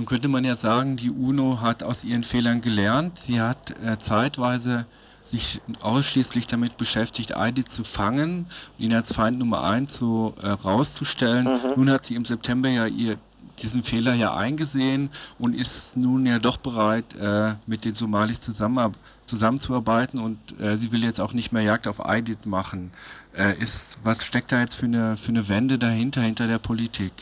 Nun 0.00 0.06
könnte 0.06 0.28
man 0.28 0.44
ja 0.44 0.56
sagen, 0.56 0.96
die 0.96 1.10
UNO 1.10 1.60
hat 1.60 1.82
aus 1.82 2.04
ihren 2.04 2.24
Fehlern 2.24 2.62
gelernt. 2.62 3.18
Sie 3.18 3.38
hat 3.38 3.72
äh, 3.84 3.98
zeitweise 3.98 4.86
sich 5.26 5.60
ausschließlich 5.82 6.46
damit 6.46 6.78
beschäftigt, 6.78 7.34
IDID 7.36 7.68
zu 7.68 7.84
fangen 7.84 8.46
und 8.78 8.84
ihn 8.86 8.94
als 8.94 9.12
Feind 9.12 9.38
Nummer 9.38 9.62
eins 9.62 9.98
so 9.98 10.32
äh, 10.42 10.48
rauszustellen. 10.48 11.44
Mhm. 11.44 11.72
Nun 11.76 11.90
hat 11.90 12.06
sie 12.06 12.14
im 12.14 12.24
September 12.24 12.70
ja 12.70 12.86
ihr 12.86 13.16
diesen 13.60 13.82
Fehler 13.82 14.14
ja 14.14 14.34
eingesehen 14.34 15.10
und 15.38 15.54
ist 15.54 15.94
nun 15.98 16.24
ja 16.24 16.38
doch 16.38 16.56
bereit, 16.56 17.04
äh, 17.20 17.56
mit 17.66 17.84
den 17.84 17.94
Somalis 17.94 18.40
zusammen, 18.40 18.94
zusammenzuarbeiten 19.26 20.18
und 20.18 20.38
äh, 20.58 20.78
sie 20.78 20.92
will 20.92 21.04
jetzt 21.04 21.20
auch 21.20 21.34
nicht 21.34 21.52
mehr 21.52 21.62
Jagd 21.62 21.86
auf 21.86 22.00
IDID 22.02 22.46
machen. 22.46 22.90
Äh, 23.36 23.58
ist, 23.58 23.98
was 24.02 24.24
steckt 24.24 24.50
da 24.50 24.60
jetzt 24.60 24.76
für 24.76 24.86
eine, 24.86 25.18
für 25.18 25.28
eine 25.28 25.46
Wende 25.50 25.78
dahinter, 25.78 26.22
hinter 26.22 26.46
der 26.46 26.58
Politik? 26.58 27.12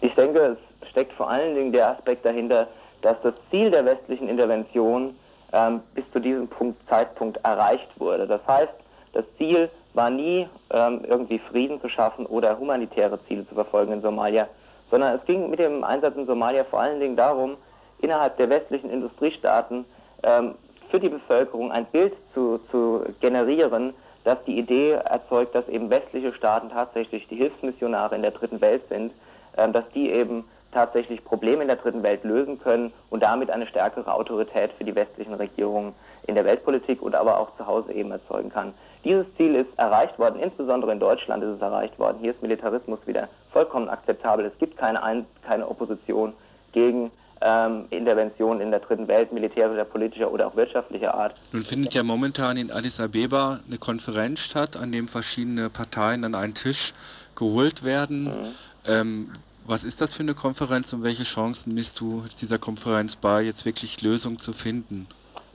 Ich 0.00 0.14
denke, 0.14 0.56
es 0.56 0.69
steckt 0.90 1.12
vor 1.14 1.30
allen 1.30 1.54
Dingen 1.54 1.72
der 1.72 1.88
Aspekt 1.88 2.24
dahinter, 2.24 2.68
dass 3.02 3.16
das 3.22 3.34
Ziel 3.50 3.70
der 3.70 3.84
westlichen 3.84 4.28
Intervention 4.28 5.16
ähm, 5.52 5.80
bis 5.94 6.04
zu 6.12 6.20
diesem 6.20 6.48
Punkt, 6.48 6.80
Zeitpunkt 6.88 7.38
erreicht 7.44 7.88
wurde. 7.98 8.26
Das 8.26 8.40
heißt, 8.46 8.72
das 9.12 9.24
Ziel 9.38 9.70
war 9.94 10.10
nie, 10.10 10.48
ähm, 10.70 11.02
irgendwie 11.06 11.38
Frieden 11.38 11.80
zu 11.80 11.88
schaffen 11.88 12.26
oder 12.26 12.58
humanitäre 12.58 13.18
Ziele 13.26 13.46
zu 13.48 13.54
verfolgen 13.54 13.92
in 13.92 14.02
Somalia, 14.02 14.48
sondern 14.90 15.16
es 15.16 15.24
ging 15.24 15.50
mit 15.50 15.58
dem 15.58 15.82
Einsatz 15.82 16.16
in 16.16 16.26
Somalia 16.26 16.64
vor 16.64 16.80
allen 16.80 17.00
Dingen 17.00 17.16
darum, 17.16 17.56
innerhalb 18.00 18.36
der 18.36 18.48
westlichen 18.48 18.90
Industriestaaten 18.90 19.84
ähm, 20.22 20.54
für 20.90 21.00
die 21.00 21.08
Bevölkerung 21.08 21.72
ein 21.72 21.86
Bild 21.86 22.14
zu, 22.34 22.60
zu 22.70 23.04
generieren, 23.20 23.94
das 24.24 24.38
die 24.44 24.58
Idee 24.58 24.92
erzeugt, 24.92 25.54
dass 25.54 25.68
eben 25.68 25.90
westliche 25.90 26.32
Staaten 26.34 26.70
tatsächlich 26.70 27.26
die 27.28 27.36
Hilfsmissionare 27.36 28.14
in 28.14 28.22
der 28.22 28.32
dritten 28.32 28.60
Welt 28.60 28.82
sind, 28.88 29.12
ähm, 29.56 29.72
dass 29.72 29.84
die 29.94 30.10
eben 30.10 30.44
tatsächlich 30.72 31.24
Probleme 31.24 31.62
in 31.62 31.68
der 31.68 31.76
dritten 31.76 32.02
Welt 32.02 32.24
lösen 32.24 32.60
können 32.60 32.92
und 33.10 33.22
damit 33.22 33.50
eine 33.50 33.66
stärkere 33.66 34.12
Autorität 34.12 34.70
für 34.78 34.84
die 34.84 34.94
westlichen 34.94 35.34
Regierungen 35.34 35.94
in 36.26 36.34
der 36.34 36.44
Weltpolitik 36.44 37.02
und 37.02 37.14
aber 37.14 37.38
auch 37.38 37.56
zu 37.56 37.66
Hause 37.66 37.92
eben 37.92 38.10
erzeugen 38.10 38.50
kann. 38.50 38.72
Dieses 39.04 39.26
Ziel 39.36 39.54
ist 39.54 39.68
erreicht 39.76 40.18
worden, 40.18 40.40
insbesondere 40.40 40.92
in 40.92 41.00
Deutschland 41.00 41.42
ist 41.42 41.56
es 41.56 41.60
erreicht 41.60 41.98
worden. 41.98 42.18
Hier 42.20 42.32
ist 42.32 42.42
Militarismus 42.42 43.00
wieder 43.06 43.28
vollkommen 43.52 43.88
akzeptabel. 43.88 44.44
Es 44.44 44.58
gibt 44.58 44.76
keine, 44.76 45.02
Ein 45.02 45.26
keine 45.42 45.66
Opposition 45.66 46.34
gegen 46.72 47.10
ähm, 47.40 47.86
Interventionen 47.90 48.60
in 48.60 48.70
der 48.70 48.80
dritten 48.80 49.08
Welt, 49.08 49.32
militärischer, 49.32 49.84
politischer 49.84 50.30
oder 50.30 50.46
auch 50.46 50.56
wirtschaftlicher 50.56 51.14
Art. 51.14 51.34
Nun 51.52 51.62
findet 51.62 51.94
ja 51.94 52.02
momentan 52.02 52.56
in 52.58 52.70
Addis 52.70 53.00
Abeba 53.00 53.60
eine 53.66 53.78
Konferenz 53.78 54.40
statt, 54.40 54.76
an 54.76 54.92
dem 54.92 55.08
verschiedene 55.08 55.70
Parteien 55.70 56.24
an 56.24 56.34
einen 56.34 56.54
Tisch 56.54 56.92
geholt 57.36 57.82
werden. 57.82 58.24
Mhm. 58.24 58.54
Ähm, 58.86 59.32
was 59.70 59.84
ist 59.84 60.00
das 60.00 60.16
für 60.16 60.24
eine 60.24 60.34
Konferenz 60.34 60.92
und 60.92 61.04
welche 61.04 61.22
Chancen 61.22 61.72
misst 61.74 62.00
du 62.00 62.24
dieser 62.40 62.58
Konferenz 62.58 63.14
bei, 63.14 63.42
jetzt 63.42 63.64
wirklich 63.64 64.02
Lösungen 64.02 64.40
zu 64.40 64.52
finden? 64.52 65.06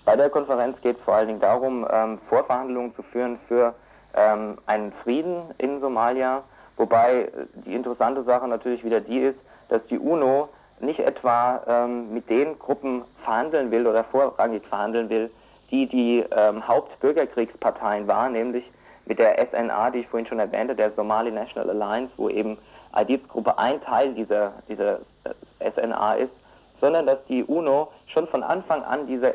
Bei 0.06 0.16
der 0.16 0.30
Konferenz 0.30 0.80
geht 0.82 0.98
es 0.98 1.04
vor 1.04 1.16
allen 1.16 1.28
Dingen 1.28 1.42
darum, 1.42 1.86
ähm, 1.92 2.18
Vorverhandlungen 2.30 2.96
zu 2.96 3.04
führen 3.04 3.38
für 3.50 3.76
ähm, 4.16 4.58
einen 4.68 4.94
Frieden 5.04 5.42
in 5.58 5.82
Somalia, 5.82 6.44
wobei 6.78 7.30
die 7.66 7.74
interessante 7.74 8.24
Sache 8.24 8.48
natürlich 8.48 8.86
wieder 8.86 9.02
die 9.02 9.20
ist, 9.20 9.40
dass 9.68 9.86
die 9.88 10.00
UNO 10.00 10.48
nicht 10.80 11.00
etwa 11.00 11.62
ähm, 11.68 12.14
mit 12.14 12.30
den 12.30 12.58
Gruppen 12.58 13.04
verhandeln 13.24 13.70
will 13.70 13.86
oder 13.86 14.06
vorrangig 14.06 14.64
verhandeln 14.68 15.10
will, 15.10 15.30
die 15.72 15.88
die 15.88 16.24
ähm, 16.32 16.66
Hauptbürgerkriegsparteien 16.66 18.08
waren, 18.08 18.32
nämlich 18.32 18.64
mit 19.08 19.20
der 19.20 19.46
SNA, 19.46 19.92
die 19.92 20.00
ich 20.00 20.08
vorhin 20.08 20.28
schon 20.28 20.40
erwähnte, 20.40 20.74
der 20.74 20.92
Somali 20.94 21.32
National 21.32 21.70
Alliance, 21.70 22.14
wo 22.18 22.30
eben 22.30 22.58
IDIS-Gruppe 22.96 23.58
ein 23.58 23.82
Teil 23.82 24.14
dieser, 24.14 24.54
dieser 24.70 25.00
äh, 25.60 25.72
SNA 25.72 26.14
ist, 26.16 26.32
sondern 26.82 27.06
dass 27.06 27.20
die 27.28 27.44
UNO 27.44 27.90
schon 28.08 28.28
von 28.28 28.44
Anfang 28.44 28.84
an 28.84 29.08
dieser, 29.08 29.34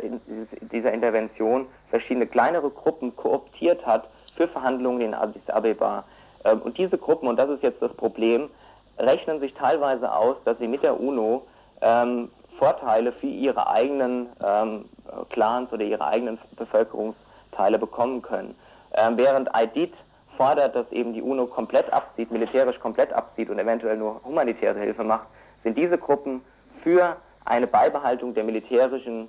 dieser 0.61 0.93
Intervention 0.93 1.67
verschiedene 1.89 2.27
kleinere 2.27 2.71
Gruppen 2.71 3.17
kooptiert 3.17 3.85
hat 3.87 4.09
für 4.37 4.49
Verhandlungen 4.49 5.01
in 5.01 5.15
Addis 5.15 5.49
Abeba. 5.49 6.05
Ähm, 6.45 6.63
und 6.63 6.79
diese 6.79 6.99
Gruppen, 6.99 7.29
und 7.29 7.37
das 7.37 7.51
ist 7.51 7.63
jetzt 7.63 7.83
das 7.83 7.93
Problem, 7.95 8.51
rechnen 8.99 9.41
sich 9.41 9.55
teilweise 9.55 10.13
aus, 10.13 10.37
dass 10.45 10.59
sie 10.59 10.69
mit 10.69 10.83
der 10.83 11.01
UNO 11.01 11.47
ähm, 11.81 12.31
Vorteile 12.59 13.13
für 13.13 13.27
ihre 13.27 13.69
eigenen 13.69 14.29
ähm, 14.45 14.85
Clans 15.31 15.73
oder 15.73 15.83
ihre 15.83 16.07
eigenen 16.07 16.39
Bevölkerungsteile 16.57 17.79
bekommen 17.79 18.21
können. 18.21 18.55
Ähm, 18.95 19.17
während 19.17 19.49
IDIT 19.57 19.95
fordert, 20.41 20.75
dass 20.75 20.91
eben 20.91 21.13
die 21.13 21.21
UNO 21.21 21.45
komplett 21.45 21.93
abzieht, 21.93 22.31
militärisch 22.31 22.81
komplett 22.81 23.13
abzieht 23.13 23.51
und 23.51 23.59
eventuell 23.59 23.99
nur 23.99 24.23
humanitäre 24.25 24.81
Hilfe 24.81 25.05
macht, 25.05 25.27
sind 25.63 25.77
diese 25.77 25.99
Gruppen 25.99 26.41
für 26.83 27.17
eine 27.45 27.67
Beibehaltung 27.67 28.33
der 28.33 28.45
militärischen 28.45 29.29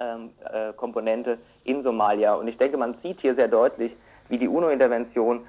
ähm, 0.00 0.30
äh, 0.50 0.72
Komponente 0.72 1.36
in 1.64 1.82
Somalia. 1.82 2.32
Und 2.32 2.48
ich 2.48 2.56
denke, 2.56 2.78
man 2.78 2.94
sieht 3.02 3.20
hier 3.20 3.34
sehr 3.34 3.48
deutlich, 3.48 3.92
wie 4.30 4.38
die 4.38 4.48
UNO-Intervention 4.48 5.46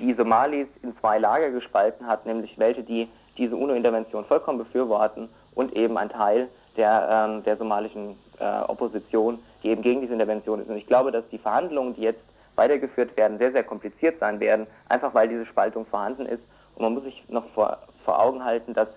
die 0.00 0.14
Somalis 0.14 0.68
in 0.82 0.96
zwei 0.96 1.18
Lager 1.18 1.50
gespalten 1.50 2.06
hat, 2.06 2.24
nämlich 2.24 2.58
welche, 2.58 2.84
die 2.84 3.10
diese 3.36 3.54
UNO-Intervention 3.54 4.24
vollkommen 4.24 4.56
befürworten 4.56 5.28
und 5.54 5.76
eben 5.76 5.98
ein 5.98 6.08
Teil 6.08 6.48
der, 6.78 7.06
ähm, 7.10 7.42
der 7.44 7.58
somalischen 7.58 8.16
äh, 8.40 8.60
Opposition, 8.66 9.40
die 9.62 9.68
eben 9.68 9.82
gegen 9.82 10.00
diese 10.00 10.14
Intervention 10.14 10.62
ist. 10.62 10.70
Und 10.70 10.78
ich 10.78 10.86
glaube, 10.86 11.12
dass 11.12 11.28
die 11.28 11.38
Verhandlungen, 11.38 11.94
die 11.94 12.02
jetzt 12.02 12.22
weitergeführt 12.56 13.16
werden, 13.16 13.38
sehr, 13.38 13.52
sehr 13.52 13.64
kompliziert 13.64 14.18
sein 14.18 14.40
werden, 14.40 14.66
einfach 14.88 15.14
weil 15.14 15.28
diese 15.28 15.46
Spaltung 15.46 15.86
vorhanden 15.86 16.26
ist. 16.26 16.42
Und 16.74 16.82
man 16.82 16.94
muss 16.94 17.04
sich 17.04 17.22
noch 17.28 17.46
vor, 17.54 17.78
vor 18.04 18.20
Augen 18.20 18.44
halten, 18.44 18.74
dass 18.74 18.88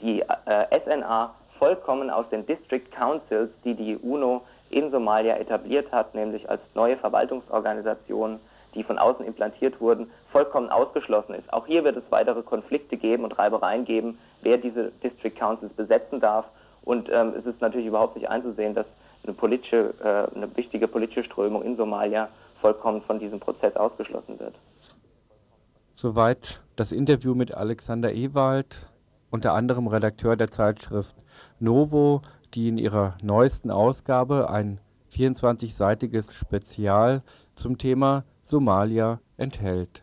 die 0.00 0.22
äh, 0.22 0.80
SNA 0.84 1.34
vollkommen 1.58 2.10
aus 2.10 2.28
den 2.30 2.46
District 2.46 2.90
Councils, 2.90 3.50
die 3.64 3.74
die 3.74 3.96
UNO 3.96 4.42
in 4.70 4.90
Somalia 4.90 5.36
etabliert 5.36 5.92
hat, 5.92 6.14
nämlich 6.14 6.48
als 6.48 6.60
neue 6.74 6.96
Verwaltungsorganisationen, 6.96 8.40
die 8.74 8.84
von 8.84 8.98
außen 8.98 9.26
implantiert 9.26 9.80
wurden, 9.80 10.10
vollkommen 10.30 10.70
ausgeschlossen 10.70 11.34
ist. 11.34 11.52
Auch 11.52 11.66
hier 11.66 11.84
wird 11.84 11.96
es 11.96 12.04
weitere 12.10 12.42
Konflikte 12.42 12.96
geben 12.96 13.24
und 13.24 13.38
Reibereien 13.38 13.84
geben, 13.84 14.18
wer 14.42 14.58
diese 14.58 14.92
District 15.02 15.34
Councils 15.36 15.72
besetzen 15.72 16.20
darf. 16.20 16.46
Und 16.82 17.08
ähm, 17.12 17.34
es 17.36 17.44
ist 17.44 17.60
natürlich 17.60 17.88
überhaupt 17.88 18.16
nicht 18.16 18.30
einzusehen, 18.30 18.74
dass 18.74 18.86
eine, 19.24 19.34
politische, 19.34 19.92
äh, 20.02 20.34
eine 20.36 20.56
wichtige 20.56 20.88
politische 20.88 21.24
Strömung 21.24 21.62
in 21.62 21.76
Somalia 21.76 22.28
vollkommen 22.60 23.02
von 23.02 23.18
diesem 23.18 23.40
Prozess 23.40 23.76
ausgeschlossen 23.76 24.38
wird. 24.38 24.54
Soweit 25.96 26.60
das 26.76 26.92
Interview 26.92 27.34
mit 27.34 27.54
Alexander 27.54 28.12
Ewald, 28.12 28.90
unter 29.30 29.54
anderem 29.54 29.86
Redakteur 29.86 30.36
der 30.36 30.50
Zeitschrift 30.50 31.14
Novo, 31.58 32.22
die 32.54 32.68
in 32.68 32.78
ihrer 32.78 33.16
neuesten 33.22 33.70
Ausgabe 33.70 34.50
ein 34.50 34.80
24-seitiges 35.12 36.32
Spezial 36.32 37.22
zum 37.54 37.78
Thema 37.78 38.24
Somalia 38.44 39.20
enthält. 39.36 40.02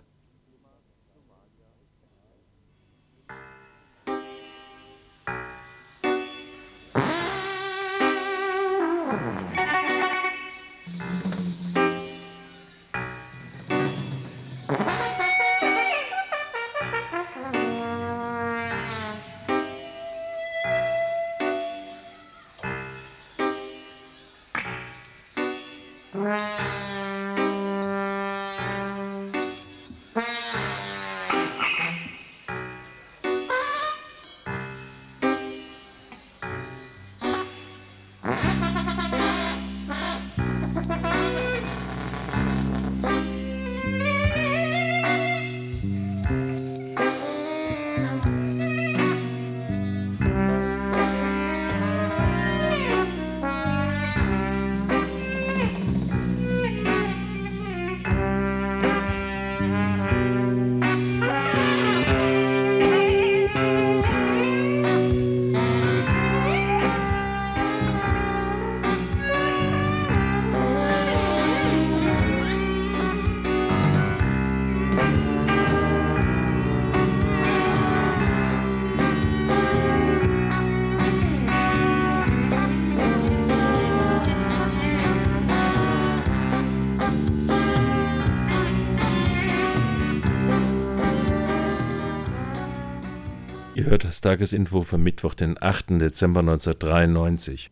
Tagesinfo 94.28 94.82
für 94.82 94.98
Mittwoch, 94.98 95.36
den 95.36 95.56
8. 95.58 96.02
Dezember 96.02 96.42
1993. 96.42 97.72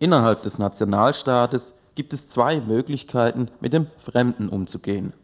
Innerhalb 0.00 0.42
des 0.42 0.58
Nationalstaates 0.58 1.72
gibt 1.94 2.12
es 2.12 2.28
zwei 2.28 2.60
Möglichkeiten, 2.60 3.48
mit 3.62 3.72
dem 3.72 3.86
Fremden 3.96 4.50
umzugehen. 4.50 5.14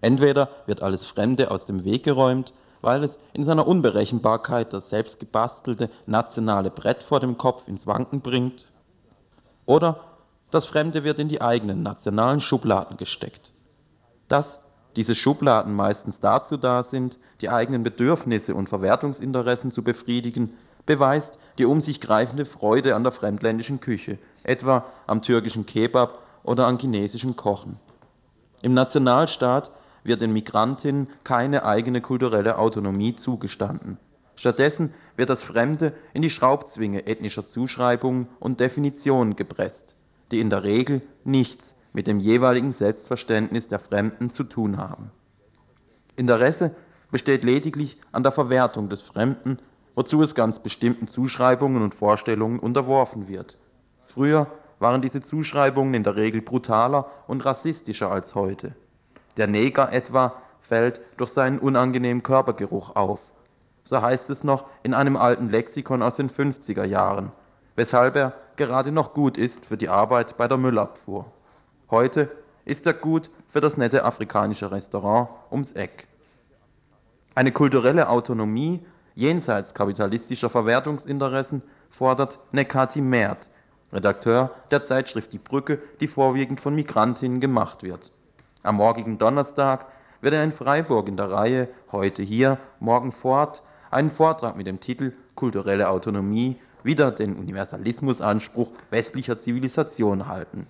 Entweder 0.00 0.48
wird 0.64 0.80
alles 0.80 1.04
Fremde 1.04 1.50
aus 1.50 1.66
dem 1.66 1.84
Weg 1.84 2.04
geräumt, 2.04 2.54
weil 2.80 3.04
es 3.04 3.18
in 3.34 3.44
seiner 3.44 3.66
Unberechenbarkeit 3.68 4.72
das 4.72 4.88
selbstgebastelte 4.88 5.90
nationale 6.06 6.70
Brett 6.70 7.02
vor 7.02 7.20
dem 7.20 7.36
Kopf 7.36 7.68
ins 7.68 7.86
Wanken 7.86 8.22
bringt, 8.22 8.72
oder 9.66 10.00
das 10.50 10.64
Fremde 10.64 11.04
wird 11.04 11.18
in 11.18 11.28
die 11.28 11.42
eigenen 11.42 11.82
nationalen 11.82 12.40
Schubladen 12.40 12.96
gesteckt. 12.96 13.52
Dass 14.28 14.58
diese 14.96 15.14
Schubladen 15.14 15.74
meistens 15.74 16.18
dazu 16.18 16.56
da 16.56 16.82
sind, 16.82 17.18
die 17.40 17.50
eigenen 17.50 17.82
Bedürfnisse 17.82 18.54
und 18.54 18.68
Verwertungsinteressen 18.68 19.70
zu 19.70 19.82
befriedigen, 19.82 20.54
beweist 20.86 21.38
die 21.58 21.66
um 21.66 21.80
sich 21.80 22.00
greifende 22.00 22.44
Freude 22.44 22.94
an 22.94 23.02
der 23.02 23.12
fremdländischen 23.12 23.80
Küche, 23.80 24.18
etwa 24.42 24.86
am 25.06 25.22
türkischen 25.22 25.66
Kebab 25.66 26.22
oder 26.42 26.66
an 26.66 26.78
chinesischem 26.78 27.36
Kochen. 27.36 27.76
Im 28.62 28.74
Nationalstaat 28.74 29.70
wird 30.02 30.22
den 30.22 30.32
Migrantinnen 30.32 31.08
keine 31.24 31.64
eigene 31.64 32.00
kulturelle 32.00 32.58
Autonomie 32.58 33.14
zugestanden. 33.14 33.98
Stattdessen 34.34 34.94
wird 35.16 35.30
das 35.30 35.42
Fremde 35.42 35.92
in 36.14 36.22
die 36.22 36.30
Schraubzwinge 36.30 37.06
ethnischer 37.06 37.46
Zuschreibungen 37.46 38.28
und 38.40 38.60
Definitionen 38.60 39.36
gepresst, 39.36 39.96
die 40.30 40.40
in 40.40 40.48
der 40.48 40.62
Regel 40.62 41.02
nichts 41.24 41.74
mit 41.92 42.06
dem 42.06 42.20
jeweiligen 42.20 42.72
Selbstverständnis 42.72 43.68
der 43.68 43.80
Fremden 43.80 44.30
zu 44.30 44.44
tun 44.44 44.76
haben. 44.76 45.10
Interesse 46.16 46.70
besteht 47.10 47.44
lediglich 47.44 47.98
an 48.12 48.22
der 48.22 48.32
Verwertung 48.32 48.88
des 48.88 49.00
Fremden, 49.00 49.58
wozu 49.94 50.22
es 50.22 50.34
ganz 50.34 50.58
bestimmten 50.58 51.08
Zuschreibungen 51.08 51.82
und 51.82 51.94
Vorstellungen 51.94 52.58
unterworfen 52.58 53.28
wird. 53.28 53.58
Früher 54.06 54.46
waren 54.78 55.02
diese 55.02 55.20
Zuschreibungen 55.20 55.94
in 55.94 56.04
der 56.04 56.16
Regel 56.16 56.40
brutaler 56.40 57.10
und 57.26 57.44
rassistischer 57.44 58.10
als 58.10 58.34
heute. 58.34 58.74
Der 59.36 59.46
Neger 59.46 59.92
etwa 59.92 60.34
fällt 60.60 61.00
durch 61.16 61.30
seinen 61.30 61.58
unangenehmen 61.58 62.22
Körpergeruch 62.22 62.94
auf. 62.94 63.20
So 63.84 64.02
heißt 64.02 64.30
es 64.30 64.44
noch 64.44 64.66
in 64.82 64.94
einem 64.94 65.16
alten 65.16 65.48
Lexikon 65.48 66.02
aus 66.02 66.16
den 66.16 66.28
50er 66.28 66.84
Jahren, 66.84 67.32
weshalb 67.74 68.16
er 68.16 68.34
gerade 68.56 68.92
noch 68.92 69.14
gut 69.14 69.38
ist 69.38 69.64
für 69.64 69.76
die 69.76 69.88
Arbeit 69.88 70.36
bei 70.36 70.46
der 70.46 70.58
Müllabfuhr. 70.58 71.24
Heute 71.90 72.30
ist 72.64 72.86
er 72.86 72.92
gut 72.92 73.30
für 73.48 73.60
das 73.62 73.78
nette 73.78 74.04
afrikanische 74.04 74.70
Restaurant 74.70 75.30
ums 75.50 75.72
Eck. 75.72 76.06
Eine 77.34 77.52
kulturelle 77.52 78.08
Autonomie 78.08 78.80
jenseits 79.14 79.74
kapitalistischer 79.74 80.50
Verwertungsinteressen 80.50 81.62
fordert 81.90 82.38
Nekati 82.52 83.00
Mert, 83.00 83.50
Redakteur 83.92 84.50
der 84.70 84.82
Zeitschrift 84.82 85.32
Die 85.32 85.38
Brücke, 85.38 85.80
die 86.00 86.08
vorwiegend 86.08 86.60
von 86.60 86.74
Migrantinnen 86.74 87.40
gemacht 87.40 87.82
wird. 87.82 88.12
Am 88.62 88.76
morgigen 88.76 89.18
Donnerstag 89.18 89.86
wird 90.20 90.34
er 90.34 90.44
in 90.44 90.52
Freiburg 90.52 91.08
in 91.08 91.16
der 91.16 91.30
Reihe 91.30 91.68
Heute 91.92 92.22
hier, 92.22 92.58
morgen 92.80 93.12
fort 93.12 93.62
einen 93.90 94.10
Vortrag 94.10 94.56
mit 94.56 94.66
dem 94.66 94.80
Titel 94.80 95.12
Kulturelle 95.34 95.88
Autonomie 95.88 96.56
wieder 96.82 97.10
den 97.10 97.36
Universalismusanspruch 97.36 98.72
westlicher 98.90 99.38
Zivilisation 99.38 100.26
halten. 100.26 100.66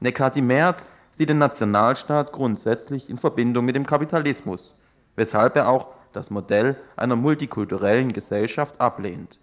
Nekati 0.00 0.42
Mert 0.42 0.84
sieht 1.10 1.28
den 1.28 1.38
Nationalstaat 1.38 2.32
grundsätzlich 2.32 3.08
in 3.08 3.16
Verbindung 3.16 3.64
mit 3.64 3.74
dem 3.74 3.86
Kapitalismus, 3.86 4.74
weshalb 5.16 5.56
er 5.56 5.68
auch 5.68 5.88
das 6.12 6.30
Modell 6.30 6.76
einer 6.96 7.16
multikulturellen 7.16 8.12
Gesellschaft 8.12 8.80
ablehnt. 8.80 9.38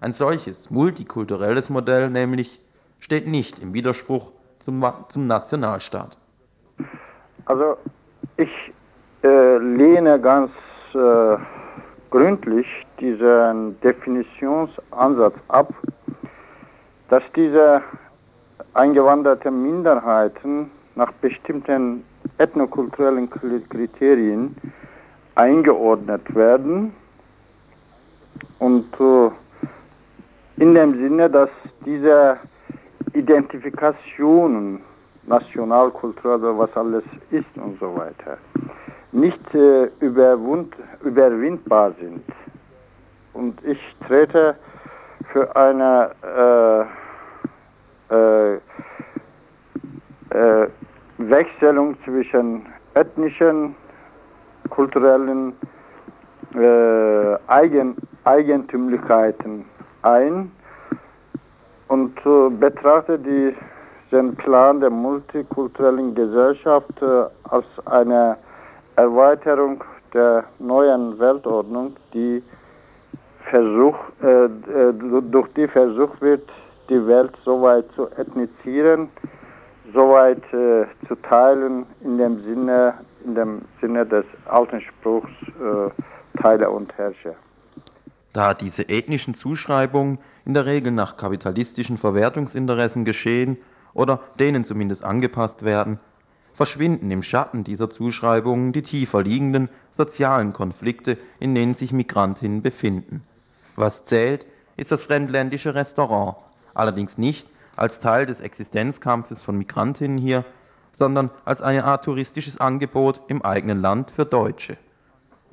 Ein 0.00 0.12
solches 0.12 0.70
multikulturelles 0.70 1.70
Modell 1.70 2.10
nämlich 2.10 2.60
steht 3.00 3.26
nicht 3.26 3.58
im 3.58 3.72
Widerspruch 3.72 4.32
zum, 4.58 4.84
zum 5.08 5.26
Nationalstaat. 5.26 6.18
Also 7.46 7.78
ich 8.36 8.50
äh, 9.22 9.56
lehne 9.58 10.20
ganz 10.20 10.50
äh, 10.94 11.36
gründlich 12.10 12.66
diesen 13.00 13.80
Definitionsansatz 13.80 15.34
ab, 15.48 15.72
dass 17.08 17.22
diese 17.34 17.82
eingewanderte 18.74 19.50
Minderheiten 19.50 20.70
nach 20.94 21.12
bestimmten 21.12 22.04
ethnokulturellen 22.38 23.30
Kriterien 23.30 24.56
eingeordnet 25.34 26.34
werden 26.34 26.92
und 28.58 28.86
äh, 29.00 29.30
in 30.58 30.74
dem 30.74 30.94
Sinne, 30.94 31.28
dass 31.28 31.50
diese 31.84 32.38
Identifikationen, 33.12 34.80
nationalkulturell, 35.26 36.56
was 36.56 36.74
alles 36.76 37.04
ist 37.30 37.56
und 37.56 37.78
so 37.80 37.96
weiter, 37.96 38.38
nicht 39.12 39.54
äh, 39.54 39.90
überwindbar 40.00 41.92
sind. 42.00 42.22
Und 43.32 43.62
ich 43.64 43.78
trete 44.06 44.56
für 45.32 45.54
eine 45.56 46.10
äh, 48.10 48.14
äh, 48.14 48.54
äh, 50.30 50.68
Wechselung 51.28 51.96
zwischen 52.04 52.66
ethnischen, 52.94 53.74
kulturellen 54.70 55.52
äh, 56.54 57.36
Eigen, 57.46 57.96
Eigentümlichkeiten 58.24 59.64
ein 60.02 60.50
und 61.88 62.16
äh, 62.26 62.50
betrachte 62.50 63.18
die, 63.18 63.54
den 64.10 64.34
Plan 64.36 64.80
der 64.80 64.90
multikulturellen 64.90 66.14
Gesellschaft 66.14 67.02
äh, 67.02 67.24
als 67.44 67.66
eine 67.84 68.36
Erweiterung 68.96 69.82
der 70.14 70.44
neuen 70.58 71.18
Weltordnung, 71.18 71.96
die 72.14 72.42
Versuch, 73.50 73.96
äh, 74.22 74.48
durch 75.30 75.48
die 75.56 75.68
versucht 75.68 76.20
wird, 76.20 76.48
die 76.88 77.06
Welt 77.06 77.32
so 77.44 77.62
weit 77.62 77.84
zu 77.94 78.08
ethnizieren, 78.16 79.08
so 79.94 80.10
weit 80.10 80.42
äh, 80.52 80.86
zu 81.06 81.14
teilen 81.22 81.86
in 82.02 82.18
dem 82.18 82.42
Sinne, 82.42 82.94
in 83.24 83.34
dem 83.34 83.62
Sinne 83.80 84.06
des 84.06 84.24
alten 84.46 84.80
Spruchs 84.80 85.30
äh, 85.60 86.40
Teile 86.40 86.70
und 86.70 86.92
Herrsche. 86.96 87.34
Da 88.32 88.52
diese 88.52 88.88
ethnischen 88.88 89.34
Zuschreibungen 89.34 90.18
in 90.44 90.54
der 90.54 90.66
Regel 90.66 90.92
nach 90.92 91.16
kapitalistischen 91.16 91.96
Verwertungsinteressen 91.96 93.04
geschehen 93.04 93.56
oder 93.94 94.20
denen 94.38 94.64
zumindest 94.64 95.04
angepasst 95.04 95.64
werden, 95.64 95.98
verschwinden 96.52 97.10
im 97.10 97.22
Schatten 97.22 97.64
dieser 97.64 97.88
Zuschreibungen 97.88 98.72
die 98.72 98.82
tiefer 98.82 99.22
liegenden 99.22 99.68
sozialen 99.90 100.52
Konflikte, 100.52 101.16
in 101.38 101.54
denen 101.54 101.74
sich 101.74 101.92
Migrantinnen 101.92 102.62
befinden. 102.62 103.22
Was 103.76 104.04
zählt, 104.04 104.46
ist 104.76 104.92
das 104.92 105.04
fremdländische 105.04 105.74
Restaurant, 105.74 106.36
allerdings 106.74 107.18
nicht 107.18 107.48
als 107.76 108.00
Teil 108.00 108.26
des 108.26 108.40
Existenzkampfes 108.40 109.42
von 109.42 109.56
Migrantinnen 109.56 110.18
hier, 110.18 110.44
sondern 110.92 111.30
als 111.44 111.62
eine 111.62 111.84
Art 111.84 112.04
touristisches 112.04 112.60
Angebot 112.60 113.20
im 113.28 113.42
eigenen 113.42 113.80
Land 113.80 114.10
für 114.10 114.24
Deutsche. 114.24 114.78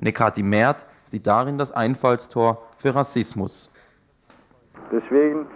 Nekati 0.00 0.42
Mert 0.42 0.86
sieht 1.04 1.26
darin 1.26 1.58
das 1.58 1.72
Einfallstor 1.72 2.62
für 2.78 2.94
Rassismus. 2.94 3.70
Deswegen 4.90 5.46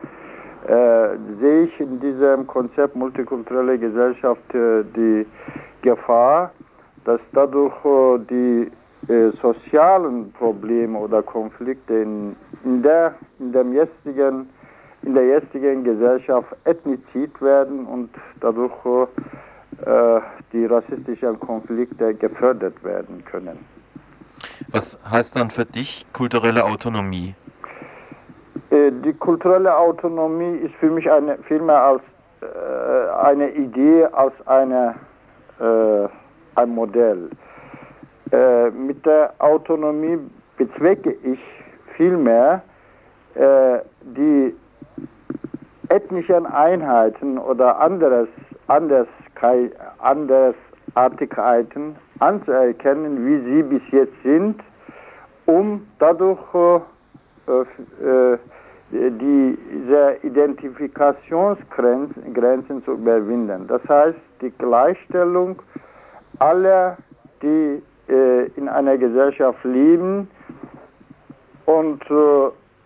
äh, 0.67 1.17
sehe 1.41 1.65
ich 1.65 1.81
in 1.81 2.01
diesem 2.01 2.47
Konzept 2.47 2.95
multikulturelle 2.95 3.79
Gesellschaft 3.79 4.55
äh, 4.55 4.85
die 4.95 5.27
Gefahr, 5.83 6.53
dass 7.05 7.21
dadurch 7.33 7.75
äh, 7.85 8.19
die 8.31 8.71
äh, 9.13 9.31
sozialen 9.41 10.33
Probleme 10.33 10.99
oder 10.99 11.23
Konflikte 11.23 11.95
in, 11.95 12.37
in, 12.65 12.83
der, 12.83 13.15
in 13.39 13.53
dem 13.53 13.73
jetzigen 13.73 14.49
in 15.03 15.15
der 15.15 15.27
jetzigen 15.27 15.85
Gesellschaft 15.85 16.49
ethnizid 16.65 17.41
werden 17.41 17.87
und 17.87 18.11
dadurch 18.41 18.73
äh, 19.85 20.21
die 20.53 20.67
rassistischen 20.67 21.39
Konflikte 21.41 22.15
gefördert 22.15 22.83
werden 22.83 23.25
können. 23.25 23.59
Was 24.71 24.99
heißt 25.11 25.37
dann 25.37 25.51
für 25.51 25.65
dich 25.65 26.07
kulturelle 26.13 26.65
Autonomie? 26.65 27.35
Äh, 28.71 28.91
die 29.05 29.13
kulturelle 29.15 29.75
Autonomie 29.77 30.59
ist 30.59 30.75
für 30.75 30.91
mich 30.91 31.11
eine, 31.11 31.39
vielmehr 31.39 31.83
als 31.83 32.03
äh, 32.41 33.27
eine 33.27 33.51
Idee, 33.51 34.05
als 34.13 34.35
eine, 34.47 34.95
äh, 35.61 36.09
ein 36.61 36.71
Modell. 36.71 37.31
Äh, 38.33 38.71
mit 38.71 39.07
der 39.07 39.33
Autonomie 39.39 40.19
bezwecke 40.57 41.17
ich 41.23 41.39
vielmehr 41.97 42.63
äh, 43.35 43.79
die 44.03 44.55
ethnischen 45.91 46.47
Einheiten 46.47 47.39
oder 47.39 47.79
anderes, 47.81 48.29
anders, 48.67 49.09
Andersartigkeiten 49.99 51.97
anzuerkennen, 52.19 53.27
wie 53.27 53.41
sie 53.51 53.63
bis 53.63 53.83
jetzt 53.91 54.23
sind 54.23 54.61
um 55.49 55.87
dadurch 55.99 56.39
diese 58.91 60.17
Identifikationsgrenzen 60.23 62.85
zu 62.85 62.93
überwinden. 62.93 63.67
Das 63.67 63.83
heißt, 63.89 64.19
die 64.43 64.51
Gleichstellung 64.51 65.61
aller, 66.39 66.99
die 67.43 67.83
in 68.57 68.69
einer 68.69 68.99
Gesellschaft 68.99 69.65
leben 69.65 70.29
und 71.65 72.05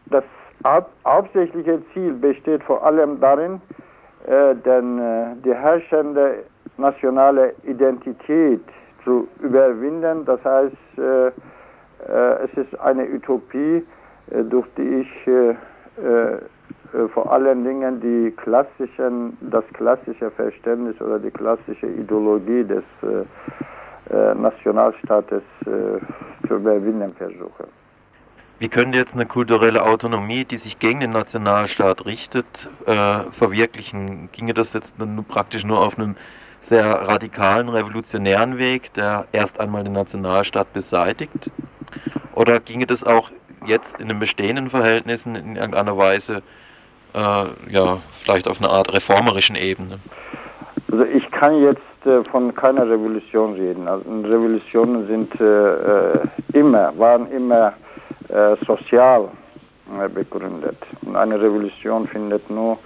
das 0.06 0.24
hauptsächliche 0.64 1.80
Ziel 1.92 2.12
besteht 2.12 2.62
vor 2.64 2.84
allem 2.84 3.20
darin, 3.20 3.60
äh, 4.26 4.54
denn 4.54 4.98
äh, 4.98 5.36
die 5.44 5.54
herrschende 5.54 6.44
nationale 6.76 7.54
Identität 7.64 8.62
zu 9.04 9.28
überwinden. 9.40 10.24
Das 10.24 10.42
heißt, 10.44 10.98
äh, 10.98 11.26
äh 11.26 11.32
es 12.44 12.56
ist 12.56 12.78
eine 12.80 13.04
Utopie, 13.08 13.84
äh, 14.30 14.44
durch 14.44 14.66
die 14.76 15.00
ich 15.00 15.26
äh, 15.26 15.54
vor 17.14 17.32
allen 17.32 17.64
Dingen 17.64 18.00
die 18.00 18.32
klassischen, 18.32 19.36
das 19.40 19.64
klassische 19.72 20.30
Verständnis 20.30 21.00
oder 21.00 21.18
die 21.18 21.30
klassische 21.30 21.86
Ideologie 21.86 22.64
des 22.64 22.84
Nationalstaates 24.10 25.42
zu 25.64 26.54
überwinden 26.54 27.14
versuche. 27.14 27.64
Wie 28.62 28.68
könnte 28.68 28.96
jetzt 28.96 29.16
eine 29.16 29.26
kulturelle 29.26 29.82
Autonomie, 29.82 30.44
die 30.44 30.56
sich 30.56 30.78
gegen 30.78 31.00
den 31.00 31.10
Nationalstaat 31.10 32.06
richtet, 32.06 32.70
äh, 32.86 33.24
verwirklichen? 33.32 34.28
Ginge 34.30 34.54
das 34.54 34.72
jetzt 34.72 35.00
nur 35.00 35.24
praktisch 35.24 35.64
nur 35.64 35.84
auf 35.84 35.98
einem 35.98 36.14
sehr 36.60 36.86
radikalen, 36.86 37.68
revolutionären 37.68 38.58
Weg, 38.58 38.94
der 38.94 39.24
erst 39.32 39.58
einmal 39.58 39.82
den 39.82 39.94
Nationalstaat 39.94 40.72
beseitigt? 40.72 41.50
Oder 42.36 42.60
ginge 42.60 42.86
das 42.86 43.02
auch 43.02 43.32
jetzt 43.66 44.00
in 44.00 44.06
den 44.06 44.20
bestehenden 44.20 44.70
Verhältnissen 44.70 45.34
in 45.34 45.56
irgendeiner 45.56 45.98
Weise, 45.98 46.40
äh, 47.14 47.44
ja, 47.68 47.98
vielleicht 48.22 48.46
auf 48.46 48.60
einer 48.60 48.70
Art 48.70 48.92
reformerischen 48.92 49.56
Ebene? 49.56 49.98
Also 50.88 51.04
ich 51.06 51.28
kann 51.32 51.60
jetzt 51.62 52.06
äh, 52.06 52.22
von 52.30 52.54
keiner 52.54 52.88
Revolution 52.88 53.54
reden. 53.54 53.88
Also 53.88 54.08
Revolutionen 54.08 55.08
sind 55.08 55.40
äh, 55.40 56.12
äh, 56.12 56.20
immer, 56.52 56.96
waren 56.96 57.28
immer 57.32 57.72
äh, 58.32 58.56
sozial 58.66 59.28
äh, 60.00 60.08
begründet. 60.08 60.78
Und 61.02 61.16
eine 61.16 61.38
Revolution 61.38 62.08
findet 62.08 62.48
nur, 62.48 62.78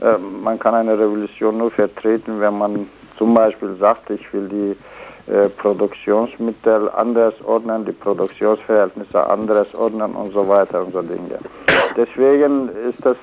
äh, 0.00 0.16
man 0.16 0.60
kann 0.60 0.74
eine 0.74 0.96
Revolution 0.96 1.58
nur 1.58 1.72
vertreten, 1.72 2.40
wenn 2.40 2.56
man 2.56 2.88
zum 3.18 3.34
Beispiel 3.34 3.74
sagt, 3.80 4.10
ich 4.10 4.32
will 4.32 4.48
die 4.48 4.76
Produktionsmittel 5.58 6.90
anders 6.90 7.34
ordnen, 7.46 7.84
die 7.84 7.92
Produktionsverhältnisse 7.92 9.24
anders 9.24 9.72
ordnen 9.72 10.16
und 10.16 10.32
so 10.32 10.48
weiter 10.48 10.84
und 10.84 10.92
so 10.92 11.00
Dinge. 11.00 11.38
Deswegen 11.96 12.68
ist 12.90 12.98
das 13.06 13.16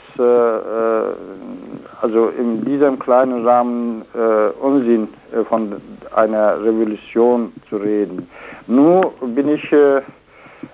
also 2.02 2.30
in 2.30 2.64
diesem 2.64 2.98
kleinen 3.00 3.46
Rahmen 3.46 4.04
Unsinn 4.62 5.10
von 5.50 5.82
einer 6.16 6.64
Revolution 6.64 7.52
zu 7.70 7.76
reden. 7.76 8.30
Nur 8.68 9.12
bin 9.22 9.50
ich 9.50 9.72
äh, 9.74 10.02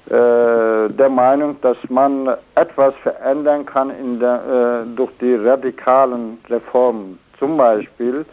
der 0.07 1.09
Meinung, 1.09 1.59
dass 1.61 1.77
man 1.89 2.29
etwas 2.53 2.93
verändern 3.01 3.65
kann 3.65 4.19
der, 4.19 4.85
äh, 4.85 4.95
durch 4.95 5.11
die 5.19 5.35
radikalen 5.35 6.37
Reformen. 6.47 7.17
Zum 7.39 7.57
Beispiel 7.57 8.25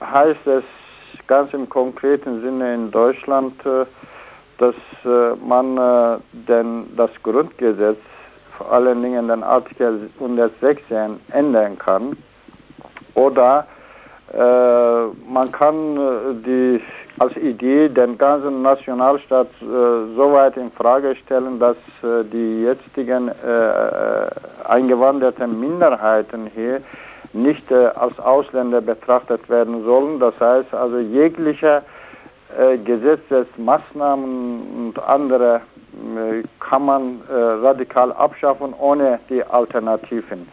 heißt 0.00 0.46
es 0.46 0.64
ganz 1.26 1.52
im 1.52 1.68
konkreten 1.68 2.40
Sinne 2.42 2.74
in 2.74 2.90
Deutschland, 2.90 3.54
äh, 3.66 3.84
dass 4.58 4.74
äh, 5.04 5.34
man 5.44 5.76
äh, 5.76 6.18
denn 6.32 6.86
das 6.96 7.10
Grundgesetz, 7.22 7.98
vor 8.56 8.72
allen 8.72 9.02
Dingen 9.02 9.28
den 9.28 9.42
Artikel 9.42 10.08
116, 10.18 11.20
ändern 11.32 11.78
kann. 11.78 12.16
Oder 13.14 13.66
äh, 14.32 15.06
man 15.30 15.52
kann 15.52 16.42
die 16.42 16.80
als 17.18 17.36
Idee 17.36 17.88
den 17.88 18.18
ganzen 18.18 18.62
Nationalstaat 18.62 19.48
äh, 19.62 19.64
so 19.64 20.32
weit 20.32 20.56
in 20.56 20.70
Frage 20.72 21.16
stellen, 21.16 21.58
dass 21.58 21.76
äh, 22.02 22.24
die 22.24 22.62
jetzigen 22.62 23.28
äh, 23.28 24.28
eingewanderten 24.68 25.58
Minderheiten 25.58 26.50
hier 26.54 26.82
nicht 27.32 27.70
äh, 27.70 27.86
als 27.94 28.18
Ausländer 28.18 28.80
betrachtet 28.80 29.48
werden 29.48 29.84
sollen. 29.84 30.20
Das 30.20 30.34
heißt 30.40 30.74
also 30.74 30.98
jegliche 30.98 31.82
äh, 32.58 32.78
Gesetzesmaßnahmen 32.78 34.88
und 34.88 35.02
andere 35.02 35.56
äh, 35.56 36.42
kann 36.60 36.84
man 36.84 37.20
radikal 37.28 38.12
abschaffen 38.12 38.74
ohne 38.78 39.20
die 39.30 39.42
Alternativen. 39.42 40.46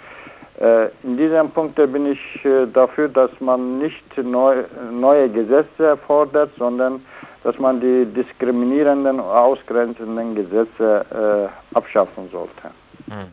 Äh, 0.64 0.92
in 1.04 1.18
diesem 1.18 1.52
Punkt 1.52 1.76
bin 1.76 2.06
ich 2.06 2.46
äh, 2.46 2.66
dafür, 2.68 3.10
dass 3.10 3.32
man 3.42 3.80
nicht 3.80 4.18
neu, 4.18 4.64
neue 4.92 5.28
Gesetze 5.30 5.98
fordert, 6.08 6.52
sondern 6.58 7.04
dass 7.44 7.60
man 7.60 7.82
die 7.82 8.06
diskriminierenden, 8.06 9.20
ausgrenzenden 9.20 10.36
Gesetze 10.36 11.52
äh, 11.52 11.76
abschaffen 11.76 12.30
sollte. 12.32 12.72
Hm. 13.10 13.28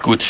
Gut. 0.00 0.24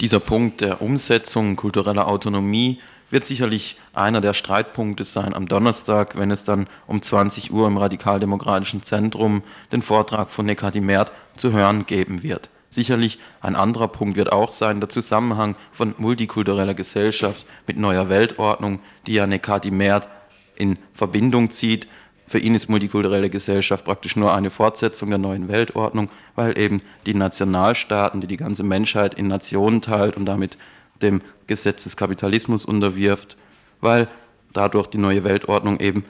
Dieser 0.00 0.18
Punkt 0.18 0.60
der 0.60 0.82
Umsetzung 0.82 1.54
kultureller 1.54 2.08
Autonomie 2.08 2.80
wird 3.10 3.24
sicherlich 3.24 3.78
einer 3.92 4.20
der 4.20 4.32
Streitpunkte 4.32 5.04
sein 5.04 5.34
am 5.34 5.46
Donnerstag, 5.46 6.18
wenn 6.18 6.32
es 6.32 6.42
dann 6.42 6.66
um 6.88 7.00
20 7.00 7.52
Uhr 7.52 7.68
im 7.68 7.76
Radikaldemokratischen 7.76 8.82
Zentrum 8.82 9.44
den 9.70 9.82
Vortrag 9.82 10.30
von 10.30 10.46
Nekati 10.46 10.80
Mert 10.80 11.12
zu 11.36 11.52
hören 11.52 11.86
geben 11.86 12.24
wird. 12.24 12.50
Sicherlich 12.74 13.20
ein 13.40 13.54
anderer 13.54 13.86
Punkt 13.86 14.16
wird 14.16 14.32
auch 14.32 14.50
sein 14.50 14.80
der 14.80 14.88
Zusammenhang 14.88 15.54
von 15.70 15.94
multikultureller 15.96 16.74
Gesellschaft 16.74 17.46
mit 17.68 17.76
neuer 17.76 18.08
Weltordnung, 18.08 18.80
die 19.06 19.12
ja 19.14 19.28
Nekati 19.28 19.70
Mert 19.70 20.08
in 20.56 20.76
Verbindung 20.92 21.52
zieht. 21.52 21.86
Für 22.26 22.40
ihn 22.40 22.56
ist 22.56 22.68
multikulturelle 22.68 23.30
Gesellschaft 23.30 23.84
praktisch 23.84 24.16
nur 24.16 24.34
eine 24.34 24.50
Fortsetzung 24.50 25.10
der 25.10 25.20
neuen 25.20 25.46
Weltordnung, 25.46 26.10
weil 26.34 26.58
eben 26.58 26.82
die 27.06 27.14
Nationalstaaten, 27.14 28.20
die 28.20 28.26
die 28.26 28.38
ganze 28.38 28.64
Menschheit 28.64 29.14
in 29.14 29.28
Nationen 29.28 29.80
teilt 29.80 30.16
und 30.16 30.26
damit 30.26 30.58
dem 31.00 31.22
Gesetz 31.46 31.84
des 31.84 31.96
Kapitalismus 31.96 32.64
unterwirft, 32.64 33.36
weil 33.82 34.08
dadurch 34.52 34.88
die 34.88 34.98
neue 34.98 35.22
Weltordnung 35.22 35.78
eben 35.78 36.04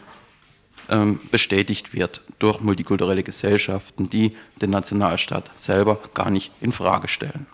bestätigt 1.30 1.95
wird 1.95 2.20
durch 2.39 2.61
multikulturelle 2.61 3.22
Gesellschaften, 3.22 4.11
die 4.11 4.37
den 4.61 4.70
Nationalstaat 4.70 5.51
selber 5.57 6.01
gar 6.14 6.30
nicht 6.30 6.53
in 6.61 6.72
Frage 6.72 7.09
stellen. 7.09 7.47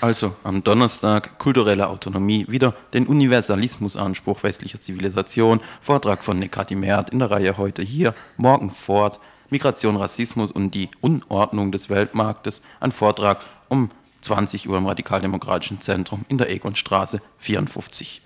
Also 0.00 0.34
am 0.44 0.64
Donnerstag 0.64 1.38
kulturelle 1.38 1.88
Autonomie, 1.88 2.46
wieder 2.48 2.74
den 2.94 3.06
Universalismusanspruch 3.06 4.42
westlicher 4.42 4.80
Zivilisation, 4.80 5.60
Vortrag 5.82 6.24
von 6.24 6.38
Nekati 6.38 6.74
Mert 6.74 7.10
in 7.10 7.18
der 7.18 7.30
Reihe 7.30 7.58
heute 7.58 7.82
hier, 7.82 8.14
morgen 8.38 8.70
fort, 8.70 9.20
Migration, 9.50 9.96
Rassismus 9.96 10.52
und 10.52 10.74
die 10.74 10.88
Unordnung 11.02 11.70
des 11.70 11.90
Weltmarktes, 11.90 12.62
ein 12.78 12.92
Vortrag 12.92 13.44
um 13.68 13.90
20 14.22 14.68
Uhr 14.68 14.78
im 14.78 14.86
Radikaldemokratischen 14.86 15.82
Zentrum 15.82 16.24
in 16.28 16.38
der 16.38 16.50
Egonstraße 16.50 17.20
54. 17.38 18.22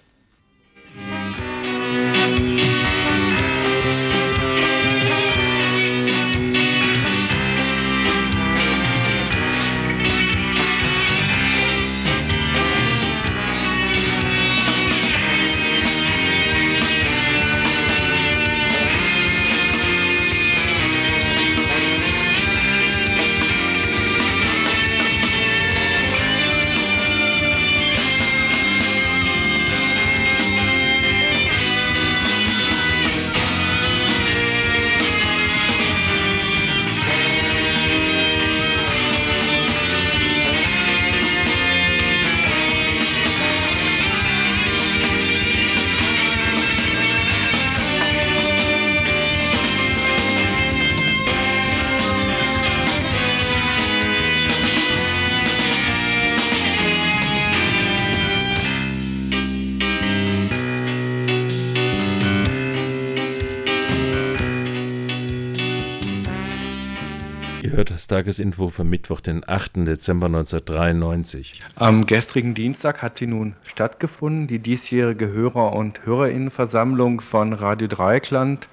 hört 67.70 67.90
das 67.90 68.06
Tagesinfo 68.06 68.68
für 68.68 68.84
Mittwoch, 68.84 69.20
den 69.20 69.48
8. 69.48 69.86
Dezember 69.86 70.26
1993. 70.26 71.62
Am 71.76 72.06
gestrigen 72.06 72.54
Dienstag 72.54 73.02
hat 73.02 73.16
sie 73.16 73.26
nun 73.26 73.54
stattgefunden, 73.62 74.46
die 74.46 74.58
diesjährige 74.58 75.28
Hörer- 75.28 75.72
und 75.72 76.04
Hörerinnenversammlung 76.04 77.20
von 77.20 77.52
Radio 77.52 77.88
Dreieckland. 77.88 78.68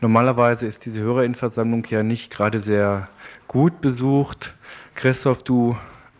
Normalerweise 0.00 0.66
ist 0.66 0.84
diese 0.84 1.00
Hörerinnenversammlung 1.00 1.86
ja 1.90 2.02
nicht 2.02 2.32
gerade 2.32 2.60
sehr 2.60 3.08
gut 3.46 3.80
besucht. 3.80 4.54
Christoph, 4.94 5.42
du 5.42 5.76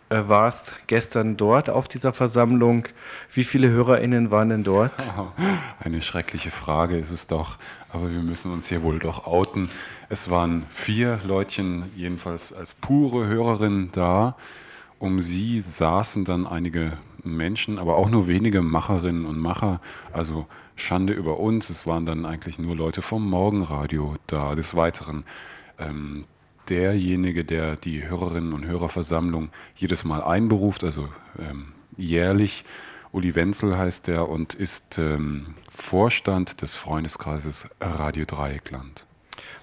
äh, 0.09 0.21
warst 0.27 0.71
gestern 0.87 1.37
dort 1.37 1.69
auf 1.69 1.87
dieser 1.87 2.13
Versammlung. 2.13 2.87
Wie 3.33 3.43
viele 3.43 3.69
HörerInnen 3.69 4.29
waren 4.29 4.49
denn 4.49 4.63
dort? 4.63 4.91
Eine 5.79 6.01
schreckliche 6.01 6.51
Frage 6.51 6.97
ist 6.97 7.09
es 7.09 7.25
doch, 7.27 7.57
aber 7.89 8.11
wir 8.11 8.19
müssen 8.19 8.51
uns 8.51 8.67
hier 8.67 8.83
wohl 8.83 8.99
doch 8.99 9.25
outen. 9.25 9.69
Es 10.09 10.29
waren 10.29 10.65
vier 10.69 11.19
Leutchen, 11.25 11.85
jedenfalls 11.95 12.53
als 12.53 12.73
pure 12.75 13.27
Hörerinnen 13.27 13.89
da. 13.91 14.35
Um 14.99 15.19
sie 15.19 15.61
saßen 15.61 16.25
dann 16.25 16.47
einige 16.47 16.93
Menschen, 17.23 17.79
aber 17.79 17.97
auch 17.97 18.09
nur 18.09 18.27
wenige 18.27 18.61
Macherinnen 18.61 19.25
und 19.25 19.39
Macher. 19.39 19.81
Also 20.13 20.45
Schande 20.75 21.13
über 21.13 21.39
uns. 21.39 21.69
Es 21.69 21.87
waren 21.87 22.05
dann 22.05 22.25
eigentlich 22.25 22.59
nur 22.59 22.75
Leute 22.75 23.01
vom 23.01 23.29
Morgenradio 23.29 24.15
da. 24.27 24.55
Des 24.55 24.75
Weiteren 24.75 25.23
ähm, 25.79 26.25
derjenige, 26.69 27.43
der 27.43 27.75
die 27.75 28.07
Hörerinnen 28.07 28.53
und 28.53 28.65
Hörerversammlung 28.65 29.49
jedes 29.75 30.03
Mal 30.03 30.23
einberuft, 30.23 30.83
also 30.83 31.09
ähm, 31.39 31.73
jährlich. 31.97 32.63
Uli 33.11 33.33
Wenzel 33.33 33.77
heißt 33.77 34.07
der 34.07 34.29
und 34.29 34.53
ist 34.53 34.97
ähm, 34.97 35.55
Vorstand 35.69 36.61
des 36.61 36.75
Freundeskreises 36.75 37.69
Radio 37.79 38.25
Dreieckland. 38.25 39.05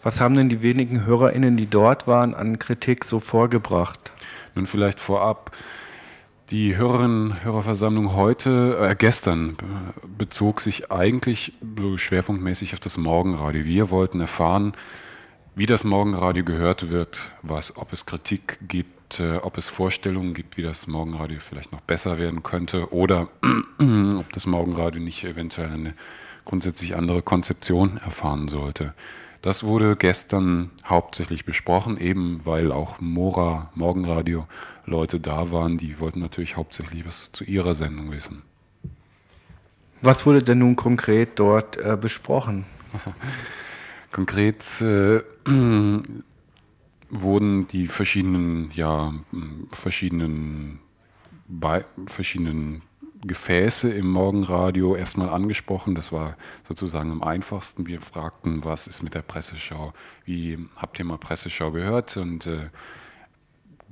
Was 0.02 0.20
haben 0.20 0.34
denn 0.34 0.48
die 0.48 0.62
wenigen 0.62 1.04
HörerInnen, 1.06 1.56
die 1.56 1.68
dort 1.68 2.06
waren, 2.06 2.34
an 2.34 2.58
Kritik 2.58 3.04
so 3.04 3.20
vorgebracht? 3.20 4.12
Nun 4.54 4.66
vielleicht 4.66 5.00
vorab. 5.00 5.52
Die 6.50 6.76
Hörerinnen-Hörerversammlung 6.76 8.14
heute, 8.14 8.76
äh, 8.78 8.94
gestern, 8.94 9.56
bezog 10.18 10.60
sich 10.60 10.90
eigentlich 10.90 11.54
so 11.78 11.96
schwerpunktmäßig 11.96 12.74
auf 12.74 12.80
das 12.80 12.98
Morgenradio. 12.98 13.64
Wir 13.64 13.90
wollten 13.90 14.20
erfahren, 14.20 14.74
wie 15.54 15.66
das 15.66 15.84
Morgenradio 15.84 16.44
gehört 16.44 16.90
wird, 16.90 17.30
was, 17.42 17.76
ob 17.76 17.92
es 17.92 18.06
Kritik 18.06 18.58
gibt, 18.68 19.20
äh, 19.20 19.36
ob 19.36 19.56
es 19.56 19.68
Vorstellungen 19.68 20.34
gibt, 20.34 20.56
wie 20.56 20.62
das 20.62 20.86
Morgenradio 20.86 21.38
vielleicht 21.40 21.72
noch 21.72 21.80
besser 21.80 22.18
werden 22.18 22.42
könnte 22.42 22.92
oder 22.92 23.28
ob 24.18 24.32
das 24.32 24.46
Morgenradio 24.46 25.00
nicht 25.00 25.24
eventuell 25.24 25.70
eine 25.70 25.94
grundsätzlich 26.44 26.96
andere 26.96 27.22
Konzeption 27.22 27.98
erfahren 27.98 28.48
sollte. 28.48 28.94
Das 29.42 29.64
wurde 29.64 29.96
gestern 29.96 30.70
hauptsächlich 30.84 31.44
besprochen, 31.44 31.98
eben 31.98 32.40
weil 32.44 32.70
auch 32.70 33.00
Mora 33.00 33.72
Morgenradio 33.74 34.46
Leute 34.86 35.18
da 35.18 35.50
waren, 35.50 35.78
die 35.78 35.98
wollten 35.98 36.20
natürlich 36.20 36.56
hauptsächlich 36.56 37.04
was 37.04 37.32
zu 37.32 37.42
ihrer 37.42 37.74
Sendung 37.74 38.12
wissen. 38.12 38.42
Was 40.00 40.26
wurde 40.26 40.44
denn 40.44 40.58
nun 40.58 40.76
konkret 40.76 41.40
dort 41.40 41.76
äh, 41.76 41.96
besprochen? 42.00 42.66
Konkret 44.12 44.64
äh, 44.80 45.22
wurden 47.10 47.68
die 47.68 47.88
verschiedenen, 47.88 48.70
ja, 48.74 49.12
verschiedenen, 49.72 50.78
Be 51.48 51.84
verschiedenen 52.06 52.82
Gefäße 53.24 53.92
im 53.92 54.08
Morgenradio 54.10 54.96
erstmal 54.96 55.28
angesprochen. 55.28 55.94
Das 55.94 56.10
war 56.12 56.36
sozusagen 56.66 57.10
am 57.12 57.22
einfachsten. 57.22 57.86
Wir 57.86 58.00
fragten, 58.00 58.64
was 58.64 58.86
ist 58.86 59.02
mit 59.02 59.14
der 59.14 59.22
Presseschau? 59.22 59.92
Wie 60.24 60.58
habt 60.76 60.98
ihr 60.98 61.04
mal 61.04 61.18
Presseschau 61.18 61.70
gehört? 61.70 62.16
Und 62.16 62.46
äh, 62.46 62.68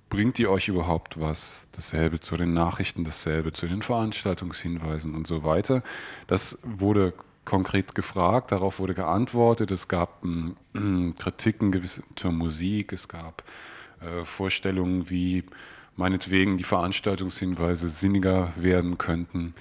bringt 0.08 0.38
die 0.38 0.48
euch 0.48 0.66
überhaupt 0.66 1.20
was? 1.20 1.68
Dasselbe 1.72 2.18
zu 2.20 2.36
den 2.36 2.52
Nachrichten, 2.52 3.04
dasselbe 3.04 3.52
zu 3.52 3.68
den 3.68 3.82
Veranstaltungshinweisen 3.82 5.14
und 5.14 5.28
so 5.28 5.44
weiter. 5.44 5.84
Das 6.26 6.58
wurde 6.64 7.14
konkret 7.44 7.94
gefragt, 7.94 8.50
darauf 8.50 8.80
wurde 8.80 8.94
geantwortet. 8.94 9.70
Es 9.70 9.86
gab 9.86 10.24
äh, 10.24 11.12
Kritiken 11.18 11.88
zur 12.16 12.32
Musik, 12.32 12.92
es 12.92 13.06
gab 13.06 13.44
äh, 14.00 14.24
Vorstellungen, 14.24 15.08
wie 15.08 15.44
meinetwegen 15.96 16.56
die 16.56 16.64
Veranstaltungshinweise 16.64 17.88
sinniger 17.88 18.52
werden 18.56 18.98
könnten. 18.98 19.54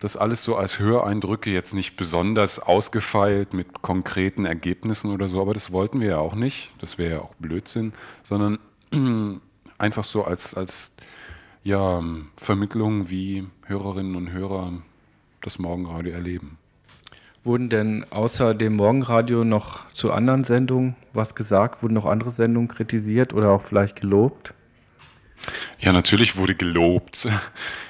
Das 0.00 0.16
alles 0.16 0.44
so 0.44 0.56
als 0.56 0.78
Höreindrücke 0.78 1.50
jetzt 1.50 1.74
nicht 1.74 1.96
besonders 1.96 2.60
ausgefeilt 2.60 3.52
mit 3.52 3.82
konkreten 3.82 4.44
Ergebnissen 4.44 5.12
oder 5.12 5.28
so, 5.28 5.40
aber 5.40 5.54
das 5.54 5.72
wollten 5.72 6.00
wir 6.00 6.08
ja 6.08 6.18
auch 6.18 6.36
nicht, 6.36 6.72
das 6.80 6.98
wäre 6.98 7.14
ja 7.14 7.20
auch 7.20 7.34
Blödsinn, 7.34 7.92
sondern 8.22 8.58
einfach 9.78 10.04
so 10.04 10.24
als, 10.24 10.54
als 10.54 10.92
ja, 11.64 12.02
Vermittlung, 12.36 13.10
wie 13.10 13.46
Hörerinnen 13.66 14.14
und 14.14 14.32
Hörer 14.32 14.72
das 15.40 15.58
Morgenradio 15.58 16.12
erleben. 16.12 16.58
Wurden 17.44 17.68
denn 17.68 18.04
außer 18.10 18.54
dem 18.54 18.76
Morgenradio 18.76 19.44
noch 19.44 19.90
zu 19.92 20.12
anderen 20.12 20.44
Sendungen 20.44 20.96
was 21.12 21.34
gesagt? 21.34 21.82
Wurden 21.82 21.94
noch 21.94 22.04
andere 22.04 22.30
Sendungen 22.30 22.68
kritisiert 22.68 23.32
oder 23.32 23.50
auch 23.50 23.62
vielleicht 23.62 24.00
gelobt? 24.00 24.54
Ja, 25.80 25.92
natürlich 25.92 26.36
wurde 26.36 26.54
gelobt 26.54 27.26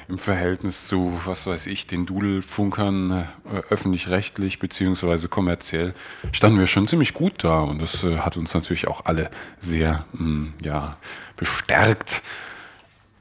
im 0.09 0.19
Verhältnis 0.19 0.87
zu, 0.87 1.21
was 1.25 1.47
weiß 1.47 1.67
ich, 1.67 1.87
den 1.87 2.07
Dudelfunkern 2.07 3.11
äh, 3.11 3.57
öffentlich-rechtlich 3.71 4.59
beziehungsweise 4.59 5.29
kommerziell 5.29 5.95
standen 6.33 6.59
wir 6.59 6.67
schon 6.67 6.89
ziemlich 6.89 7.15
gut 7.15 7.45
da 7.45 7.61
und 7.61 7.81
das 7.81 8.05
äh, 8.05 8.19
hat 8.19 8.37
uns 8.37 8.55
natürlich 8.55 8.89
auch 8.89 9.07
alle 9.07 9.31
sehr 9.59 10.05
hm, 10.17 10.53
ja, 10.63 10.97
bestärkt, 11.37 12.23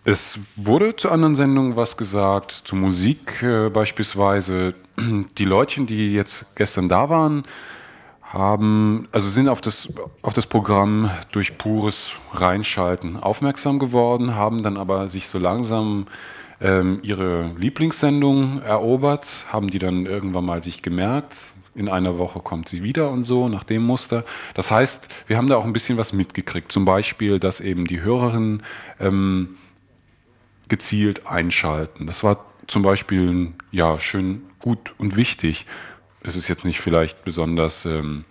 es 0.07 0.39
wurde 0.55 0.95
zu 0.95 1.11
anderen 1.11 1.35
Sendungen 1.35 1.75
was 1.75 1.97
gesagt, 1.97 2.53
zu 2.53 2.77
Musik 2.77 3.43
äh, 3.43 3.69
beispielsweise. 3.69 4.73
Die 5.37 5.43
Leutchen, 5.43 5.85
die 5.85 6.13
jetzt 6.13 6.55
gestern 6.55 6.87
da 6.87 7.09
waren, 7.09 7.43
haben, 8.37 9.07
also 9.11 9.29
sind 9.29 9.49
auf 9.49 9.61
das, 9.61 9.91
auf 10.21 10.33
das 10.33 10.45
Programm 10.45 11.09
durch 11.31 11.57
pures 11.57 12.11
Reinschalten 12.33 13.17
aufmerksam 13.17 13.79
geworden, 13.79 14.35
haben 14.35 14.63
dann 14.63 14.77
aber 14.77 15.09
sich 15.09 15.27
so 15.27 15.39
langsam 15.39 16.07
ähm, 16.61 16.99
ihre 17.01 17.51
Lieblingssendung 17.57 18.61
erobert, 18.61 19.27
haben 19.51 19.69
die 19.69 19.79
dann 19.79 20.05
irgendwann 20.05 20.45
mal 20.45 20.63
sich 20.63 20.81
gemerkt. 20.81 21.35
In 21.75 21.89
einer 21.89 22.17
Woche 22.17 22.39
kommt 22.39 22.69
sie 22.69 22.81
wieder 22.81 23.11
und 23.11 23.23
so, 23.23 23.49
nach 23.49 23.63
dem 23.63 23.83
Muster. 23.83 24.23
Das 24.55 24.71
heißt, 24.71 25.07
wir 25.27 25.37
haben 25.37 25.47
da 25.47 25.57
auch 25.57 25.65
ein 25.65 25.73
bisschen 25.73 25.97
was 25.97 26.11
mitgekriegt. 26.11 26.71
Zum 26.71 26.85
Beispiel, 26.85 27.39
dass 27.39 27.61
eben 27.61 27.85
die 27.85 28.01
Hörerinnen 28.01 28.63
ähm, 28.99 29.57
gezielt 30.69 31.27
einschalten. 31.27 32.07
Das 32.07 32.23
war 32.23 32.45
zum 32.65 32.81
Beispiel 32.81 33.53
ja 33.71 33.99
schön 33.99 34.41
gut 34.59 34.93
und 34.97 35.15
wichtig. 35.15 35.65
Es 36.27 36.35
ist 36.35 36.49
jetzt 36.49 36.65
nicht 36.65 36.81
vielleicht 36.81 37.23
besonders 37.23 37.85
ähm, 37.85 38.25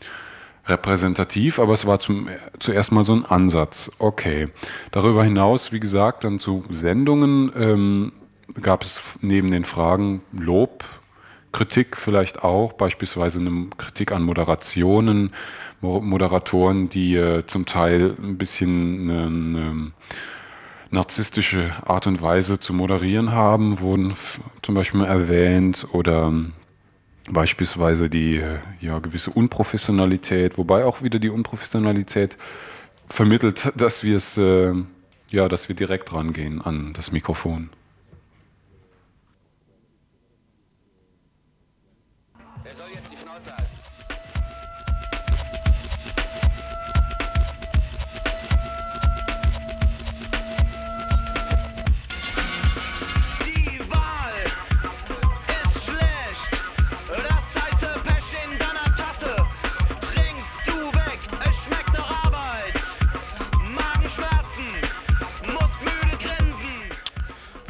repräsentativ, 0.66 1.58
aber 1.58 1.72
es 1.72 1.86
war 1.86 1.98
zum, 1.98 2.28
zuerst 2.58 2.92
mal 2.92 3.04
so 3.04 3.14
ein 3.14 3.24
Ansatz. 3.24 3.90
Okay. 3.98 4.48
Darüber 4.90 5.24
hinaus, 5.24 5.72
wie 5.72 5.80
gesagt, 5.80 6.24
dann 6.24 6.38
zu 6.38 6.64
Sendungen 6.70 7.50
ähm, 7.56 8.12
gab 8.60 8.82
es 8.82 9.00
neben 9.22 9.50
den 9.50 9.64
Fragen 9.64 10.20
Lob, 10.32 10.84
Kritik 11.52 11.96
vielleicht 11.96 12.44
auch, 12.44 12.74
beispielsweise 12.74 13.38
eine 13.38 13.68
Kritik 13.78 14.12
an 14.12 14.22
Moderationen, 14.22 15.32
Moderatoren, 15.80 16.90
die 16.90 17.16
äh, 17.16 17.46
zum 17.46 17.64
Teil 17.64 18.14
ein 18.22 18.36
bisschen 18.36 19.10
eine, 19.10 19.26
eine 19.26 19.92
narzisstische 20.90 21.70
Art 21.86 22.06
und 22.06 22.20
Weise 22.20 22.60
zu 22.60 22.74
moderieren 22.74 23.32
haben, 23.32 23.80
wurden 23.80 24.14
zum 24.62 24.74
Beispiel 24.74 25.02
erwähnt 25.04 25.86
oder 25.92 26.32
beispielsweise 27.30 28.08
die 28.08 28.42
ja, 28.80 28.98
gewisse 28.98 29.30
Unprofessionalität, 29.30 30.58
wobei 30.58 30.84
auch 30.84 31.02
wieder 31.02 31.18
die 31.18 31.30
Unprofessionalität 31.30 32.36
vermittelt, 33.08 33.72
dass 33.76 34.02
wir 34.02 34.16
es 34.16 34.36
äh, 34.36 34.72
ja, 35.30 35.48
dass 35.48 35.68
wir 35.68 35.76
direkt 35.76 36.12
rangehen 36.12 36.60
an 36.62 36.92
das 36.92 37.12
Mikrofon. 37.12 37.70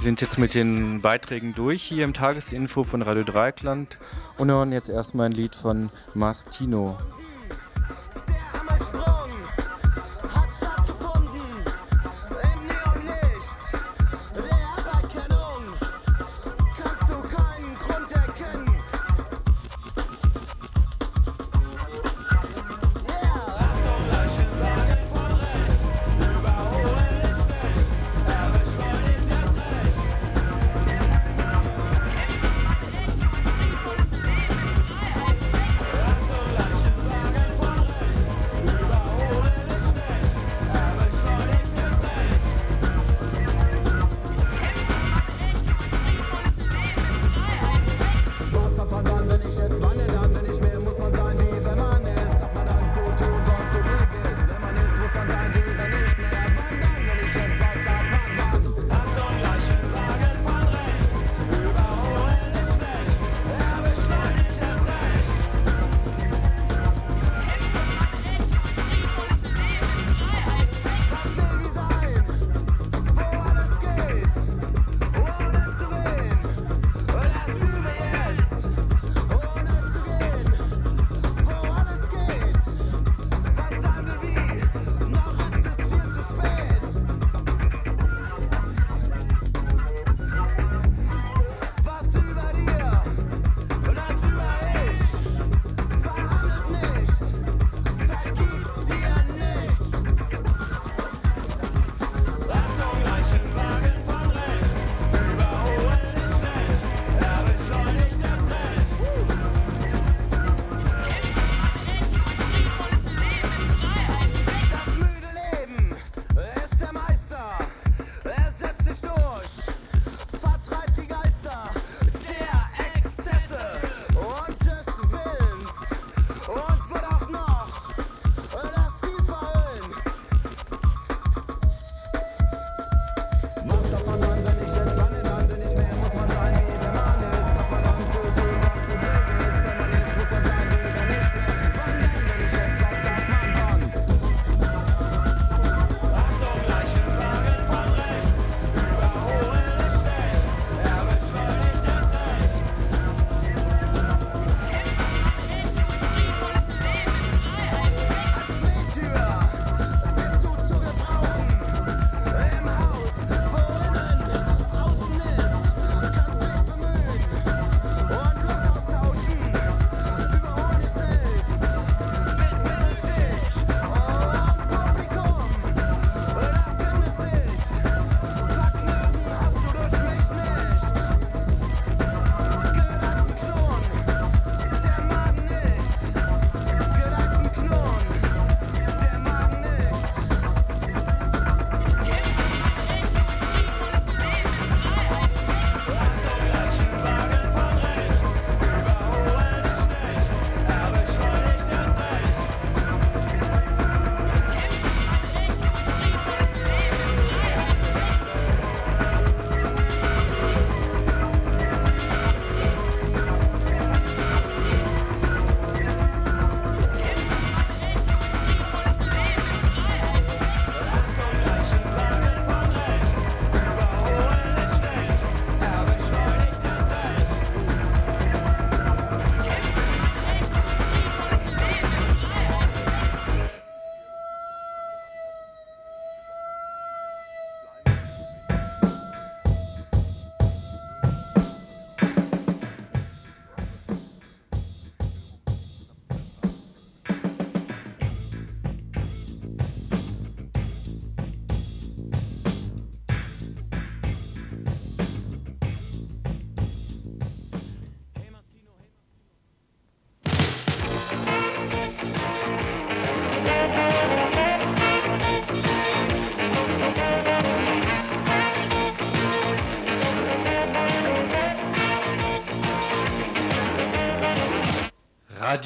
Sind 0.07 0.21
jetzt 0.21 0.39
mit 0.39 0.55
den 0.55 1.01
Beiträgen 1.01 1.53
durch 1.53 1.83
hier 1.83 2.05
im 2.05 2.15
Tagesinfo 2.15 2.85
von 2.85 3.03
Radio 3.03 3.25
Dreieckland 3.25 3.99
und 4.39 4.53
hören 4.53 4.71
jetzt 4.71 4.89
erstmal 4.89 5.27
ein 5.27 5.33
Lied 5.33 5.57
von 5.57 5.91
Mastino. 6.15 6.97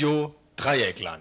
Radio 0.00 0.34
Dreieckland. 0.56 1.20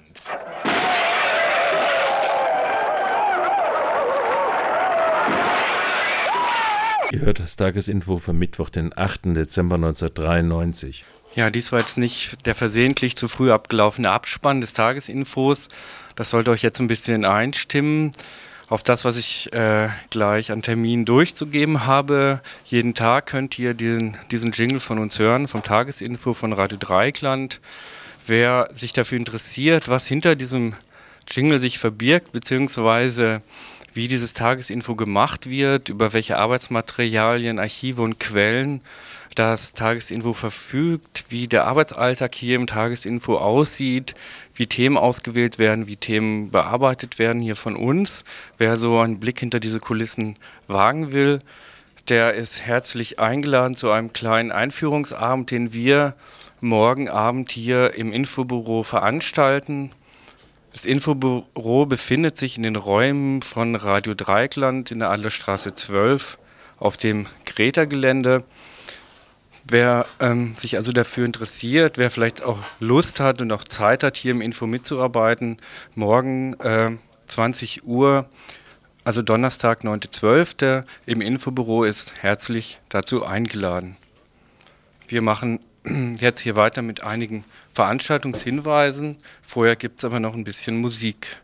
Ihr 7.12 7.20
hört 7.20 7.42
das 7.42 7.58
Tagesinfo 7.58 8.20
für 8.20 8.32
Mittwoch, 8.32 8.70
den 8.70 8.98
8. 8.98 9.36
Dezember 9.36 9.76
1993. 9.76 11.04
Ja, 11.36 11.50
dies 11.50 11.74
war 11.74 11.80
jetzt 11.82 11.98
nicht 11.98 12.46
der 12.46 12.56
versehentlich 12.56 13.18
zu 13.18 13.28
früh 13.28 13.52
abgelaufene 13.52 14.10
Abspann 14.10 14.62
des 14.62 14.72
Tagesinfos. 14.72 15.68
Das 16.16 16.30
sollte 16.30 16.52
euch 16.52 16.62
jetzt 16.62 16.80
ein 16.80 16.88
bisschen 16.88 17.26
einstimmen 17.26 18.14
auf 18.70 18.82
das, 18.82 19.04
was 19.04 19.18
ich 19.18 19.52
äh, 19.52 19.90
gleich 20.10 20.54
an 20.54 20.62
Terminen 20.62 21.04
durchzugeben 21.04 21.86
habe. 21.86 22.40
Jeden 22.64 22.94
Tag 22.94 23.26
könnt 23.26 23.60
ihr 23.60 23.74
den, 23.74 24.16
diesen 24.32 24.54
Jingle 24.54 24.80
von 24.80 25.00
uns 25.00 25.20
hören, 25.20 25.50
vom 25.50 25.64
Tagesinfo 25.64 26.34
von 26.34 26.54
Radio 26.54 26.78
Dreikland. 26.78 27.60
Wer 28.30 28.70
sich 28.76 28.94
dafür 28.94 29.18
interessiert, 29.18 29.88
was 29.88 30.06
hinter 30.06 30.36
diesem 30.36 30.76
Jingle 31.32 31.60
sich 31.60 31.80
verbirgt, 31.80 32.32
beziehungsweise 32.32 33.42
wie 33.96 34.08
dieses 34.08 34.34
Tagesinfo 34.34 34.94
gemacht 34.94 35.50
wird, 35.50 35.90
über 35.90 36.14
welche 36.14 36.38
Arbeitsmaterialien, 36.38 37.58
Archive 37.58 38.04
und 38.04 38.20
Quellen 38.20 38.82
das 39.34 39.74
Tagesinfo 39.74 40.34
verfügt, 40.34 41.26
wie 41.30 41.48
der 41.48 41.66
Arbeitsalltag 41.66 42.36
hier 42.36 42.56
im 42.56 42.68
Tagesinfo 42.68 43.38
aussieht, 43.38 44.14
wie 44.54 44.68
Themen 44.68 44.98
ausgewählt 44.98 45.58
werden, 45.58 45.88
wie 45.88 45.98
Themen 45.98 46.52
bearbeitet 46.52 47.18
werden 47.18 47.42
hier 47.42 47.56
von 47.56 47.76
uns. 47.76 48.24
Wer 48.60 48.78
so 48.78 49.00
einen 49.00 49.20
Blick 49.20 49.40
hinter 49.40 49.60
diese 49.60 49.80
Kulissen 49.80 50.36
wagen 50.68 51.14
will, 51.14 51.42
der 52.10 52.36
ist 52.36 52.62
herzlich 52.62 53.18
eingeladen 53.18 53.76
zu 53.76 53.90
einem 53.90 54.14
kleinen 54.14 54.52
Einführungsabend, 54.52 55.50
den 55.50 55.74
wir 55.74 56.14
morgen 56.62 57.10
Abend 57.10 57.52
hier 57.52 57.94
im 57.96 58.12
Infobüro 58.12 58.84
veranstalten. 58.84 59.92
Das 60.74 60.86
Infobüro 60.86 61.86
befindet 61.86 62.38
sich 62.38 62.58
in 62.58 62.64
den 62.64 62.76
Räumen 62.76 63.42
von 63.42 63.76
Radio 63.76 64.14
Dreikland 64.14 64.92
in 64.92 65.00
der 65.00 65.10
Adlerstraße 65.10 65.74
12 65.74 66.38
auf 66.78 66.98
dem 66.98 67.28
Greta-Gelände. 67.46 68.44
Wer 69.68 70.06
ähm, 70.20 70.56
sich 70.58 70.78
also 70.78 70.92
dafür 70.92 71.26
interessiert, 71.26 71.98
wer 71.98 72.12
vielleicht 72.12 72.42
auch 72.42 72.60
Lust 72.80 73.20
hat 73.20 73.42
und 73.42 73.52
auch 73.52 73.64
Zeit 73.64 74.04
hat, 74.04 74.18
hier 74.18 74.32
im 74.32 74.42
Info 74.42 74.68
mitzuarbeiten, 74.68 75.58
morgen 75.96 76.54
äh, 76.60 76.92
20 77.28 77.86
Uhr, 77.86 78.30
also 79.04 79.22
Donnerstag, 79.22 79.84
9.12. 79.84 80.84
im 81.06 81.22
Infobüro 81.22 81.84
ist 81.84 82.14
herzlich 82.22 82.80
dazu 82.90 83.26
eingeladen. 83.26 83.98
Wir 85.08 85.22
machen 85.22 85.60
jetzt 86.18 86.42
hier 86.42 86.56
weiter 86.56 86.82
mit 86.82 87.04
einigen 87.04 87.44
Veranstaltungshinweisen. 87.74 89.18
Vorher 89.46 89.76
gibt 89.76 90.00
es 90.00 90.06
aber 90.06 90.20
noch 90.20 90.34
ein 90.34 90.44
bisschen 90.44 90.80
Musik. 90.80 91.38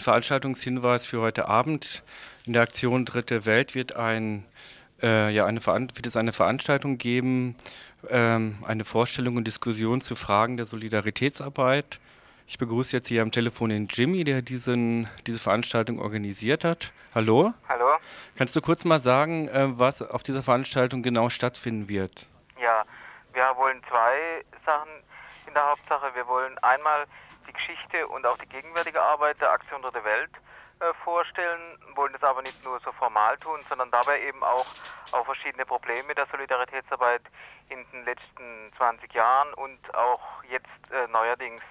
Ein 0.00 0.04
Veranstaltungshinweis 0.04 1.04
für 1.04 1.20
heute 1.20 1.46
Abend. 1.46 2.02
In 2.46 2.54
der 2.54 2.62
Aktion 2.62 3.04
Dritte 3.04 3.44
Welt 3.44 3.74
wird, 3.74 3.96
ein, 3.96 4.48
äh, 5.02 5.30
ja, 5.30 5.44
eine 5.44 5.62
wird 5.62 6.06
es 6.06 6.16
eine 6.16 6.32
Veranstaltung 6.32 6.96
geben, 6.96 7.54
ähm, 8.08 8.64
eine 8.66 8.86
Vorstellung 8.86 9.36
und 9.36 9.44
Diskussion 9.44 10.00
zu 10.00 10.16
Fragen 10.16 10.56
der 10.56 10.64
Solidaritätsarbeit. 10.64 11.98
Ich 12.46 12.56
begrüße 12.56 12.96
jetzt 12.96 13.08
hier 13.08 13.20
am 13.20 13.30
Telefon 13.30 13.68
den 13.68 13.88
Jimmy, 13.88 14.24
der 14.24 14.40
diesen, 14.40 15.06
diese 15.26 15.38
Veranstaltung 15.38 15.98
organisiert 15.98 16.64
hat. 16.64 16.92
Hallo? 17.14 17.52
Hallo. 17.68 17.90
Kannst 18.36 18.56
du 18.56 18.62
kurz 18.62 18.86
mal 18.86 19.02
sagen, 19.02 19.48
äh, 19.48 19.78
was 19.78 20.00
auf 20.00 20.22
dieser 20.22 20.42
Veranstaltung 20.42 21.02
genau 21.02 21.28
stattfinden 21.28 21.90
wird? 21.90 22.24
Ja, 22.58 22.84
wir 23.34 23.52
wollen 23.58 23.82
zwei 23.86 24.46
Sachen 24.64 24.88
in 25.50 25.54
der 25.54 25.68
Hauptsache. 25.68 26.14
Wir 26.14 26.26
wollen 26.28 26.56
einmal 26.58 27.06
die 27.48 27.52
Geschichte 27.52 28.06
und 28.06 28.24
auch 28.24 28.38
die 28.38 28.46
gegenwärtige 28.46 29.02
Arbeit 29.02 29.40
der 29.40 29.50
Aktion 29.50 29.82
Dritte 29.82 30.04
Welt 30.04 30.30
äh, 30.78 30.94
vorstellen, 31.04 31.76
wollen 31.96 32.12
das 32.12 32.22
aber 32.22 32.40
nicht 32.42 32.64
nur 32.64 32.78
so 32.80 32.92
formal 32.92 33.36
tun, 33.38 33.58
sondern 33.68 33.90
dabei 33.90 34.22
eben 34.22 34.42
auch 34.44 34.66
auf 35.10 35.26
verschiedene 35.26 35.66
Probleme 35.66 36.14
der 36.14 36.26
Solidaritätsarbeit 36.26 37.22
in 37.68 37.84
den 37.90 38.04
letzten 38.04 38.72
20 38.76 39.12
Jahren 39.12 39.52
und 39.54 39.94
auch 39.94 40.44
jetzt 40.44 40.66
äh, 40.92 41.08
neuerdings 41.08 41.62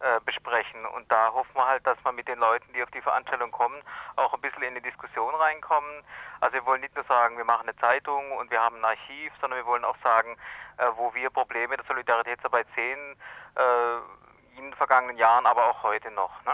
äh, 0.00 0.20
besprechen. 0.24 0.84
Und 0.86 1.10
da 1.10 1.32
hoffen 1.32 1.54
wir 1.54 1.66
halt, 1.66 1.86
dass 1.86 1.96
wir 2.04 2.12
mit 2.12 2.28
den 2.28 2.38
Leuten, 2.38 2.72
die 2.72 2.82
auf 2.82 2.90
die 2.90 3.00
Veranstaltung 3.00 3.50
kommen, 3.50 3.76
auch 4.16 4.32
ein 4.34 4.40
bisschen 4.40 4.62
in 4.62 4.74
die 4.74 4.82
Diskussion 4.82 5.34
reinkommen. 5.34 6.02
Also 6.40 6.54
wir 6.54 6.66
wollen 6.66 6.80
nicht 6.80 6.94
nur 6.94 7.04
sagen, 7.04 7.36
wir 7.36 7.44
machen 7.44 7.68
eine 7.68 7.76
Zeitung 7.76 8.32
und 8.32 8.50
wir 8.50 8.60
haben 8.60 8.76
ein 8.76 8.84
Archiv, 8.84 9.32
sondern 9.40 9.58
wir 9.58 9.66
wollen 9.66 9.84
auch 9.84 9.96
sagen, 10.02 10.36
äh, 10.78 10.86
wo 10.96 11.14
wir 11.14 11.30
Probleme 11.30 11.76
der 11.76 11.86
Solidaritätsarbeit 11.86 12.66
sehen, 12.74 13.16
äh, 13.56 14.58
in 14.58 14.64
den 14.64 14.74
vergangenen 14.74 15.16
Jahren, 15.16 15.46
aber 15.46 15.66
auch 15.66 15.82
heute 15.82 16.10
noch. 16.10 16.44
Ne? 16.44 16.52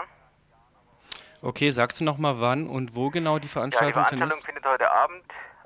Okay, 1.41 1.71
sagst 1.71 1.99
du 1.99 2.05
noch 2.05 2.17
mal 2.17 2.39
wann 2.39 2.67
und 2.69 2.95
wo 2.95 3.09
genau 3.09 3.39
die 3.39 3.49
Veranstaltung 3.49 4.01
Ja, 4.01 4.09
die 4.09 4.15
Veranstaltung 4.15 4.45
findet 4.45 4.65
heute 4.65 4.89
Abend 4.89 5.25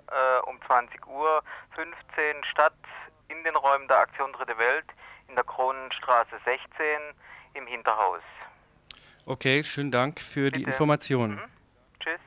äh, 0.09 0.49
um 0.49 0.59
20 0.65 1.05
Uhr 1.05 1.43
15 1.75 2.43
statt 2.45 2.73
in 3.27 3.43
den 3.43 3.55
Räumen 3.55 3.87
der 3.87 3.99
Aktion 3.99 4.33
Dritte 4.33 4.57
Welt 4.57 4.85
in 5.27 5.35
der 5.35 5.43
Kronenstraße 5.43 6.39
16 6.45 7.13
im 7.53 7.67
Hinterhaus. 7.67 8.21
Okay, 9.25 9.63
schönen 9.63 9.91
Dank 9.91 10.19
für 10.19 10.45
Bitte. 10.45 10.59
die 10.59 10.63
Informationen. 10.63 11.35
Mhm. 11.35 11.41
Tschüss. 11.99 12.19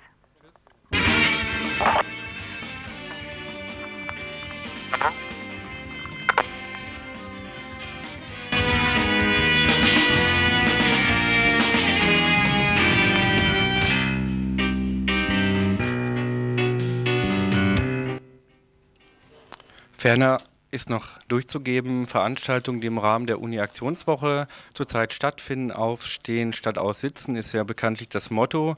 Ferner 19.93 20.39
ist 20.71 20.89
noch 20.89 21.19
durchzugeben, 21.29 22.07
Veranstaltungen, 22.07 22.81
die 22.81 22.87
im 22.87 22.99
Rahmen 22.99 23.27
der 23.27 23.41
Uni-Aktionswoche 23.41 24.47
zurzeit 24.73 25.13
stattfinden. 25.13 25.73
Aufstehen 25.73 26.53
statt 26.53 26.79
aussitzen 26.79 27.37
ist 27.37 27.53
ja 27.53 27.65
bekanntlich 27.65 28.09
das 28.09 28.31
Motto. 28.31 28.77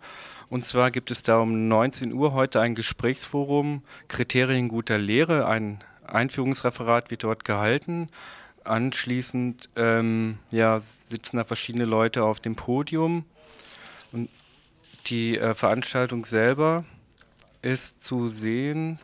Und 0.48 0.64
zwar 0.64 0.90
gibt 0.90 1.10
es 1.10 1.22
da 1.22 1.38
um 1.38 1.68
19 1.68 2.12
Uhr 2.12 2.32
heute 2.32 2.60
ein 2.60 2.74
Gesprächsforum 2.74 3.82
Kriterien 4.08 4.68
guter 4.68 4.98
Lehre. 4.98 5.46
Ein 5.46 5.82
Einführungsreferat 6.06 7.10
wird 7.10 7.24
dort 7.24 7.44
gehalten. 7.44 8.08
Anschließend 8.64 9.68
ähm, 9.76 10.38
ja, 10.50 10.80
sitzen 11.10 11.36
da 11.36 11.44
verschiedene 11.44 11.84
Leute 11.84 12.24
auf 12.24 12.40
dem 12.40 12.56
Podium. 12.56 13.24
Und 14.12 14.30
die 15.06 15.36
äh, 15.36 15.54
Veranstaltung 15.54 16.24
selber 16.24 16.84
ist 17.60 18.02
zu 18.02 18.28
sehen. 18.28 18.98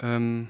Ähm, 0.00 0.48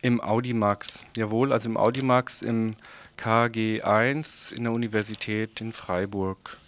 Im 0.00 0.20
Audimax, 0.20 1.00
jawohl, 1.16 1.52
also 1.52 1.68
im 1.68 1.76
Audimax 1.76 2.42
im 2.42 2.76
KG1 3.18 4.52
in 4.52 4.64
der 4.64 4.72
Universität 4.72 5.60
in 5.60 5.72
Freiburg. 5.72 6.58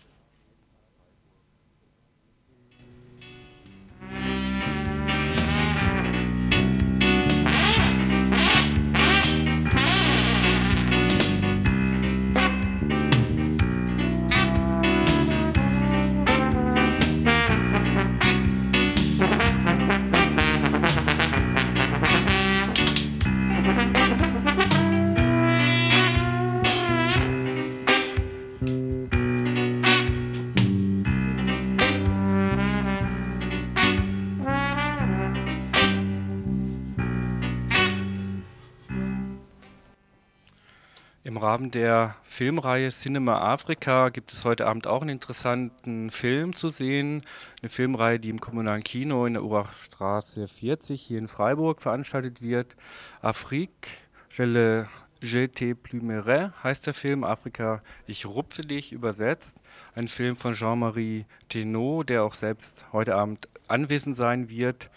Rahmen 41.51 41.73
der 41.73 42.15
Filmreihe 42.23 42.93
Cinema 42.93 43.41
Afrika 43.41 44.11
gibt 44.11 44.33
es 44.33 44.45
heute 44.45 44.69
Abend 44.69 44.87
auch 44.87 45.01
einen 45.01 45.11
interessanten 45.11 46.13
Film 46.13 46.55
zu 46.55 46.69
sehen. 46.69 47.25
Eine 47.61 47.71
Filmreihe, 47.71 48.21
die 48.21 48.29
im 48.29 48.41
kommunalen 48.41 48.85
Kino 48.85 49.27
in 49.27 49.33
der 49.33 49.43
Urachstraße 49.43 50.47
40 50.47 51.03
hier 51.03 51.19
in 51.19 51.27
Freiburg 51.27 51.83
veranstaltet 51.83 52.41
wird. 52.41 52.77
Afrique, 53.21 53.89
je 54.31 54.45
le 54.45 54.87
J'étais 55.23 55.75
plumerais 55.75 56.51
heißt 56.63 56.87
der 56.87 56.95
Film, 56.95 57.25
Afrika, 57.25 57.81
ich 58.07 58.25
rupfe 58.27 58.63
dich, 58.63 58.93
übersetzt. 58.93 59.61
Ein 59.95 60.07
Film 60.07 60.37
von 60.37 60.55
Jean-Marie 60.55 61.27
Thénault, 61.51 62.05
der 62.05 62.23
auch 62.23 62.35
selbst 62.35 62.87
heute 62.93 63.17
Abend 63.17 63.49
anwesend 63.67 64.17
sein 64.17 64.49
wird. 64.49 64.89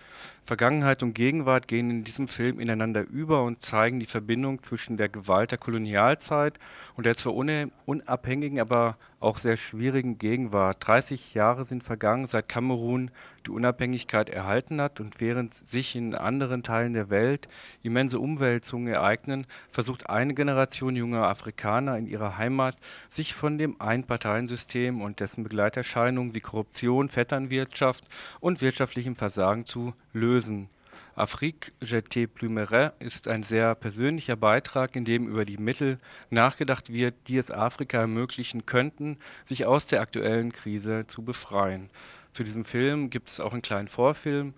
Vergangenheit 0.45 1.03
und 1.03 1.13
Gegenwart 1.13 1.69
gehen 1.69 1.89
in 1.89 2.03
diesem 2.03 2.27
Film 2.27 2.59
ineinander 2.59 3.01
über 3.01 3.43
und 3.43 3.63
zeigen 3.63 4.01
die 4.01 4.05
Verbindung 4.05 4.61
zwischen 4.61 4.97
der 4.97 5.07
Gewalt 5.07 5.51
der 5.51 5.57
Kolonialzeit 5.57 6.59
und 6.95 7.05
der 7.05 7.15
zwar 7.15 7.33
unabhängigen, 7.33 8.59
aber 8.59 8.97
auch 9.21 9.37
sehr 9.37 9.55
schwierigen 9.55 10.17
Gegenwart. 10.17 10.85
30 10.85 11.33
Jahre 11.33 11.63
sind 11.63 11.83
vergangen, 11.83 12.27
seit 12.27 12.49
Kamerun 12.49 13.09
die 13.47 13.51
Unabhängigkeit 13.51 14.29
erhalten 14.29 14.81
hat 14.81 14.99
und 14.99 15.21
während 15.21 15.53
sich 15.69 15.95
in 15.95 16.15
anderen 16.15 16.63
Teilen 16.63 16.93
der 16.93 17.09
Welt 17.09 17.47
immense 17.81 18.19
Umwälzungen 18.19 18.93
ereignen, 18.93 19.47
versucht 19.71 20.09
eine 20.09 20.33
Generation 20.33 20.95
junger 20.95 21.27
Afrikaner 21.27 21.97
in 21.97 22.07
ihrer 22.07 22.37
Heimat, 22.37 22.75
sich 23.11 23.33
von 23.33 23.57
dem 23.57 23.79
Einparteiensystem 23.79 25.01
und 25.01 25.19
dessen 25.19 25.43
Begleiterscheinungen 25.43 26.35
wie 26.35 26.41
Korruption, 26.41 27.09
Vetternwirtschaft 27.09 28.07
und 28.39 28.61
wirtschaftlichem 28.61 29.15
Versagen 29.15 29.65
zu 29.65 29.93
lösen. 30.13 30.69
Afrique 31.15 31.71
jeté 31.79 32.25
plumerais 32.25 32.91
ist 32.97 33.27
ein 33.27 33.43
sehr 33.43 33.75
persönlicher 33.75 34.35
Beitrag, 34.35 34.95
in 34.95 35.05
dem 35.05 35.27
über 35.27 35.45
die 35.45 35.57
Mittel 35.57 35.99
nachgedacht 36.31 36.91
wird, 36.91 37.13
die 37.27 37.37
es 37.37 37.51
Afrika 37.51 37.99
ermöglichen 37.99 38.65
könnten, 38.65 39.17
sich 39.47 39.65
aus 39.65 39.85
der 39.85 40.01
aktuellen 40.01 40.51
Krise 40.51 41.05
zu 41.05 41.21
befreien. 41.21 41.91
Zu 42.33 42.43
diesem 42.43 42.65
Film 42.65 43.11
gibt 43.11 43.29
es 43.29 43.39
auch 43.39 43.53
einen 43.53 43.61
kleinen 43.61 43.87
Vorfilm. 43.87 44.55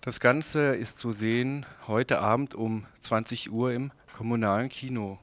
Das 0.00 0.20
Ganze 0.20 0.74
ist 0.74 0.98
zu 0.98 1.12
sehen 1.12 1.66
heute 1.86 2.18
Abend 2.20 2.54
um 2.54 2.86
20 3.02 3.52
Uhr 3.52 3.72
im 3.72 3.92
kommunalen 4.16 4.70
Kino. 4.70 5.18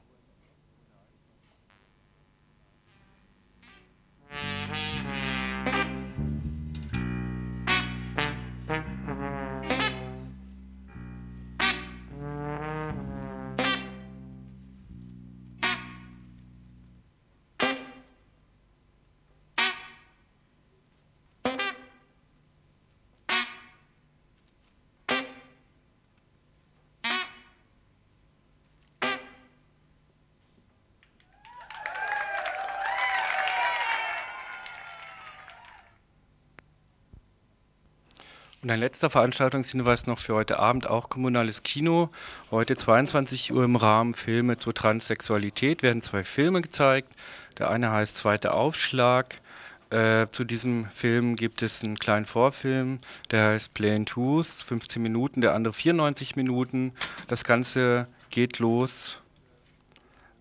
Und 38.68 38.72
ein 38.72 38.80
letzter 38.80 39.08
Veranstaltungshinweis 39.08 40.06
noch 40.06 40.18
für 40.18 40.34
heute 40.34 40.58
Abend, 40.58 40.86
auch 40.86 41.08
kommunales 41.08 41.62
Kino. 41.62 42.10
Heute 42.50 42.76
22 42.76 43.50
Uhr 43.54 43.64
im 43.64 43.76
Rahmen 43.76 44.12
Filme 44.12 44.58
zur 44.58 44.74
Transsexualität 44.74 45.82
werden 45.82 46.02
zwei 46.02 46.22
Filme 46.22 46.60
gezeigt. 46.60 47.14
Der 47.56 47.70
eine 47.70 47.90
heißt 47.90 48.18
Zweiter 48.18 48.52
Aufschlag. 48.52 49.40
Äh, 49.88 50.26
zu 50.32 50.44
diesem 50.44 50.84
Film 50.90 51.36
gibt 51.36 51.62
es 51.62 51.82
einen 51.82 51.98
kleinen 51.98 52.26
Vorfilm, 52.26 52.98
der 53.30 53.52
heißt 53.52 53.72
Plain 53.72 54.04
Tooth, 54.04 54.48
15 54.66 55.00
Minuten, 55.00 55.40
der 55.40 55.54
andere 55.54 55.72
94 55.72 56.36
Minuten. 56.36 56.92
Das 57.26 57.44
Ganze 57.44 58.06
geht 58.28 58.58
los 58.58 59.16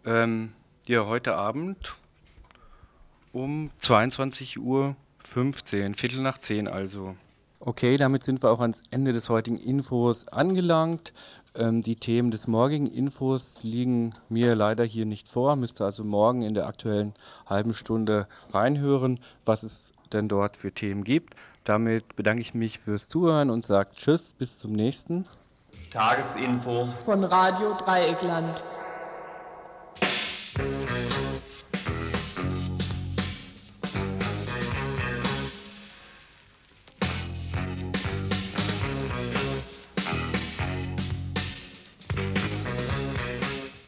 ähm, 0.05 0.51
ja, 0.86 1.05
heute 1.05 1.34
Abend 1.36 1.95
um 3.32 3.71
22 3.78 4.59
Uhr 4.59 4.97
15, 5.23 5.95
Viertel 5.95 6.19
nach 6.19 6.39
10 6.39 6.67
also. 6.67 7.15
Okay, 7.60 7.97
damit 7.97 8.24
sind 8.24 8.43
wir 8.43 8.51
auch 8.51 8.60
ans 8.60 8.84
Ende 8.91 9.14
des 9.14 9.30
heutigen 9.30 9.58
Infos 9.58 10.28
angelangt. 10.28 11.12
Ähm, 11.55 11.82
die 11.82 11.95
Themen 11.95 12.30
des 12.30 12.47
morgigen 12.47 12.88
Infos 12.88 13.43
liegen 13.64 14.14
mir 14.30 14.55
leider 14.55 14.84
hier 14.84 15.05
nicht 15.05 15.28
vor. 15.28 15.55
Müsst 15.55 15.82
ihr 15.82 15.86
also 15.86 16.03
morgen 16.03 16.43
in 16.43 16.53
der 16.53 16.68
aktuellen 16.68 17.14
halben 17.47 17.74
Stunde 17.74 18.28
reinhören, 18.51 19.20
was 19.45 19.64
es 19.64 19.74
denn 20.14 20.30
dort 20.30 20.55
für 20.55 20.72
Themen 20.72 21.03
gibt. 21.03 21.36
Damit 21.64 22.16
bedanke 22.16 22.41
ich 22.41 22.53
mich 22.53 22.80
fürs 22.80 23.10
Zuhören 23.10 23.49
und 23.49 23.66
sage 23.66 23.89
Tschüss, 23.95 24.22
bis 24.38 24.60
zum 24.60 24.72
nächsten. 24.72 25.26
Tagesinfo 25.91 26.88
von 27.05 27.24
Radio 27.24 27.76
Dreieckland. 27.78 28.64